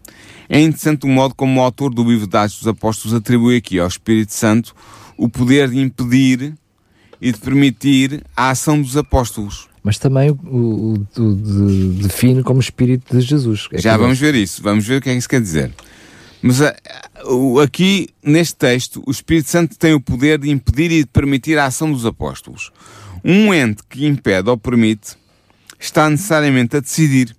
É 0.49 0.61
interessante 0.61 1.07
o 1.07 1.09
modo 1.09 1.35
como 1.35 1.61
o 1.61 1.63
autor 1.63 1.93
do 1.93 2.05
livro 2.05 2.27
de 2.27 2.37
Atos 2.37 2.59
dos 2.59 2.69
Apóstolos 2.69 3.15
atribui 3.15 3.57
aqui 3.57 3.79
ao 3.79 3.89
Espírito 3.89 4.33
Santo 4.33 4.75
o 5.17 5.29
poder 5.29 5.71
de 5.71 5.79
impedir 5.79 6.55
e 7.21 7.33
de 7.33 7.39
permitir 7.39 8.23
a 8.37 8.51
ação 8.51 8.81
dos 8.81 8.97
apóstolos. 8.97 9.69
Mas 9.83 9.99
também 9.99 10.31
o, 10.31 10.35
o, 10.35 10.93
o 10.95 11.35
de, 11.35 12.03
define 12.03 12.43
como 12.43 12.61
Espírito 12.61 13.17
de 13.17 13.25
Jesus. 13.25 13.69
É 13.73 13.79
Já 13.79 13.97
vamos 13.97 14.19
ver 14.19 14.35
isso, 14.35 14.63
vamos 14.63 14.87
ver 14.87 14.99
o 14.99 15.01
que 15.01 15.09
é 15.09 15.13
que 15.13 15.19
isso 15.19 15.29
quer 15.29 15.41
dizer. 15.41 15.73
Mas 16.43 16.61
a, 16.63 16.75
aqui, 17.63 18.09
neste 18.23 18.57
texto, 18.57 19.03
o 19.07 19.11
Espírito 19.11 19.49
Santo 19.49 19.77
tem 19.79 19.95
o 19.95 20.01
poder 20.01 20.39
de 20.39 20.51
impedir 20.51 20.91
e 20.91 21.05
de 21.05 21.07
permitir 21.07 21.59
a 21.59 21.67
ação 21.67 21.91
dos 21.91 22.07
apóstolos. 22.07 22.71
Um 23.25 23.53
ente 23.53 23.83
que 23.89 24.07
impede 24.07 24.49
ou 24.49 24.57
permite 24.57 25.17
está 25.79 26.09
necessariamente 26.09 26.77
a 26.77 26.81
decidir 26.81 27.35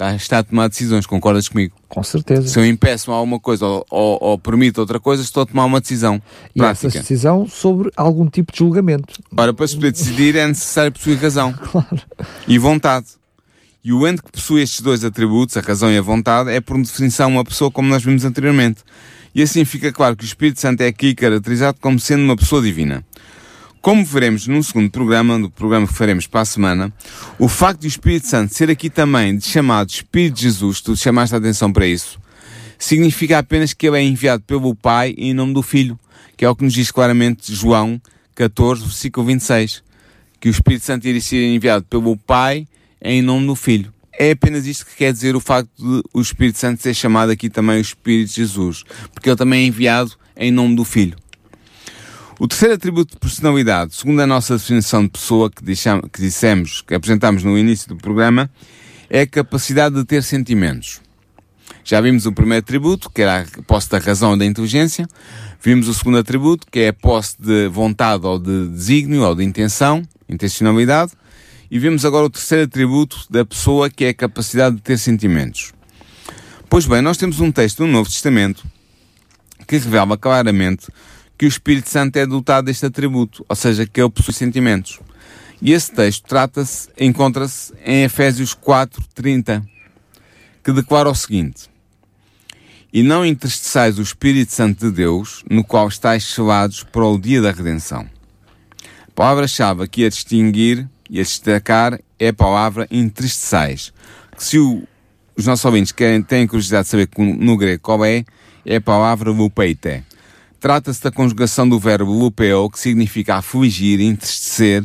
está, 0.00 0.14
está 0.14 0.38
a 0.38 0.42
tomar 0.42 0.68
decisões, 0.68 1.06
concordas 1.06 1.48
comigo? 1.48 1.74
Com 1.88 2.02
certeza. 2.02 2.48
Se 2.48 2.58
eu 2.58 2.64
impeço 2.64 3.12
alguma 3.12 3.38
coisa 3.38 3.66
ou, 3.66 3.86
ou, 3.90 4.18
ou, 4.20 4.38
permito 4.38 4.80
outra 4.80 4.98
coisa, 4.98 5.22
estou 5.22 5.42
a 5.42 5.46
tomar 5.46 5.66
uma 5.66 5.80
decisão 5.80 6.20
e 6.54 6.58
prática. 6.58 6.88
essa 6.88 6.98
decisão 7.00 7.46
sobre 7.46 7.90
algum 7.96 8.26
tipo 8.28 8.52
de 8.52 8.58
julgamento. 8.58 9.14
Ora, 9.36 9.52
para 9.52 9.66
se 9.66 9.74
poder 9.74 9.92
decidir 9.92 10.36
é 10.36 10.46
necessário 10.46 10.92
possuir 10.92 11.18
razão 11.18 11.52
claro. 11.70 12.00
e 12.48 12.58
vontade. 12.58 13.06
E 13.82 13.92
o 13.92 14.06
ente 14.06 14.22
que 14.22 14.30
possui 14.30 14.60
estes 14.60 14.82
dois 14.82 15.04
atributos, 15.04 15.56
a 15.56 15.60
razão 15.60 15.90
e 15.90 15.96
a 15.96 16.02
vontade, 16.02 16.50
é 16.50 16.60
por 16.60 16.76
definição 16.76 17.30
uma 17.30 17.44
pessoa 17.44 17.70
como 17.70 17.88
nós 17.88 18.04
vimos 18.04 18.24
anteriormente. 18.24 18.82
E 19.34 19.42
assim 19.42 19.64
fica 19.64 19.90
claro 19.90 20.16
que 20.16 20.24
o 20.24 20.26
Espírito 20.26 20.60
Santo 20.60 20.82
é 20.82 20.86
aqui 20.86 21.14
caracterizado 21.14 21.78
como 21.80 21.98
sendo 21.98 22.22
uma 22.24 22.36
pessoa 22.36 22.60
divina. 22.60 23.02
Como 23.80 24.04
veremos 24.04 24.46
no 24.46 24.62
segundo 24.62 24.90
programa, 24.90 25.38
no 25.38 25.50
programa 25.50 25.86
que 25.86 25.94
faremos 25.94 26.26
para 26.26 26.42
a 26.42 26.44
semana, 26.44 26.92
o 27.38 27.48
facto 27.48 27.80
de 27.80 27.86
o 27.86 27.88
Espírito 27.88 28.26
Santo 28.26 28.52
ser 28.52 28.68
aqui 28.70 28.90
também 28.90 29.40
chamado 29.40 29.88
Espírito 29.88 30.34
de 30.34 30.42
Jesus, 30.42 30.82
tu 30.82 30.94
chamaste 30.94 31.34
a 31.34 31.38
atenção 31.38 31.72
para 31.72 31.86
isso, 31.86 32.20
significa 32.78 33.38
apenas 33.38 33.72
que 33.72 33.86
ele 33.86 33.96
é 33.96 34.02
enviado 34.02 34.42
pelo 34.42 34.74
Pai 34.74 35.14
em 35.16 35.32
nome 35.32 35.54
do 35.54 35.62
Filho, 35.62 35.98
que 36.36 36.44
é 36.44 36.50
o 36.50 36.54
que 36.54 36.62
nos 36.62 36.74
diz 36.74 36.90
claramente 36.90 37.54
João 37.54 37.98
14, 38.34 38.82
versículo 38.82 39.26
26, 39.26 39.82
que 40.38 40.48
o 40.48 40.50
Espírito 40.50 40.84
Santo 40.84 41.08
iria 41.08 41.20
ser 41.22 41.42
enviado 41.46 41.86
pelo 41.86 42.14
Pai 42.18 42.66
em 43.00 43.22
nome 43.22 43.46
do 43.46 43.54
Filho. 43.54 43.92
É 44.12 44.32
apenas 44.32 44.66
isto 44.66 44.84
que 44.84 44.96
quer 44.96 45.12
dizer 45.12 45.34
o 45.34 45.40
facto 45.40 45.70
de 45.78 46.02
o 46.12 46.20
Espírito 46.20 46.58
Santo 46.58 46.82
ser 46.82 46.94
chamado 46.94 47.30
aqui 47.30 47.48
também 47.48 47.78
o 47.78 47.80
Espírito 47.80 48.28
de 48.28 48.36
Jesus, 48.36 48.84
porque 49.14 49.28
ele 49.28 49.36
também 49.36 49.64
é 49.64 49.66
enviado 49.66 50.12
em 50.36 50.50
nome 50.50 50.76
do 50.76 50.84
Filho. 50.84 51.16
O 52.38 52.48
terceiro 52.48 52.74
atributo 52.74 53.12
de 53.12 53.18
personalidade, 53.18 53.94
segundo 53.94 54.20
a 54.20 54.26
nossa 54.26 54.56
definição 54.56 55.02
de 55.02 55.10
pessoa 55.10 55.50
que, 55.50 55.62
que 55.62 56.20
dissemos, 56.20 56.80
que 56.80 56.94
apresentámos 56.94 57.44
no 57.44 57.58
início 57.58 57.88
do 57.88 57.96
programa, 57.96 58.50
é 59.10 59.22
a 59.22 59.26
capacidade 59.26 59.94
de 59.94 60.04
ter 60.04 60.22
sentimentos. 60.22 61.00
Já 61.84 62.00
vimos 62.00 62.26
o 62.26 62.32
primeiro 62.32 62.62
atributo, 62.62 63.10
que 63.10 63.22
era 63.22 63.40
a 63.40 63.62
posse 63.62 63.90
da 63.90 63.98
razão 63.98 64.30
ou 64.30 64.36
da 64.36 64.44
inteligência. 64.46 65.08
Vimos 65.60 65.88
o 65.88 65.94
segundo 65.94 66.18
atributo, 66.18 66.66
que 66.70 66.80
é 66.80 66.88
a 66.88 66.92
posse 66.92 67.36
de 67.38 67.68
vontade 67.68 68.26
ou 68.26 68.38
de 68.38 68.68
desígnio 68.68 69.22
ou 69.22 69.34
de 69.34 69.44
intenção, 69.44 70.02
intencionalidade. 70.28 71.12
E 71.70 71.78
vimos 71.78 72.04
agora 72.04 72.26
o 72.26 72.30
terceiro 72.30 72.64
atributo 72.64 73.26
da 73.30 73.44
pessoa, 73.44 73.88
que 73.88 74.04
é 74.04 74.08
a 74.08 74.14
capacidade 74.14 74.76
de 74.76 74.82
ter 74.82 74.98
sentimentos. 74.98 75.72
Pois 76.68 76.84
bem, 76.84 77.00
nós 77.00 77.16
temos 77.16 77.38
um 77.40 77.52
texto 77.52 77.86
no 77.86 77.92
Novo 77.92 78.10
Testamento 78.10 78.66
que 79.66 79.76
revela 79.78 80.18
claramente 80.18 80.88
que 81.38 81.46
o 81.46 81.48
Espírito 81.48 81.88
Santo 81.88 82.16
é 82.16 82.26
dotado 82.26 82.66
deste 82.66 82.84
atributo, 82.86 83.44
ou 83.48 83.54
seja, 83.54 83.86
que 83.86 84.00
ele 84.00 84.10
possui 84.10 84.34
sentimentos. 84.34 84.98
E 85.62 85.72
esse 85.72 85.92
texto 85.92 86.26
trata-se, 86.26 86.88
encontra-se 86.98 87.72
em 87.84 88.02
Efésios 88.02 88.52
4:30, 88.54 89.62
que 90.64 90.72
declara 90.72 91.08
o 91.08 91.14
seguinte: 91.14 91.70
E 92.92 93.02
não 93.02 93.24
entristeçais 93.24 93.98
o 93.98 94.02
Espírito 94.02 94.52
Santo 94.52 94.86
de 94.86 94.92
Deus, 94.92 95.44
no 95.48 95.62
qual 95.62 95.86
estáis 95.86 96.24
selados 96.24 96.82
para 96.82 97.06
o 97.06 97.18
dia 97.18 97.40
da 97.40 97.52
redenção. 97.52 98.08
A 99.06 99.10
palavra-chave 99.14 99.84
aqui 99.84 100.04
a 100.04 100.08
distinguir 100.08 100.88
e 101.10 101.18
a 101.18 101.22
destacar 101.22 101.98
é 102.18 102.28
a 102.28 102.32
palavra 102.32 102.86
entristeçais, 102.90 103.92
que 104.36 104.44
se 104.44 104.58
o, 104.58 104.84
os 105.36 105.46
nossos 105.46 105.64
ouvintes 105.64 105.90
querem, 105.90 106.22
têm 106.22 106.46
curiosidade 106.46 106.84
de 106.84 106.90
saber 106.90 107.08
no 107.18 107.56
grego 107.56 107.82
qual 107.82 108.04
é, 108.04 108.24
é 108.64 108.76
a 108.76 108.80
palavra 108.80 109.30
lupeite. 109.30 110.04
Trata-se 110.60 111.02
da 111.02 111.10
conjugação 111.10 111.68
do 111.68 111.80
verbo 111.80 112.12
lupeo, 112.12 112.70
que 112.70 112.78
significa 112.78 113.36
afligir, 113.36 114.00
entristecer, 114.00 114.84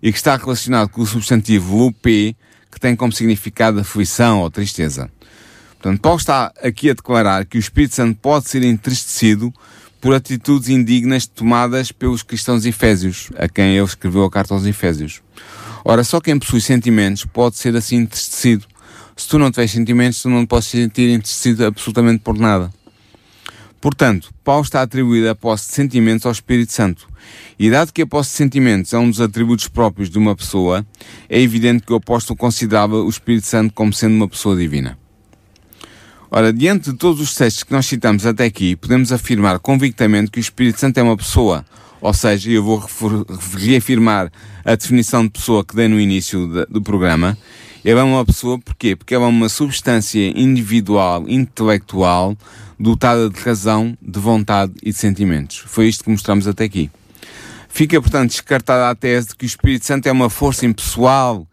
e 0.00 0.12
que 0.12 0.18
está 0.18 0.36
relacionado 0.36 0.90
com 0.90 1.00
o 1.00 1.06
substantivo 1.06 1.76
lupe, 1.76 2.36
que 2.70 2.78
tem 2.78 2.94
como 2.94 3.12
significado 3.12 3.80
aflição 3.80 4.42
ou 4.42 4.50
tristeza. 4.50 5.10
Portanto, 5.80 6.00
Paulo 6.00 6.18
está 6.18 6.52
aqui 6.62 6.90
a 6.90 6.94
declarar 6.94 7.44
que 7.46 7.56
o 7.56 7.60
Espírito 7.60 7.94
Santo 7.94 8.18
pode 8.20 8.48
ser 8.48 8.62
entristecido 8.62 9.52
por 10.00 10.14
atitudes 10.14 10.68
indignas 10.68 11.26
tomadas 11.26 11.90
pelos 11.92 12.22
cristãos 12.22 12.64
efésios, 12.64 13.30
a 13.36 13.48
quem 13.48 13.76
ele 13.76 13.84
escreveu 13.84 14.24
a 14.24 14.30
carta 14.30 14.54
aos 14.54 14.64
efésios. 14.64 15.20
Ora, 15.84 16.04
só 16.04 16.20
quem 16.20 16.38
possui 16.38 16.60
sentimentos 16.60 17.24
pode 17.24 17.56
ser 17.56 17.74
assim 17.76 17.96
entristecido. 17.96 18.66
Se 19.16 19.28
tu 19.28 19.38
não 19.38 19.50
tiveres 19.50 19.72
sentimentos, 19.72 20.22
tu 20.22 20.28
não 20.28 20.46
podes 20.46 20.68
sentir 20.68 21.08
entristecido 21.10 21.66
absolutamente 21.66 22.20
por 22.22 22.38
nada. 22.38 22.72
Portanto, 23.80 24.30
Paulo 24.42 24.64
está 24.64 24.82
atribuído 24.82 25.28
a 25.30 25.34
posse 25.34 25.68
de 25.68 25.74
sentimentos 25.74 26.26
ao 26.26 26.32
Espírito 26.32 26.72
Santo. 26.72 27.08
E 27.58 27.70
dado 27.70 27.92
que 27.92 28.02
a 28.02 28.06
posse 28.06 28.30
de 28.30 28.36
sentimentos 28.36 28.92
é 28.92 28.98
um 28.98 29.08
dos 29.08 29.20
atributos 29.20 29.68
próprios 29.68 30.10
de 30.10 30.18
uma 30.18 30.34
pessoa, 30.34 30.86
é 31.28 31.40
evidente 31.40 31.84
que 31.84 31.92
o 31.92 31.96
apóstolo 31.96 32.36
considerava 32.36 32.96
o 32.96 33.08
Espírito 33.08 33.46
Santo 33.46 33.72
como 33.74 33.92
sendo 33.92 34.14
uma 34.14 34.28
pessoa 34.28 34.56
divina. 34.56 34.98
Ora, 36.30 36.52
diante 36.52 36.92
de 36.92 36.96
todos 36.98 37.22
os 37.22 37.34
textos 37.34 37.64
que 37.64 37.72
nós 37.72 37.86
citamos 37.86 38.26
até 38.26 38.44
aqui, 38.44 38.76
podemos 38.76 39.12
afirmar 39.12 39.58
convictamente 39.58 40.30
que 40.30 40.38
o 40.38 40.40
Espírito 40.40 40.78
Santo 40.78 40.98
é 40.98 41.02
uma 41.02 41.16
pessoa. 41.16 41.64
Ou 42.02 42.12
seja, 42.12 42.50
eu 42.50 42.62
vou 42.62 42.86
reafirmar 43.56 44.30
a 44.62 44.74
definição 44.74 45.24
de 45.24 45.30
pessoa 45.30 45.64
que 45.64 45.74
dei 45.74 45.88
no 45.88 45.98
início 45.98 46.46
do 46.68 46.82
programa. 46.82 47.36
Ele 47.82 47.98
é 47.98 48.02
uma 48.02 48.26
pessoa, 48.26 48.58
porquê? 48.58 48.94
Porque 48.94 49.14
ela 49.14 49.24
é 49.24 49.28
uma 49.28 49.48
substância 49.48 50.20
individual, 50.38 51.24
intelectual, 51.26 52.36
dotada 52.78 53.30
de 53.30 53.40
razão, 53.40 53.96
de 54.00 54.20
vontade 54.20 54.74
e 54.82 54.90
de 54.90 54.96
sentimentos. 54.98 55.64
Foi 55.66 55.88
isto 55.88 56.04
que 56.04 56.10
mostramos 56.10 56.46
até 56.46 56.64
aqui. 56.64 56.90
Fica, 57.70 58.00
portanto, 58.02 58.30
descartada 58.30 58.90
a 58.90 58.94
tese 58.94 59.28
de 59.28 59.36
que 59.36 59.44
o 59.44 59.46
Espírito 59.46 59.86
Santo 59.86 60.06
é 60.06 60.12
uma 60.12 60.28
força 60.28 60.66
impessoal, 60.66 61.46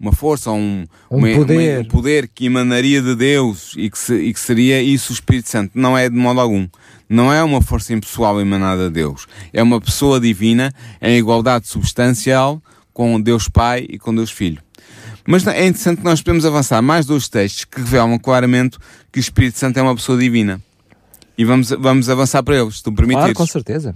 uma 0.00 0.12
força, 0.12 0.50
um, 0.50 0.86
um, 1.10 1.18
uma, 1.18 1.28
poder. 1.34 1.78
Uma, 1.78 1.80
um 1.82 1.84
poder 1.84 2.28
que 2.28 2.46
emanaria 2.46 3.02
de 3.02 3.14
Deus 3.14 3.74
e 3.76 3.90
que, 3.90 3.98
se, 3.98 4.14
e 4.14 4.32
que 4.32 4.40
seria 4.40 4.82
isso 4.82 5.12
o 5.12 5.14
Espírito 5.14 5.50
Santo. 5.50 5.72
Não 5.74 5.96
é 5.96 6.08
de 6.08 6.16
modo 6.16 6.40
algum. 6.40 6.66
Não 7.06 7.30
é 7.30 7.42
uma 7.44 7.60
força 7.60 7.92
impessoal 7.92 8.40
emanada 8.40 8.84
de 8.84 8.94
Deus. 8.94 9.26
É 9.52 9.62
uma 9.62 9.80
pessoa 9.80 10.18
divina 10.18 10.72
em 11.02 11.18
igualdade 11.18 11.68
substancial 11.68 12.62
com 12.94 13.20
Deus 13.20 13.48
Pai 13.48 13.86
e 13.90 13.98
com 13.98 14.14
Deus 14.14 14.30
Filho. 14.30 14.62
Mas 15.26 15.46
é 15.46 15.66
interessante 15.66 15.98
que 15.98 16.04
nós 16.04 16.22
podemos 16.22 16.46
avançar 16.46 16.80
mais 16.80 17.04
dois 17.04 17.28
textos 17.28 17.66
que 17.66 17.80
revelam 17.80 18.18
claramente 18.18 18.78
que 19.12 19.18
o 19.18 19.20
Espírito 19.20 19.58
Santo 19.58 19.78
é 19.78 19.82
uma 19.82 19.94
pessoa 19.94 20.18
divina. 20.18 20.60
E 21.36 21.44
vamos, 21.44 21.70
vamos 21.70 22.08
avançar 22.08 22.42
para 22.42 22.56
eles, 22.56 22.76
se 22.76 22.82
tu 22.82 22.92
permitires. 22.92 23.24
Claro, 23.24 23.34
com 23.34 23.46
certeza. 23.46 23.94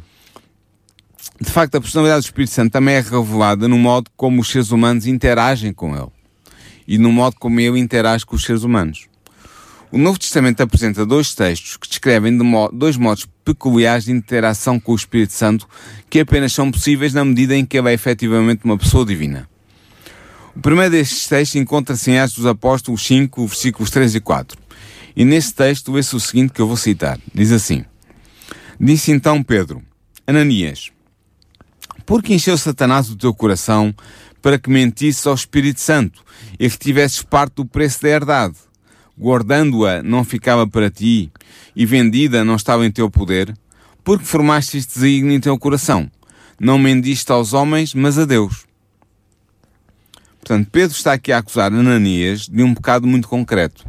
De 1.40 1.51
facto, 1.51 1.75
a 1.75 1.81
personalidade 1.81 2.23
do 2.23 2.27
Espírito 2.27 2.53
Santo 2.53 2.73
também 2.73 2.94
é 2.94 3.01
revelada 3.01 3.66
no 3.66 3.77
modo 3.77 4.11
como 4.16 4.40
os 4.40 4.49
seres 4.49 4.70
humanos 4.70 5.07
interagem 5.07 5.73
com 5.73 5.97
ele. 5.97 6.12
E 6.87 6.97
no 6.99 7.11
modo 7.11 7.37
como 7.38 7.59
ele 7.59 7.79
interage 7.79 8.25
com 8.25 8.37
os 8.37 8.44
seres 8.44 8.62
humanos. 8.62 9.07
O 9.90 9.99
Novo 9.99 10.18
Testamento 10.18 10.61
apresenta 10.61 11.07
dois 11.07 11.35
textos 11.35 11.77
que 11.77 11.88
descrevem 11.88 12.33
modo, 12.33 12.77
dois 12.77 12.97
modos 12.97 13.27
peculiares 13.44 14.07
de 14.07 14.12
interação 14.12 14.81
com 14.81 14.92
o 14.92 14.97
Espírito 14.97 15.33
Santo 15.33 15.68
que 16.11 16.20
apenas 16.20 16.53
são 16.53 16.70
possíveis 16.70 17.14
na 17.14 17.25
medida 17.25 17.57
em 17.57 17.64
que 17.64 17.79
ele 17.79 17.90
é 17.90 17.92
efetivamente 17.92 18.64
uma 18.64 18.77
pessoa 18.77 19.05
divina. 19.07 19.49
O 20.57 20.61
primeiro 20.61 20.92
destes 20.92 21.27
textos 21.29 21.57
encontra-se 21.57 22.11
em 22.11 22.18
Atos 22.18 22.37
dos 22.37 22.47
Apóstolos 22.47 23.05
5, 23.07 23.47
versículos 23.47 23.90
3 23.90 24.14
e 24.16 24.20
4. 24.20 24.59
E 25.16 25.25
nesse 25.25 25.55
texto 25.55 25.92
vê-se 25.92 26.14
o 26.14 26.20
seguinte 26.20 26.53
que 26.53 26.61
eu 26.61 26.66
vou 26.66 26.77
citar. 26.77 27.18
Diz 27.33 27.53
assim: 27.53 27.85
Disse 28.81 29.12
então 29.12 29.42
Pedro, 29.42 29.83
Ananias, 30.27 30.90
por 32.07 32.23
que 32.23 32.35
encheu 32.35 32.57
Satanás 32.59 33.11
o 33.11 33.17
teu 33.17 33.33
coração 33.35 33.95
para 34.43 34.59
que 34.59 34.69
mentisses 34.69 35.27
ao 35.27 35.35
Espírito 35.35 35.81
Santo 35.81 36.23
e 36.59 36.69
que 36.69 36.79
tivesses 36.79 37.23
parte 37.23 37.55
do 37.57 37.64
preço 37.64 38.03
da 38.03 38.11
herdade? 38.11 38.57
Guardando-a 39.19 40.03
não 40.03 40.25
ficava 40.25 40.67
para 40.67 40.90
ti 40.90 41.31
e 41.75 41.87
vendida 41.87 42.45
não 42.45 42.57
estava 42.57 42.85
em 42.85 42.90
teu 42.90 43.11
poder? 43.11 43.57
Porque 44.03 44.25
formaste 44.25 44.77
este 44.77 44.95
desígnio 44.95 45.33
em 45.33 45.40
teu 45.40 45.59
coração? 45.59 46.11
Não 46.61 46.79
mendiste 46.79 47.33
aos 47.33 47.53
homens, 47.53 47.95
mas 47.95 48.19
a 48.19 48.25
Deus. 48.25 48.67
Portanto, 50.40 50.69
Pedro 50.71 50.95
está 50.95 51.14
aqui 51.14 51.33
a 51.33 51.38
acusar 51.38 51.73
Ananias 51.73 52.47
de 52.47 52.62
um 52.62 52.75
pecado 52.75 53.07
muito 53.07 53.27
concreto. 53.27 53.88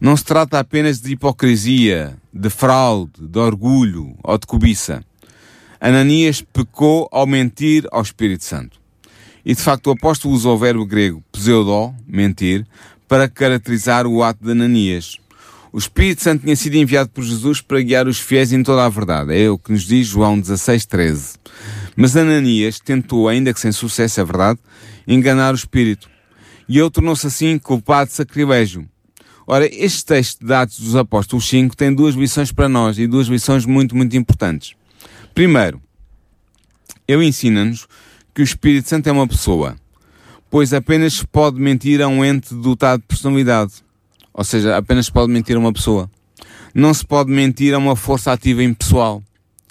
Não 0.00 0.16
se 0.16 0.24
trata 0.24 0.60
apenas 0.60 1.00
de 1.00 1.12
hipocrisia, 1.12 2.16
de 2.32 2.48
fraude, 2.48 3.26
de 3.26 3.38
orgulho 3.38 4.16
ou 4.22 4.38
de 4.38 4.46
cobiça. 4.46 5.02
Ananias 5.80 6.40
pecou 6.40 7.08
ao 7.12 7.26
mentir 7.26 7.86
ao 7.92 8.02
Espírito 8.02 8.44
Santo. 8.44 8.80
E 9.44 9.54
de 9.54 9.62
facto 9.62 9.86
o 9.86 9.92
apóstolo 9.92 10.34
usou 10.34 10.54
o 10.54 10.58
verbo 10.58 10.84
grego 10.84 11.22
pseudó, 11.32 11.94
mentir, 12.06 12.66
para 13.06 13.28
caracterizar 13.28 14.06
o 14.06 14.22
ato 14.22 14.44
de 14.44 14.50
Ananias. 14.50 15.18
O 15.72 15.78
Espírito 15.78 16.22
Santo 16.22 16.42
tinha 16.42 16.56
sido 16.56 16.74
enviado 16.74 17.10
por 17.10 17.22
Jesus 17.22 17.60
para 17.60 17.80
guiar 17.80 18.08
os 18.08 18.18
fiéis 18.18 18.52
em 18.52 18.62
toda 18.62 18.84
a 18.84 18.88
verdade. 18.88 19.38
É 19.38 19.48
o 19.50 19.58
que 19.58 19.72
nos 19.72 19.84
diz 19.84 20.06
João 20.06 20.38
16, 20.38 20.86
13. 20.86 21.34
Mas 21.96 22.16
Ananias 22.16 22.80
tentou, 22.80 23.28
ainda 23.28 23.52
que 23.52 23.60
sem 23.60 23.72
sucesso, 23.72 24.20
é 24.20 24.24
verdade, 24.24 24.58
enganar 25.06 25.52
o 25.52 25.56
Espírito. 25.56 26.08
E 26.68 26.78
ele 26.78 26.90
tornou-se 26.90 27.26
assim 27.26 27.58
culpado 27.58 28.08
de 28.08 28.16
sacrilégio. 28.16 28.88
Ora, 29.46 29.66
este 29.72 30.04
texto 30.04 30.44
de 30.44 30.52
Atos 30.52 30.78
dos 30.78 30.94
Apóstolos 30.94 31.48
5 31.48 31.74
tem 31.74 31.94
duas 31.94 32.14
lições 32.14 32.52
para 32.52 32.68
nós 32.68 32.98
e 32.98 33.06
duas 33.06 33.28
lições 33.28 33.64
muito, 33.64 33.96
muito 33.96 34.14
importantes. 34.16 34.74
Primeiro, 35.38 35.80
ele 37.06 37.24
ensina-nos 37.24 37.86
que 38.34 38.40
o 38.40 38.42
Espírito 38.42 38.88
Santo 38.88 39.08
é 39.08 39.12
uma 39.12 39.28
pessoa, 39.28 39.76
pois 40.50 40.74
apenas 40.74 41.14
se 41.14 41.24
pode 41.28 41.60
mentir 41.60 42.02
a 42.02 42.08
um 42.08 42.24
ente 42.24 42.52
dotado 42.52 43.02
de 43.02 43.06
personalidade. 43.06 43.74
Ou 44.34 44.42
seja, 44.42 44.76
apenas 44.76 45.06
se 45.06 45.12
pode 45.12 45.30
mentir 45.30 45.54
a 45.54 45.60
uma 45.60 45.72
pessoa. 45.72 46.10
Não 46.74 46.92
se 46.92 47.06
pode 47.06 47.30
mentir 47.30 47.72
a 47.72 47.78
uma 47.78 47.94
força 47.94 48.32
ativa 48.32 48.64
impessoal 48.64 49.22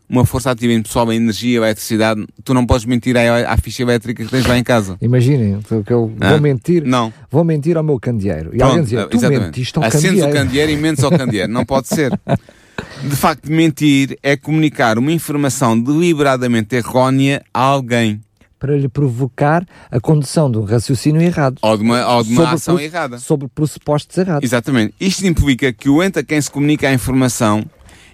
uma 0.09 0.25
força 0.25 0.51
ativa 0.51 0.71
impessoal, 0.71 1.09
a 1.09 1.15
energia, 1.15 1.59
a 1.59 1.65
eletricidade, 1.65 2.25
tu 2.43 2.53
não 2.53 2.65
podes 2.65 2.85
mentir 2.85 3.17
à, 3.17 3.51
à 3.51 3.57
ficha 3.57 3.83
elétrica 3.83 4.23
que 4.23 4.31
tens 4.31 4.45
lá 4.45 4.57
em 4.57 4.63
casa. 4.63 4.97
Imaginem, 5.01 5.59
que 5.85 5.91
eu 5.91 6.15
ah? 6.21 6.29
vou 6.29 6.39
mentir, 6.39 6.85
não. 6.85 7.13
vou 7.29 7.43
mentir 7.43 7.75
ao 7.75 7.83
meu 7.83 7.99
candeeiro. 7.99 8.55
E 8.55 8.57
Pronto, 8.57 8.79
alguém 8.79 9.07
tu 9.09 9.17
exatamente. 9.17 9.45
mentiste 9.47 9.77
ao 9.77 9.83
Acendes 9.83 10.21
candeeiro. 10.21 10.29
o 10.29 10.33
candeeiro 10.33 10.71
e 10.71 10.77
mentes 10.77 11.03
ao 11.03 11.11
candeeiro. 11.11 11.51
Não 11.51 11.65
pode 11.65 11.89
ser. 11.89 12.17
De 13.03 13.15
facto, 13.15 13.51
mentir 13.51 14.17
é 14.23 14.35
comunicar 14.35 14.97
uma 14.97 15.11
informação 15.11 15.79
deliberadamente 15.79 16.75
errónea 16.75 17.43
a 17.53 17.61
alguém. 17.61 18.21
Para 18.59 18.75
lhe 18.75 18.87
provocar 18.87 19.65
a 19.91 19.99
condução 19.99 20.51
de 20.51 20.57
um 20.57 20.63
raciocínio 20.63 21.21
errado. 21.21 21.59
Ou 21.61 21.77
de 21.77 21.83
uma, 21.83 22.15
ou 22.15 22.23
de 22.23 22.33
uma 22.33 22.51
ação 22.51 22.79
errada. 22.79 23.19
Sobre 23.19 23.47
pressupostos 23.47 24.17
errados. 24.17 24.43
Exatamente. 24.43 24.95
Isto 24.99 25.27
implica 25.27 25.71
que 25.71 25.89
o 25.89 26.01
ente 26.03 26.19
a 26.19 26.23
quem 26.23 26.41
se 26.41 26.49
comunica 26.49 26.87
a 26.87 26.93
informação 26.93 27.63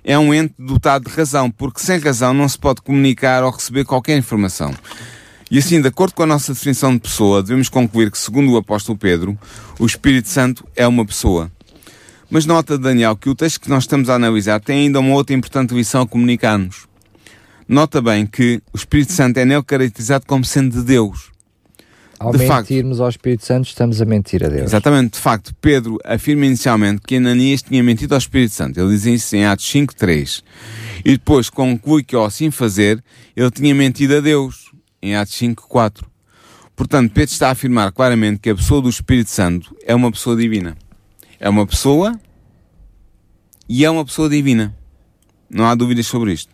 é 0.03 0.19
um 0.19 0.33
ente 0.33 0.53
dotado 0.59 1.09
de 1.09 1.15
razão, 1.15 1.49
porque 1.49 1.79
sem 1.79 1.97
razão 1.97 2.33
não 2.33 2.47
se 2.49 2.59
pode 2.59 2.81
comunicar 2.81 3.43
ou 3.43 3.51
receber 3.51 3.85
qualquer 3.85 4.17
informação. 4.17 4.73
E 5.49 5.59
assim, 5.59 5.79
de 5.79 5.87
acordo 5.87 6.13
com 6.13 6.23
a 6.23 6.25
nossa 6.25 6.51
definição 6.51 6.93
de 6.93 6.99
pessoa, 6.99 7.41
devemos 7.41 7.69
concluir 7.69 8.09
que, 8.11 8.17
segundo 8.17 8.51
o 8.51 8.57
apóstolo 8.57 8.97
Pedro, 8.97 9.37
o 9.79 9.85
Espírito 9.85 10.27
Santo 10.27 10.67
é 10.75 10.87
uma 10.87 11.05
pessoa. 11.05 11.51
Mas 12.29 12.45
nota, 12.45 12.77
Daniel, 12.77 13.15
que 13.15 13.29
o 13.29 13.35
texto 13.35 13.61
que 13.61 13.69
nós 13.69 13.83
estamos 13.83 14.09
a 14.09 14.15
analisar 14.15 14.59
tem 14.59 14.85
ainda 14.85 14.99
uma 14.99 15.13
outra 15.13 15.35
importante 15.35 15.73
lição 15.73 16.01
a 16.01 16.07
comunicar-nos. 16.07 16.87
Nota 17.67 18.01
bem 18.01 18.25
que 18.25 18.61
o 18.73 18.77
Espírito 18.77 19.13
Santo 19.13 19.37
é 19.37 19.45
nele 19.45 19.63
caracterizado 19.63 20.25
como 20.25 20.43
sendo 20.43 20.77
de 20.77 20.83
Deus. 20.83 21.31
Ao 22.19 22.31
de 22.31 22.37
mentirmos 22.37 22.97
facto, 22.97 23.03
ao 23.03 23.09
Espírito 23.09 23.45
Santo, 23.45 23.67
estamos 23.67 24.01
a 24.01 24.05
mentir 24.05 24.45
a 24.45 24.47
Deus. 24.47 24.63
Exatamente. 24.63 25.13
De 25.13 25.19
facto, 25.19 25.53
Pedro 25.59 25.97
afirma 26.05 26.45
inicialmente 26.45 27.01
que 27.05 27.17
Ananias 27.17 27.61
tinha 27.61 27.83
mentido 27.83 28.13
ao 28.13 28.17
Espírito 28.17 28.53
Santo. 28.53 28.79
Ele 28.79 28.89
diz 28.89 29.05
isso 29.05 29.35
em 29.35 29.45
Atos 29.45 29.65
5.3. 29.65 30.41
E 31.03 31.11
depois 31.11 31.49
conclui 31.49 32.03
que 32.03 32.15
ao 32.15 32.23
assim 32.23 32.49
fazer, 32.49 33.03
ele 33.35 33.51
tinha 33.51 33.75
mentido 33.75 34.15
a 34.15 34.19
Deus, 34.21 34.71
em 35.01 35.15
Atos 35.15 35.33
5.4. 35.33 36.03
Portanto, 36.75 37.11
Pedro 37.11 37.31
está 37.31 37.49
a 37.49 37.51
afirmar 37.51 37.91
claramente 37.91 38.39
que 38.39 38.49
a 38.49 38.55
pessoa 38.55 38.81
do 38.81 38.89
Espírito 38.89 39.29
Santo 39.29 39.75
é 39.85 39.93
uma 39.93 40.11
pessoa 40.11 40.35
divina. 40.35 40.77
É 41.43 41.49
uma 41.49 41.67
pessoa 41.67 42.17
e 43.67 43.83
é 43.83 43.91
uma 43.91 44.05
pessoa 44.05 44.29
divina. 44.29 44.73
Não 45.49 45.65
há 45.65 45.75
dúvidas 45.75 46.07
sobre 46.07 46.31
isto. 46.31 46.49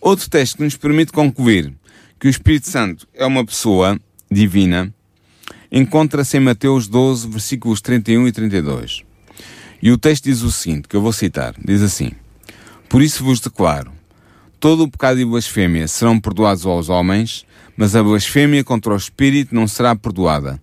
Outro 0.00 0.30
texto 0.30 0.58
que 0.58 0.62
nos 0.62 0.76
permite 0.76 1.10
concluir 1.10 1.74
que 2.20 2.28
o 2.28 2.30
Espírito 2.30 2.70
Santo 2.70 3.08
é 3.14 3.26
uma 3.26 3.44
pessoa 3.44 4.00
divina 4.30 4.94
encontra-se 5.72 6.36
em 6.36 6.40
Mateus 6.40 6.86
12, 6.86 7.26
versículos 7.26 7.80
31 7.80 8.28
e 8.28 8.30
32. 8.30 9.02
E 9.82 9.90
o 9.90 9.98
texto 9.98 10.26
diz 10.26 10.42
o 10.42 10.52
seguinte, 10.52 10.86
que 10.86 10.94
eu 10.94 11.02
vou 11.02 11.12
citar, 11.12 11.56
diz 11.58 11.82
assim, 11.82 12.12
Por 12.88 13.02
isso 13.02 13.24
vos 13.24 13.40
declaro, 13.40 13.90
todo 14.60 14.84
o 14.84 14.88
pecado 14.88 15.18
e 15.18 15.24
blasfémia 15.24 15.88
serão 15.88 16.20
perdoados 16.20 16.64
aos 16.64 16.88
homens, 16.88 17.44
mas 17.76 17.96
a 17.96 18.02
blasfémia 18.04 18.62
contra 18.62 18.92
o 18.92 18.96
Espírito 18.96 19.52
não 19.52 19.66
será 19.66 19.96
perdoada. 19.96 20.62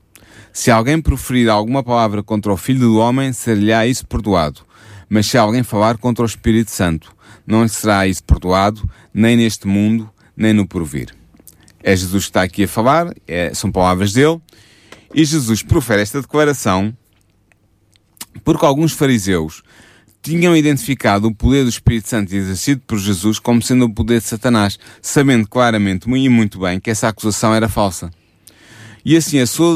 Se 0.51 0.71
alguém 0.71 1.01
proferir 1.01 1.49
alguma 1.49 1.83
palavra 1.83 2.23
contra 2.23 2.51
o 2.51 2.57
Filho 2.57 2.79
do 2.79 2.97
Homem, 2.97 3.31
ser-lhe-á 3.31 3.85
isso 3.85 4.05
perdoado. 4.05 4.61
Mas 5.07 5.27
se 5.27 5.37
alguém 5.37 5.63
falar 5.63 5.97
contra 5.97 6.23
o 6.23 6.25
Espírito 6.25 6.71
Santo, 6.71 7.15
não 7.45 7.67
será 7.67 8.07
isso 8.07 8.23
perdoado, 8.23 8.87
nem 9.13 9.37
neste 9.37 9.67
mundo, 9.67 10.09
nem 10.35 10.53
no 10.53 10.67
porvir. 10.67 11.15
É 11.81 11.95
Jesus 11.95 12.25
que 12.25 12.29
está 12.29 12.43
aqui 12.43 12.63
a 12.63 12.67
falar, 12.67 13.13
é, 13.27 13.53
são 13.53 13.71
palavras 13.71 14.13
dele, 14.13 14.39
e 15.13 15.25
Jesus 15.25 15.63
profere 15.63 16.01
esta 16.01 16.21
declaração 16.21 16.93
porque 18.43 18.65
alguns 18.65 18.93
fariseus 18.93 19.63
tinham 20.21 20.55
identificado 20.55 21.27
o 21.27 21.33
poder 21.33 21.63
do 21.63 21.69
Espírito 21.69 22.09
Santo 22.09 22.35
exercido 22.35 22.81
por 22.85 22.99
Jesus 22.99 23.39
como 23.39 23.61
sendo 23.61 23.85
o 23.85 23.93
poder 23.93 24.19
de 24.19 24.27
Satanás, 24.27 24.77
sabendo 25.01 25.47
claramente 25.47 26.09
e 26.09 26.29
muito 26.29 26.59
bem 26.59 26.79
que 26.79 26.89
essa 26.89 27.07
acusação 27.07 27.53
era 27.53 27.69
falsa. 27.69 28.11
E 29.09 29.17
assim 29.17 29.39
a 29.39 29.47
sua 29.47 29.75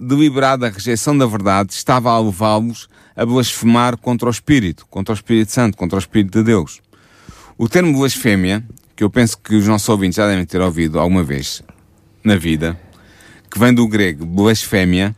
deliberada 0.00 0.70
rejeição 0.70 1.14
da 1.14 1.26
verdade 1.26 1.74
estava 1.74 2.12
a 2.12 2.18
levá-los 2.18 2.88
a 3.14 3.26
blasfemar 3.26 3.98
contra 3.98 4.26
o 4.26 4.30
Espírito, 4.30 4.86
contra 4.86 5.12
o 5.12 5.14
Espírito 5.14 5.52
Santo, 5.52 5.76
contra 5.76 5.96
o 5.96 5.98
Espírito 5.98 6.38
de 6.38 6.44
Deus. 6.44 6.80
O 7.58 7.68
termo 7.68 7.92
blasfémia 7.98 8.64
que 8.96 9.04
eu 9.04 9.10
penso 9.10 9.36
que 9.36 9.54
os 9.54 9.68
nossos 9.68 9.86
ouvintes 9.86 10.16
já 10.16 10.26
devem 10.26 10.46
ter 10.46 10.62
ouvido 10.62 10.98
alguma 10.98 11.22
vez 11.22 11.62
na 12.24 12.36
vida, 12.36 12.80
que 13.50 13.58
vem 13.58 13.74
do 13.74 13.86
grego 13.86 14.24
blasfémia, 14.24 15.14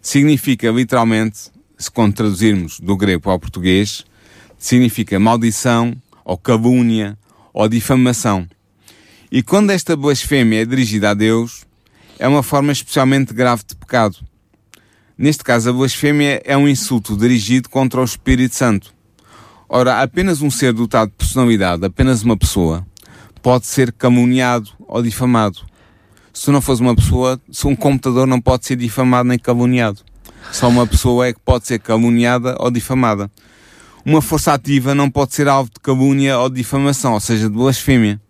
significa 0.00 0.70
literalmente, 0.70 1.50
se 1.76 1.90
traduzirmos 1.90 2.78
do 2.78 2.96
grego 2.96 3.22
para 3.22 3.34
o 3.34 3.40
português, 3.40 4.04
significa 4.56 5.18
maldição, 5.18 6.00
ou 6.24 6.38
calúnia, 6.38 7.18
ou 7.52 7.68
difamação. 7.68 8.46
E 9.32 9.42
quando 9.42 9.70
esta 9.70 9.96
blasfémia 9.96 10.62
é 10.62 10.64
dirigida 10.64 11.10
a 11.10 11.14
Deus, 11.14 11.66
é 12.18 12.28
uma 12.28 12.42
forma 12.42 12.72
especialmente 12.72 13.34
grave 13.34 13.62
de 13.66 13.74
pecado. 13.74 14.16
Neste 15.16 15.44
caso, 15.44 15.70
a 15.70 15.72
blasfémia 15.72 16.42
é 16.44 16.56
um 16.56 16.68
insulto 16.68 17.16
dirigido 17.16 17.68
contra 17.68 18.00
o 18.00 18.04
Espírito 18.04 18.54
Santo. 18.54 18.92
Ora, 19.68 20.02
apenas 20.02 20.42
um 20.42 20.50
ser 20.50 20.72
dotado 20.72 21.10
de 21.10 21.16
personalidade, 21.16 21.84
apenas 21.84 22.22
uma 22.22 22.36
pessoa, 22.36 22.86
pode 23.42 23.66
ser 23.66 23.92
caluniado 23.92 24.70
ou 24.80 25.02
difamado. 25.02 25.60
Se 26.32 26.50
não 26.50 26.60
fosse 26.60 26.82
uma 26.82 26.96
pessoa, 26.96 27.40
se 27.50 27.66
um 27.66 27.76
computador 27.76 28.26
não 28.26 28.40
pode 28.40 28.66
ser 28.66 28.76
difamado 28.76 29.28
nem 29.28 29.38
caluniado. 29.38 30.00
Só 30.50 30.68
uma 30.68 30.86
pessoa 30.86 31.28
é 31.28 31.32
que 31.32 31.40
pode 31.40 31.66
ser 31.66 31.78
caluniada 31.78 32.56
ou 32.58 32.70
difamada. 32.70 33.30
Uma 34.04 34.20
força 34.20 34.52
ativa 34.52 34.94
não 34.94 35.08
pode 35.08 35.34
ser 35.34 35.48
alvo 35.48 35.70
de 35.70 35.80
calúnia 35.80 36.38
ou 36.38 36.48
de 36.50 36.56
difamação, 36.56 37.14
ou 37.14 37.20
seja, 37.20 37.48
de 37.48 37.54
blasfémia. 37.54 38.20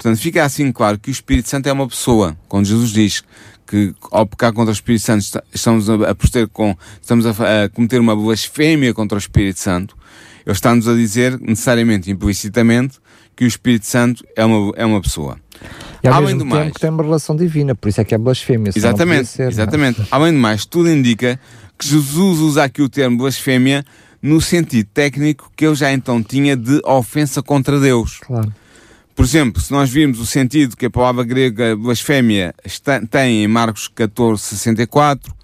Portanto, 0.00 0.18
fica 0.18 0.42
assim 0.42 0.72
claro 0.72 0.98
que 0.98 1.10
o 1.10 1.12
Espírito 1.12 1.50
Santo 1.50 1.68
é 1.68 1.72
uma 1.72 1.86
pessoa. 1.86 2.34
Quando 2.48 2.64
Jesus 2.64 2.90
diz 2.90 3.22
que 3.66 3.94
ao 4.10 4.24
pecar 4.24 4.50
contra 4.50 4.70
o 4.70 4.72
Espírito 4.72 5.02
Santo 5.02 5.42
estamos 5.52 5.90
a, 5.90 5.94
a 5.94 6.48
com, 6.50 6.74
estamos 7.02 7.26
a, 7.26 7.64
a 7.64 7.68
cometer 7.68 8.00
uma 8.00 8.16
blasfémia 8.16 8.94
contra 8.94 9.16
o 9.16 9.18
Espírito 9.18 9.60
Santo, 9.60 9.94
ele 10.46 10.54
está-nos 10.54 10.88
a 10.88 10.94
dizer, 10.94 11.38
necessariamente, 11.38 12.10
implicitamente, 12.10 12.98
que 13.36 13.44
o 13.44 13.46
Espírito 13.46 13.86
Santo 13.86 14.24
é 14.34 14.42
uma, 14.42 14.72
é 14.74 14.86
uma 14.86 15.02
pessoa. 15.02 15.36
E 16.02 16.08
ao 16.08 16.14
Além 16.14 16.28
mesmo 16.28 16.38
do 16.38 16.44
tempo 16.44 16.56
mais, 16.56 16.72
que 16.72 16.80
tem 16.80 16.88
uma 16.88 17.02
relação 17.02 17.36
divina, 17.36 17.74
por 17.74 17.90
isso 17.90 18.00
é 18.00 18.04
que 18.04 18.14
é 18.14 18.18
blasfémia. 18.18 18.72
Exatamente, 18.74 19.26
ser, 19.26 19.42
é? 19.42 19.48
exatamente. 19.48 20.02
Além 20.10 20.32
do 20.32 20.38
mais, 20.38 20.64
tudo 20.64 20.90
indica 20.90 21.38
que 21.78 21.86
Jesus 21.86 22.38
usa 22.38 22.64
aqui 22.64 22.80
o 22.80 22.88
termo 22.88 23.18
blasfémia 23.18 23.84
no 24.22 24.40
sentido 24.40 24.88
técnico 24.94 25.52
que 25.54 25.66
ele 25.66 25.74
já 25.74 25.92
então 25.92 26.22
tinha 26.22 26.56
de 26.56 26.80
ofensa 26.86 27.42
contra 27.42 27.78
Deus. 27.78 28.18
Claro. 28.22 28.50
Por 29.20 29.24
exemplo, 29.24 29.60
se 29.60 29.70
nós 29.70 29.90
virmos 29.90 30.18
o 30.18 30.24
sentido 30.24 30.74
que 30.74 30.86
a 30.86 30.90
palavra 30.90 31.22
grega 31.22 31.76
blasfémia 31.76 32.54
está, 32.64 33.04
tem 33.04 33.44
em 33.44 33.46
Marcos 33.46 33.86
14, 33.86 34.42
64, 34.42 35.34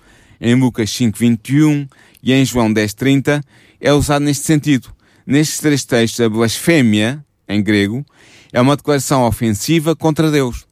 em 0.40 0.54
Lucas 0.54 0.88
5, 0.88 1.18
21 1.18 1.86
e 2.22 2.32
em 2.32 2.42
João 2.42 2.72
10, 2.72 2.94
30, 2.94 3.42
é 3.78 3.92
usado 3.92 4.24
neste 4.24 4.46
sentido. 4.46 4.88
Nestes 5.26 5.58
três 5.58 5.84
textos, 5.84 6.22
a 6.22 6.28
blasfémia, 6.30 7.22
em 7.46 7.62
grego, 7.62 8.02
é 8.50 8.62
uma 8.62 8.78
declaração 8.78 9.24
ofensiva 9.24 9.94
contra 9.94 10.30
Deus. 10.30 10.66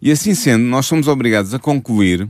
E 0.00 0.12
assim 0.12 0.36
sendo, 0.36 0.62
nós 0.62 0.86
somos 0.86 1.08
obrigados 1.08 1.52
a 1.52 1.58
concluir 1.58 2.28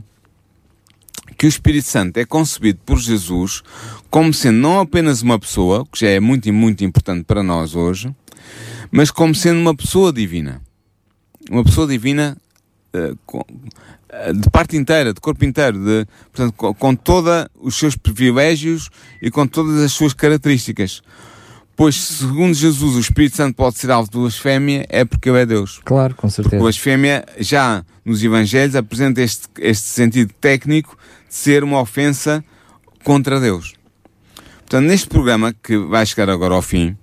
que 1.37 1.45
o 1.45 1.47
Espírito 1.47 1.87
Santo 1.87 2.17
é 2.17 2.25
concebido 2.25 2.79
por 2.83 2.97
Jesus 2.97 3.61
como 4.09 4.33
sendo 4.33 4.57
não 4.57 4.79
apenas 4.79 5.21
uma 5.21 5.37
pessoa, 5.37 5.85
que 5.91 5.99
já 5.99 6.07
é 6.07 6.19
muito 6.19 6.49
e 6.49 6.51
muito 6.51 6.83
importante 6.83 7.23
para 7.23 7.43
nós 7.43 7.75
hoje, 7.75 8.11
mas 8.91 9.11
como 9.11 9.33
sendo 9.33 9.59
uma 9.59 9.75
pessoa 9.75 10.11
divina. 10.11 10.61
Uma 11.49 11.63
pessoa 11.63 11.87
divina 11.87 12.37
com, 13.25 13.39
uh, 13.39 14.33
de 14.33 14.49
parte 14.49 14.77
inteira, 14.77 15.13
de 15.13 15.19
corpo 15.19 15.43
inteiro, 15.45 15.77
de, 15.83 16.07
portanto, 16.31 16.53
com, 16.53 16.73
com 16.73 16.95
todos 16.95 17.45
os 17.59 17.75
seus 17.75 17.95
privilégios 17.95 18.89
e 19.21 19.29
com 19.29 19.45
todas 19.47 19.81
as 19.81 19.91
suas 19.91 20.13
características. 20.13 21.01
Pois, 21.75 21.95
segundo 21.95 22.53
Jesus, 22.53 22.95
o 22.95 22.99
Espírito 22.99 23.35
Santo 23.35 23.55
pode 23.55 23.77
ser 23.77 23.91
alvo 23.91 24.09
de 24.09 24.17
blasfémia, 24.17 24.85
é 24.87 25.03
porque 25.03 25.29
ele 25.29 25.41
é 25.41 25.45
Deus. 25.45 25.81
Claro, 25.83 26.15
com 26.15 26.29
certeza. 26.29 26.51
Porque 26.51 26.63
blasfémia, 26.63 27.25
já 27.37 27.83
nos 28.05 28.23
Evangelhos, 28.23 28.75
apresenta 28.75 29.21
este, 29.21 29.49
este 29.59 29.87
sentido 29.87 30.33
técnico 30.39 30.97
de 31.27 31.35
ser 31.35 31.65
uma 31.65 31.81
ofensa 31.81 32.43
contra 33.03 33.41
Deus. 33.41 33.73
Portanto, 34.59 34.85
neste 34.87 35.09
programa, 35.09 35.53
que 35.53 35.77
vai 35.77 36.05
chegar 36.05 36.29
agora 36.29 36.55
ao 36.55 36.61
fim, 36.61 36.97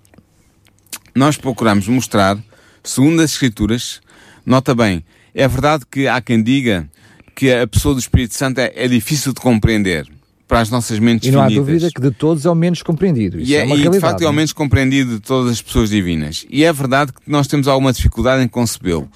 nós 1.15 1.37
procuramos 1.37 1.89
mostrar, 1.89 2.39
segundo 2.83 3.21
as 3.23 3.33
Escrituras, 3.33 4.01
nota 4.45 4.75
bem, 4.75 5.05
é 5.35 5.47
verdade 5.47 5.85
que 5.91 6.07
há 6.07 6.21
quem 6.21 6.43
diga 6.43 6.89
que 7.35 7.53
a 7.53 7.67
pessoa 7.67 7.95
do 7.95 8.01
Espírito 8.01 8.35
Santo 8.35 8.59
é, 8.61 8.73
é 8.75 8.89
difícil 8.89 9.33
de 9.33 9.41
compreender 9.41 10.07
para 10.47 10.61
as 10.61 10.69
nossas 10.69 10.99
mentes 10.99 11.29
E 11.29 11.31
não 11.33 11.43
finitas. 11.45 11.57
há 11.57 11.65
dúvida 11.65 11.91
que 11.95 12.01
de 12.01 12.11
todos 12.11 12.45
é 12.45 12.51
o 12.51 12.55
menos 12.55 12.83
compreendido. 12.83 13.41
Isso 13.41 13.51
e, 13.51 13.57
é, 13.57 13.61
é 13.61 13.65
uma 13.65 13.77
e 13.77 13.89
de 13.89 14.01
facto 14.01 14.23
é 14.23 14.29
o 14.29 14.33
menos 14.33 14.53
compreendido 14.53 15.15
de 15.15 15.21
todas 15.21 15.51
as 15.51 15.63
pessoas 15.63 15.89
divinas. 15.89 16.45
E 16.51 16.63
é 16.63 16.73
verdade 16.73 17.13
que 17.13 17.21
nós 17.27 17.47
temos 17.47 17.67
alguma 17.67 17.93
dificuldade 17.93 18.45
em 18.45 18.49
concebê-lo. 18.49 19.09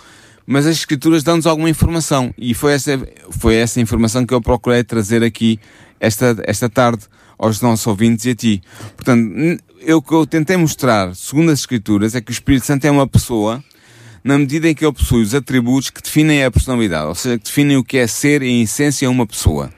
Mas 0.47 0.67
as 0.67 0.77
Escrituras 0.77 1.23
dão-nos 1.23 1.47
alguma 1.47 1.69
informação. 1.69 2.33
E 2.39 2.55
foi 2.55 2.73
essa, 2.73 2.99
foi 3.31 3.57
essa 3.57 3.81
informação 3.81 4.25
que 4.25 4.33
eu 4.33 4.41
procurei 4.41 4.83
trazer 4.83 5.23
aqui 5.23 5.61
esta, 6.01 6.37
esta 6.45 6.71
tarde 6.71 7.05
aos 7.39 7.61
nossos 7.61 7.87
ouvintes 7.87 8.25
e 8.25 8.31
a 8.31 8.35
ti. 8.35 8.63
Portanto, 8.95 9.63
eu 9.81 10.03
que 10.03 10.13
eu 10.13 10.27
tentei 10.27 10.57
mostrar, 10.57 11.15
segundo 11.15 11.51
as 11.51 11.61
Escrituras, 11.61 12.15
é 12.15 12.21
que 12.21 12.31
o 12.31 12.33
Espírito 12.33 12.67
Santo 12.67 12.85
é 12.85 12.91
uma 12.91 13.07
pessoa 13.07 13.63
na 14.25 14.37
medida 14.37 14.69
em 14.69 14.75
que 14.75 14.85
ele 14.85 14.93
possui 14.93 15.23
os 15.23 15.35
atributos 15.35 15.91
que 15.91 16.03
definem 16.03 16.45
a 16.45 16.51
personalidade, 16.51 17.07
ou 17.07 17.15
seja, 17.15 17.39
que 17.39 17.45
definem 17.45 17.77
o 17.77 17.85
que 17.85 17.97
é 17.97 18.07
ser 18.09 18.43
em 18.43 18.63
essência 18.63 19.09
uma 19.09 19.25
pessoa. 19.25 19.71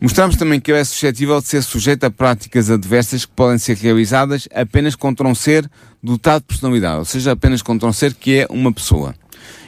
Mostramos 0.00 0.36
também 0.36 0.58
que 0.58 0.70
ele 0.70 0.80
é 0.80 0.84
suscetível 0.84 1.40
de 1.40 1.46
ser 1.46 1.62
sujeito 1.62 2.04
a 2.04 2.10
práticas 2.10 2.70
adversas 2.70 3.24
que 3.24 3.32
podem 3.32 3.58
ser 3.58 3.76
realizadas 3.76 4.48
apenas 4.54 4.94
contra 4.94 5.26
um 5.26 5.34
ser 5.34 5.70
dotado 6.02 6.40
de 6.40 6.46
personalidade, 6.46 6.98
ou 6.98 7.04
seja, 7.04 7.32
apenas 7.32 7.62
contra 7.62 7.88
um 7.88 7.92
ser 7.92 8.14
que 8.14 8.38
é 8.38 8.46
uma 8.50 8.72
pessoa. 8.72 9.14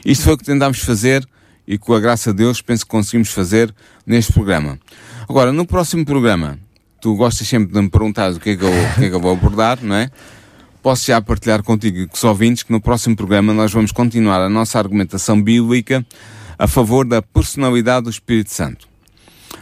Isto 0.05 0.23
foi 0.23 0.33
o 0.33 0.37
que 0.37 0.43
tentámos 0.43 0.79
fazer 0.79 1.27
e 1.67 1.77
com 1.77 1.93
a 1.93 1.99
graça 1.99 2.31
de 2.31 2.37
Deus 2.37 2.61
penso 2.61 2.85
que 2.85 2.91
conseguimos 2.91 3.29
fazer 3.29 3.73
neste 4.05 4.31
programa. 4.31 4.79
Agora, 5.27 5.51
no 5.51 5.65
próximo 5.65 6.05
programa, 6.05 6.59
tu 7.07 7.15
gostas 7.15 7.47
sempre 7.47 7.71
de 7.71 7.81
me 7.81 7.89
perguntar 7.89 8.33
o 8.33 8.39
que 8.39 8.49
é 8.49 8.57
que 8.57 8.65
eu, 8.65 8.71
que 8.95 9.05
é 9.05 9.09
que 9.09 9.15
eu 9.15 9.21
vou 9.21 9.31
abordar, 9.31 9.79
não 9.81 9.95
é? 9.95 10.11
Posso 10.83 11.05
já 11.05 11.21
partilhar 11.21 11.63
contigo 11.63 11.99
e 11.99 12.05
com 12.05 12.13
os 12.13 12.23
ouvintes 12.25 12.63
que 12.63 12.71
no 12.73 12.81
próximo 12.81 13.15
programa 13.15 13.53
nós 13.53 13.71
vamos 13.71 13.93
continuar 13.93 14.41
a 14.41 14.49
nossa 14.49 14.77
argumentação 14.77 15.41
bíblica 15.41 16.05
a 16.59 16.67
favor 16.67 17.05
da 17.05 17.21
personalidade 17.21 18.03
do 18.03 18.09
Espírito 18.09 18.51
Santo. 18.51 18.89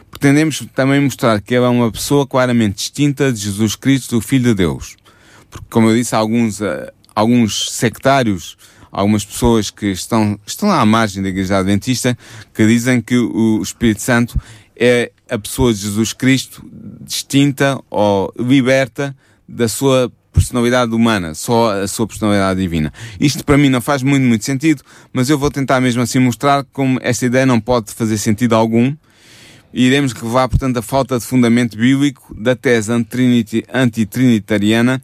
Pretendemos 0.10 0.66
também 0.74 1.00
mostrar 1.00 1.40
que 1.40 1.54
ela 1.54 1.68
é 1.68 1.70
uma 1.70 1.92
pessoa 1.92 2.26
claramente 2.26 2.78
distinta 2.78 3.32
de 3.32 3.40
Jesus 3.40 3.76
Cristo, 3.76 4.18
o 4.18 4.22
Filho 4.22 4.46
de 4.46 4.56
Deus. 4.56 4.96
Porque, 5.52 5.68
como 5.70 5.90
eu 5.90 5.96
disse, 5.96 6.16
alguns, 6.16 6.62
uh, 6.62 6.92
alguns 7.14 7.72
sectários, 7.74 8.58
algumas 8.92 9.24
pessoas 9.24 9.70
que 9.70 9.92
estão, 9.92 10.40
estão 10.48 10.72
à 10.72 10.84
margem 10.84 11.22
da 11.22 11.30
Igreja 11.30 11.60
Adventista, 11.60 12.18
que 12.52 12.66
dizem 12.66 13.02
que 13.02 13.18
o 13.18 13.62
Espírito 13.62 14.02
Santo 14.02 14.40
é 14.76 15.12
a 15.30 15.38
pessoa 15.38 15.74
de 15.74 15.80
Jesus 15.80 16.14
Cristo 16.14 16.64
distinta 17.02 17.80
ou 17.90 18.34
liberta 18.40 19.16
da 19.48 19.68
sua 19.68 20.12
personalidade 20.32 20.94
humana, 20.94 21.34
só 21.34 21.82
a 21.82 21.88
sua 21.88 22.06
personalidade 22.06 22.60
divina. 22.60 22.92
Isto 23.20 23.44
para 23.46 23.58
mim 23.58 23.70
não 23.70 23.80
faz 23.80 24.04
muito, 24.04 24.24
muito 24.24 24.44
sentido, 24.44 24.84
mas 25.14 25.30
eu 25.30 25.38
vou 25.38 25.50
tentar 25.50 25.80
mesmo 25.80 26.02
assim 26.02 26.20
mostrar 26.20 26.66
como 26.74 27.00
esta 27.02 27.26
ideia 27.26 27.46
não 27.46 27.60
pode 27.60 27.94
fazer 27.94 28.18
sentido 28.18 28.54
algum 28.54 28.96
iremos 29.76 30.14
revelar, 30.14 30.48
portanto, 30.48 30.78
a 30.78 30.82
falta 30.82 31.20
de 31.20 31.26
fundamento 31.26 31.78
bíblico 31.78 32.34
da 32.34 32.56
tese 32.56 32.92
antitrinitariana 33.74 35.02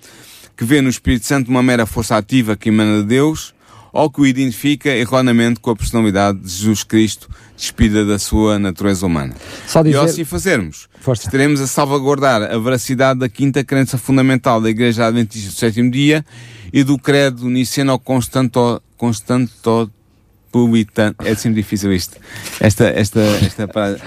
que 0.56 0.64
vê 0.64 0.82
no 0.82 0.90
Espírito 0.90 1.26
Santo 1.26 1.50
uma 1.50 1.62
mera 1.62 1.86
força 1.86 2.16
ativa 2.16 2.56
que 2.56 2.70
emana 2.70 3.02
de 3.02 3.08
Deus 3.08 3.54
ou 3.94 4.10
que 4.10 4.22
o 4.22 4.26
identifica 4.26 4.90
erroneamente 4.90 5.60
com 5.60 5.72
a 5.72 5.76
personalidade 5.76 6.40
de 6.40 6.50
Jesus 6.50 6.84
Cristo 6.84 7.30
despida 7.56 8.06
da 8.06 8.18
sua 8.18 8.58
natureza 8.58 9.06
humana. 9.06 9.36
Só 9.68 9.84
dizer... 9.84 9.96
E 9.96 10.00
ao 10.00 10.06
assim 10.06 10.24
fazermos, 10.24 10.88
Força. 11.00 11.26
estaremos 11.26 11.62
a 11.62 11.68
salvaguardar 11.68 12.44
a 12.44 12.58
veracidade 12.58 13.20
da 13.20 13.30
quinta 13.30 13.64
crença 13.64 13.98
fundamental 13.98 14.60
da 14.60 14.70
Igreja 14.70 15.06
Adventista 15.06 15.50
do 15.50 15.56
Sétimo 15.56 15.92
Dia 15.92 16.26
e 16.74 16.84
do 16.84 16.98
credo 16.98 17.50
niceno 17.50 18.00
constanto, 18.00 18.82
publitano. 20.52 21.16
É 21.20 21.36
sempre 21.36 21.62
difícil 21.62 21.94
isto. 21.94 22.18
Esta, 22.60 22.86
esta, 22.86 23.20
esta, 23.20 24.02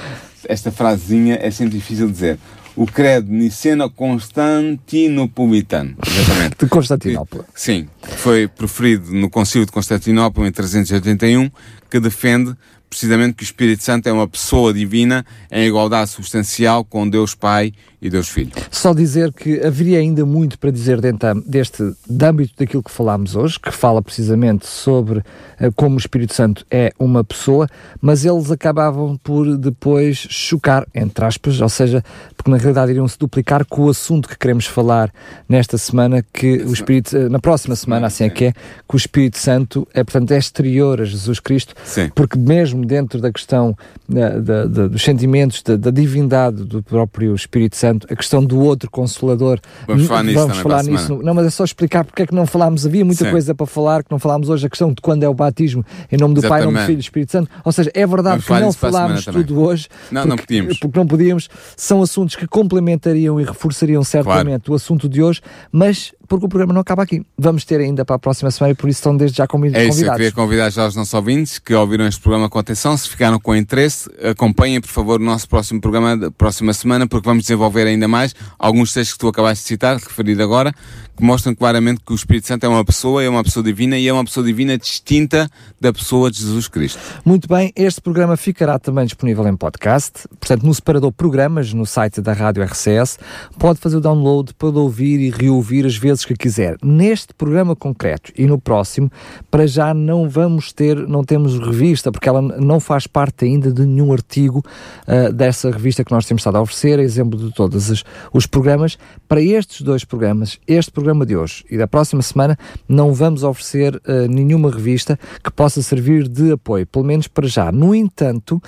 esta 0.48 0.72
frasezinha 0.72 1.38
é 1.40 1.50
sempre 1.50 1.78
difícil 1.78 2.06
de 2.06 2.12
dizer. 2.12 2.38
O 2.76 2.87
credo 2.87 3.30
niceno-constantinopolitano. 3.30 5.96
Exatamente. 6.04 6.56
De 6.58 6.66
Constantinopla. 6.66 7.44
Sim. 7.54 7.87
Foi 8.02 8.48
preferido 8.48 9.12
no 9.12 9.30
Concílio 9.30 9.66
de 9.66 9.72
Constantinopla 9.72 10.48
em 10.48 10.52
381, 10.52 11.48
que 11.90 12.00
defende 12.00 12.56
precisamente 12.94 13.34
que 13.34 13.42
o 13.42 13.44
Espírito 13.44 13.82
Santo 13.82 14.08
é 14.08 14.12
uma 14.12 14.28
pessoa 14.28 14.72
divina 14.72 15.26
em 15.50 15.66
igualdade 15.66 16.10
substancial 16.10 16.84
com 16.84 17.08
Deus 17.08 17.34
Pai 17.34 17.72
e 18.00 18.08
Deus 18.08 18.28
Filho. 18.28 18.52
Só 18.70 18.94
dizer 18.94 19.32
que 19.32 19.60
haveria 19.66 19.98
ainda 19.98 20.24
muito 20.24 20.56
para 20.56 20.70
dizer 20.70 21.00
dentro 21.00 21.42
deste 21.44 21.82
de 22.08 22.24
âmbito 22.24 22.54
daquilo 22.56 22.84
que 22.84 22.92
falámos 22.92 23.34
hoje, 23.34 23.58
que 23.58 23.72
fala 23.72 24.00
precisamente 24.00 24.68
sobre 24.68 25.18
uh, 25.18 25.72
como 25.74 25.96
o 25.96 25.98
Espírito 25.98 26.34
Santo 26.34 26.64
é 26.70 26.92
uma 26.96 27.24
pessoa, 27.24 27.66
mas 28.00 28.24
eles 28.24 28.52
acabavam 28.52 29.16
por 29.16 29.56
depois 29.56 30.16
chocar, 30.16 30.87
entre 30.94 31.25
aspas, 31.25 31.60
ou 31.60 31.68
seja, 31.68 32.00
porque 32.44 32.50
na 32.50 32.58
realidade 32.58 32.92
iriam 32.92 33.08
se 33.08 33.18
duplicar 33.18 33.64
com 33.64 33.84
o 33.84 33.88
assunto 33.88 34.28
que 34.28 34.36
queremos 34.36 34.66
falar 34.66 35.10
nesta 35.48 35.78
semana, 35.78 36.22
que 36.30 36.58
o 36.58 36.72
Espírito, 36.74 37.30
na 37.30 37.38
próxima 37.38 37.74
semana, 37.74 38.06
assim 38.06 38.24
é 38.24 38.28
que 38.28 38.44
é, 38.44 38.52
que 38.52 38.94
o 38.94 38.96
Espírito 38.96 39.38
Santo 39.38 39.88
é, 39.94 40.04
portanto, 40.04 40.30
é 40.30 40.36
exterior 40.36 41.00
a 41.00 41.04
Jesus 41.06 41.40
Cristo, 41.40 41.74
Sim. 41.84 42.10
porque 42.14 42.38
mesmo 42.38 42.84
dentro 42.84 43.18
da 43.18 43.32
questão 43.32 43.74
da, 44.06 44.28
da, 44.38 44.66
da, 44.66 44.88
dos 44.88 45.02
sentimentos, 45.02 45.62
da, 45.62 45.76
da, 45.76 45.90
divindade 45.90 46.64
do 46.64 46.82
próprio 46.82 47.34
Espírito 47.34 47.76
Santo, 47.76 48.06
a 48.10 48.14
questão 48.14 48.44
do 48.44 48.60
outro 48.60 48.90
Consolador, 48.90 49.58
vamos 49.86 50.06
falar 50.06 50.22
nisso. 50.24 50.38
Vamos 50.38 50.58
falar 50.58 50.82
nisso. 50.82 51.20
Não, 51.22 51.32
mas 51.32 51.46
é 51.46 51.50
só 51.50 51.64
explicar 51.64 52.04
porque 52.04 52.22
é 52.22 52.26
que 52.26 52.34
não 52.34 52.44
falámos, 52.44 52.84
havia 52.86 53.06
muita 53.06 53.24
Sim. 53.24 53.30
coisa 53.30 53.54
para 53.54 53.66
falar 53.66 54.04
que 54.04 54.10
não 54.10 54.18
falámos 54.18 54.50
hoje, 54.50 54.66
a 54.66 54.68
questão 54.68 54.92
de 54.92 55.00
quando 55.00 55.22
é 55.22 55.28
o 55.28 55.34
batismo 55.34 55.82
em 56.12 56.18
nome 56.18 56.34
do 56.34 56.40
Exatamente. 56.40 56.50
Pai, 56.50 56.60
em 56.60 56.74
nome 56.74 56.78
do 56.78 56.86
Filho 56.86 56.96
e 56.96 56.96
do 56.96 57.02
Espírito 57.02 57.32
Santo, 57.32 57.50
ou 57.64 57.72
seja, 57.72 57.90
é 57.94 58.06
verdade 58.06 58.44
vamos 58.46 58.46
que 58.46 58.64
não 58.66 58.72
falámos 58.72 59.24
tudo 59.24 59.62
hoje, 59.62 59.88
não, 60.10 60.20
porque, 60.22 60.28
não 60.28 60.36
podíamos. 60.36 60.78
porque 60.78 60.98
não 60.98 61.06
podíamos, 61.06 61.48
são 61.74 62.02
assuntos 62.02 62.33
que 62.37 62.46
complementariam 62.46 63.40
e 63.40 63.44
reforçariam 63.44 64.02
certamente 64.04 64.64
claro. 64.64 64.72
o 64.72 64.74
assunto 64.74 65.08
de 65.08 65.22
hoje, 65.22 65.40
mas 65.70 66.12
porque 66.29 66.46
o 66.46 66.48
programa 66.48 66.72
não 66.72 66.81
acaba 66.81 67.02
aqui. 67.02 67.22
Vamos 67.38 67.64
ter 67.64 67.81
ainda 67.81 68.04
para 68.04 68.16
a 68.16 68.18
próxima 68.18 68.50
semana 68.50 68.72
e 68.72 68.75
por 68.75 68.88
isso 68.88 68.98
estão 68.98 69.16
desde 69.16 69.38
já 69.38 69.46
convidados. 69.46 69.87
É 69.87 69.88
isso, 69.88 70.04
eu 70.04 70.12
queria 70.12 70.33
convidar 70.33 70.70
já 70.70 70.87
os 70.87 70.96
nossos 70.96 71.12
ouvintes 71.14 71.58
que 71.58 71.75
ouviram 71.75 72.06
este 72.06 72.20
programa 72.20 72.48
com 72.48 72.58
atenção, 72.58 72.96
se 72.96 73.08
ficaram 73.08 73.38
com 73.38 73.54
interesse, 73.54 74.08
acompanhem 74.22 74.81
por 74.81 74.90
favor 74.90 75.20
o 75.20 75.25
nosso 75.25 75.48
próximo 75.48 75.81
programa 75.81 76.16
da 76.16 76.31
próxima 76.31 76.72
semana, 76.72 77.06
porque 77.06 77.29
vamos 77.29 77.44
desenvolver 77.44 77.87
ainda 77.87 78.08
mais 78.08 78.35
alguns 78.58 78.92
textos 78.92 79.14
que 79.14 79.18
tu 79.18 79.29
acabaste 79.29 79.62
de 79.64 79.68
citar, 79.68 79.96
referir 79.96 80.40
agora, 80.40 80.72
que 81.16 81.22
mostram 81.22 81.54
claramente 81.54 82.00
que 82.04 82.12
o 82.12 82.16
Espírito 82.16 82.46
Santo 82.46 82.64
é 82.64 82.68
uma 82.68 82.85
pessoa, 82.85 83.22
é 83.22 83.29
uma 83.29 83.44
pessoa 83.44 83.62
divina 83.62 83.96
e 83.96 84.08
é 84.08 84.12
uma 84.12 84.25
pessoa 84.25 84.44
divina 84.44 84.77
distinta 84.77 85.48
da 85.81 85.92
pessoa 85.92 86.31
de 86.31 86.38
Jesus 86.38 86.68
Cristo. 86.68 86.98
Muito 87.25 87.46
bem, 87.48 87.72
este 87.77 88.00
programa 88.00 88.37
ficará 88.37 88.79
também 88.79 89.04
disponível 89.04 89.46
em 89.46 89.56
podcast, 89.56 90.27
portanto 90.40 90.64
no 90.64 90.75
separador 90.75 91.12
programas 91.12 91.72
no 91.72 91.87
site 91.87 92.20
da 92.20 92.33
Rádio 92.33 92.62
RCS, 92.64 93.18
pode 93.58 93.79
fazer 93.79 93.96
o 93.96 94.00
download, 94.00 94.54
pode 94.54 94.79
ouvir 94.79 95.20
e 95.20 95.31
reouvir 95.31 95.87
as 95.87 95.96
vezes 95.96 96.13
que 96.23 96.35
quiser. 96.35 96.77
Neste 96.83 97.33
programa 97.33 97.75
concreto 97.75 98.31
e 98.37 98.44
no 98.44 98.58
próximo, 98.58 99.10
para 99.50 99.67
já 99.67 99.94
não 99.94 100.29
vamos 100.29 100.71
ter, 100.71 100.96
não 101.08 101.25
temos 101.25 101.58
revista, 101.58 102.12
porque 102.12 102.29
ela 102.29 102.42
não 102.42 102.79
faz 102.79 103.06
parte 103.06 103.46
ainda 103.46 103.73
de 103.73 103.87
nenhum 103.87 104.12
artigo 104.12 104.62
uh, 105.08 105.33
dessa 105.33 105.71
revista 105.71 106.04
que 106.04 106.12
nós 106.12 106.27
temos 106.27 106.42
estado 106.42 106.58
a 106.58 106.60
oferecer, 106.60 106.98
exemplo 106.98 107.38
de 107.38 107.50
todos 107.54 108.04
os 108.31 108.46
programas. 108.46 108.98
Para 109.27 109.40
estes 109.40 109.81
dois 109.81 110.04
programas, 110.04 110.58
este 110.69 110.92
programa 110.92 111.15
programa 111.15 111.27
de 111.27 111.37
hoje 111.37 111.65
e 111.71 111.77
da 111.77 111.87
próxima 111.87 112.23
semana 112.23 112.58
não 112.88 113.15
vamos 113.15 113.44
oferecer 113.44 113.94
uh, 113.94 114.29
nenhuma 114.29 114.71
revista 114.71 115.19
que 115.42 115.50
possa 115.50 115.81
servir 115.81 116.29
de 116.29 116.52
apoio, 116.52 116.87
pelo 116.87 117.04
menos 117.04 117.29
para 117.29 117.46
já. 117.46 117.71
No 117.71 117.94
entanto, 117.94 118.60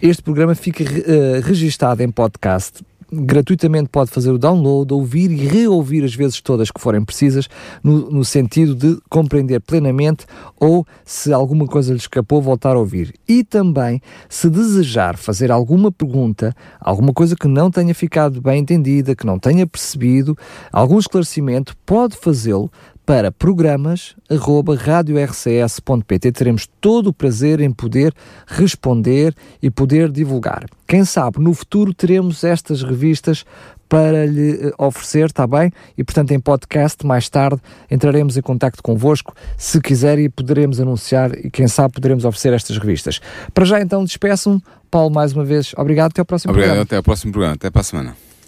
este 0.00 0.22
programa 0.22 0.54
fica 0.54 0.82
uh, 0.82 1.40
registado 1.42 2.02
em 2.02 2.10
podcast 2.10 2.82
gratuitamente 3.12 3.90
pode 3.90 4.10
fazer 4.10 4.30
o 4.30 4.38
download, 4.38 4.92
ouvir 4.94 5.30
e 5.30 5.46
reouvir 5.46 6.02
as 6.02 6.14
vezes 6.14 6.40
todas 6.40 6.70
que 6.70 6.80
forem 6.80 7.04
precisas, 7.04 7.48
no, 7.84 8.10
no, 8.10 8.24
sentido 8.24 8.74
de 8.74 8.98
compreender 9.10 9.60
plenamente 9.60 10.24
ou, 10.58 10.86
se 11.04 11.32
alguma 11.32 11.66
coisa 11.66 11.92
lhe 11.92 11.98
escapou, 11.98 12.40
voltar 12.40 12.74
a 12.74 12.78
ouvir. 12.78 13.14
E 13.28 13.44
também, 13.44 14.00
se 14.28 14.48
desejar 14.48 15.16
fazer 15.18 15.52
alguma 15.52 15.92
pergunta, 15.92 16.54
alguma 16.80 17.12
coisa 17.12 17.36
que 17.36 17.46
não 17.46 17.70
tenha 17.70 17.94
ficado 17.94 18.40
bem 18.40 18.60
entendida, 18.60 19.14
que 19.14 19.26
não 19.26 19.38
tenha 19.38 19.66
percebido, 19.66 20.36
algum 20.72 20.98
esclarecimento, 20.98 21.76
pode 21.84 22.16
fazê-lo 22.16 22.70
para 23.04 23.32
programas@radiorcs.pt. 23.32 26.32
Teremos 26.32 26.68
todo 26.80 27.08
o 27.08 27.12
prazer 27.12 27.60
em 27.60 27.70
poder 27.72 28.14
responder 28.46 29.34
e 29.60 29.68
poder 29.70 30.10
divulgar. 30.10 30.64
Quem 30.86 31.04
sabe 31.04 31.38
no 31.40 31.52
futuro 31.54 31.92
teremos 31.92 32.44
estas 32.44 32.82
revistas 32.82 33.44
para 33.88 34.24
lhe 34.24 34.52
eh, 34.52 34.72
oferecer, 34.78 35.26
está 35.26 35.44
bem? 35.46 35.70
E 35.98 36.02
portanto 36.02 36.30
em 36.30 36.40
podcast 36.40 37.06
mais 37.06 37.28
tarde 37.28 37.60
entraremos 37.90 38.38
em 38.38 38.40
contato 38.40 38.82
convosco 38.82 39.34
se 39.58 39.78
quiser 39.82 40.18
e 40.18 40.30
poderemos 40.30 40.80
anunciar 40.80 41.36
e 41.36 41.50
quem 41.50 41.68
sabe 41.68 41.92
poderemos 41.92 42.24
oferecer 42.24 42.54
estas 42.54 42.78
revistas. 42.78 43.20
Para 43.52 43.66
já 43.66 43.82
então 43.82 44.02
despeçam. 44.02 44.62
Paulo, 44.90 45.14
mais 45.14 45.34
uma 45.34 45.44
vez, 45.44 45.74
obrigado. 45.76 46.10
Até 46.10 46.22
ao 46.22 46.24
próximo 46.24 46.52
obrigado, 46.52 46.68
programa. 46.68 46.82
Obrigado, 46.82 46.88
até 46.88 46.96
ao 46.96 47.02
próximo 47.02 47.32
programa. 47.32 47.54
Até 47.54 47.70
para 47.70 47.80
a 47.80 47.84
semana. 47.84 48.31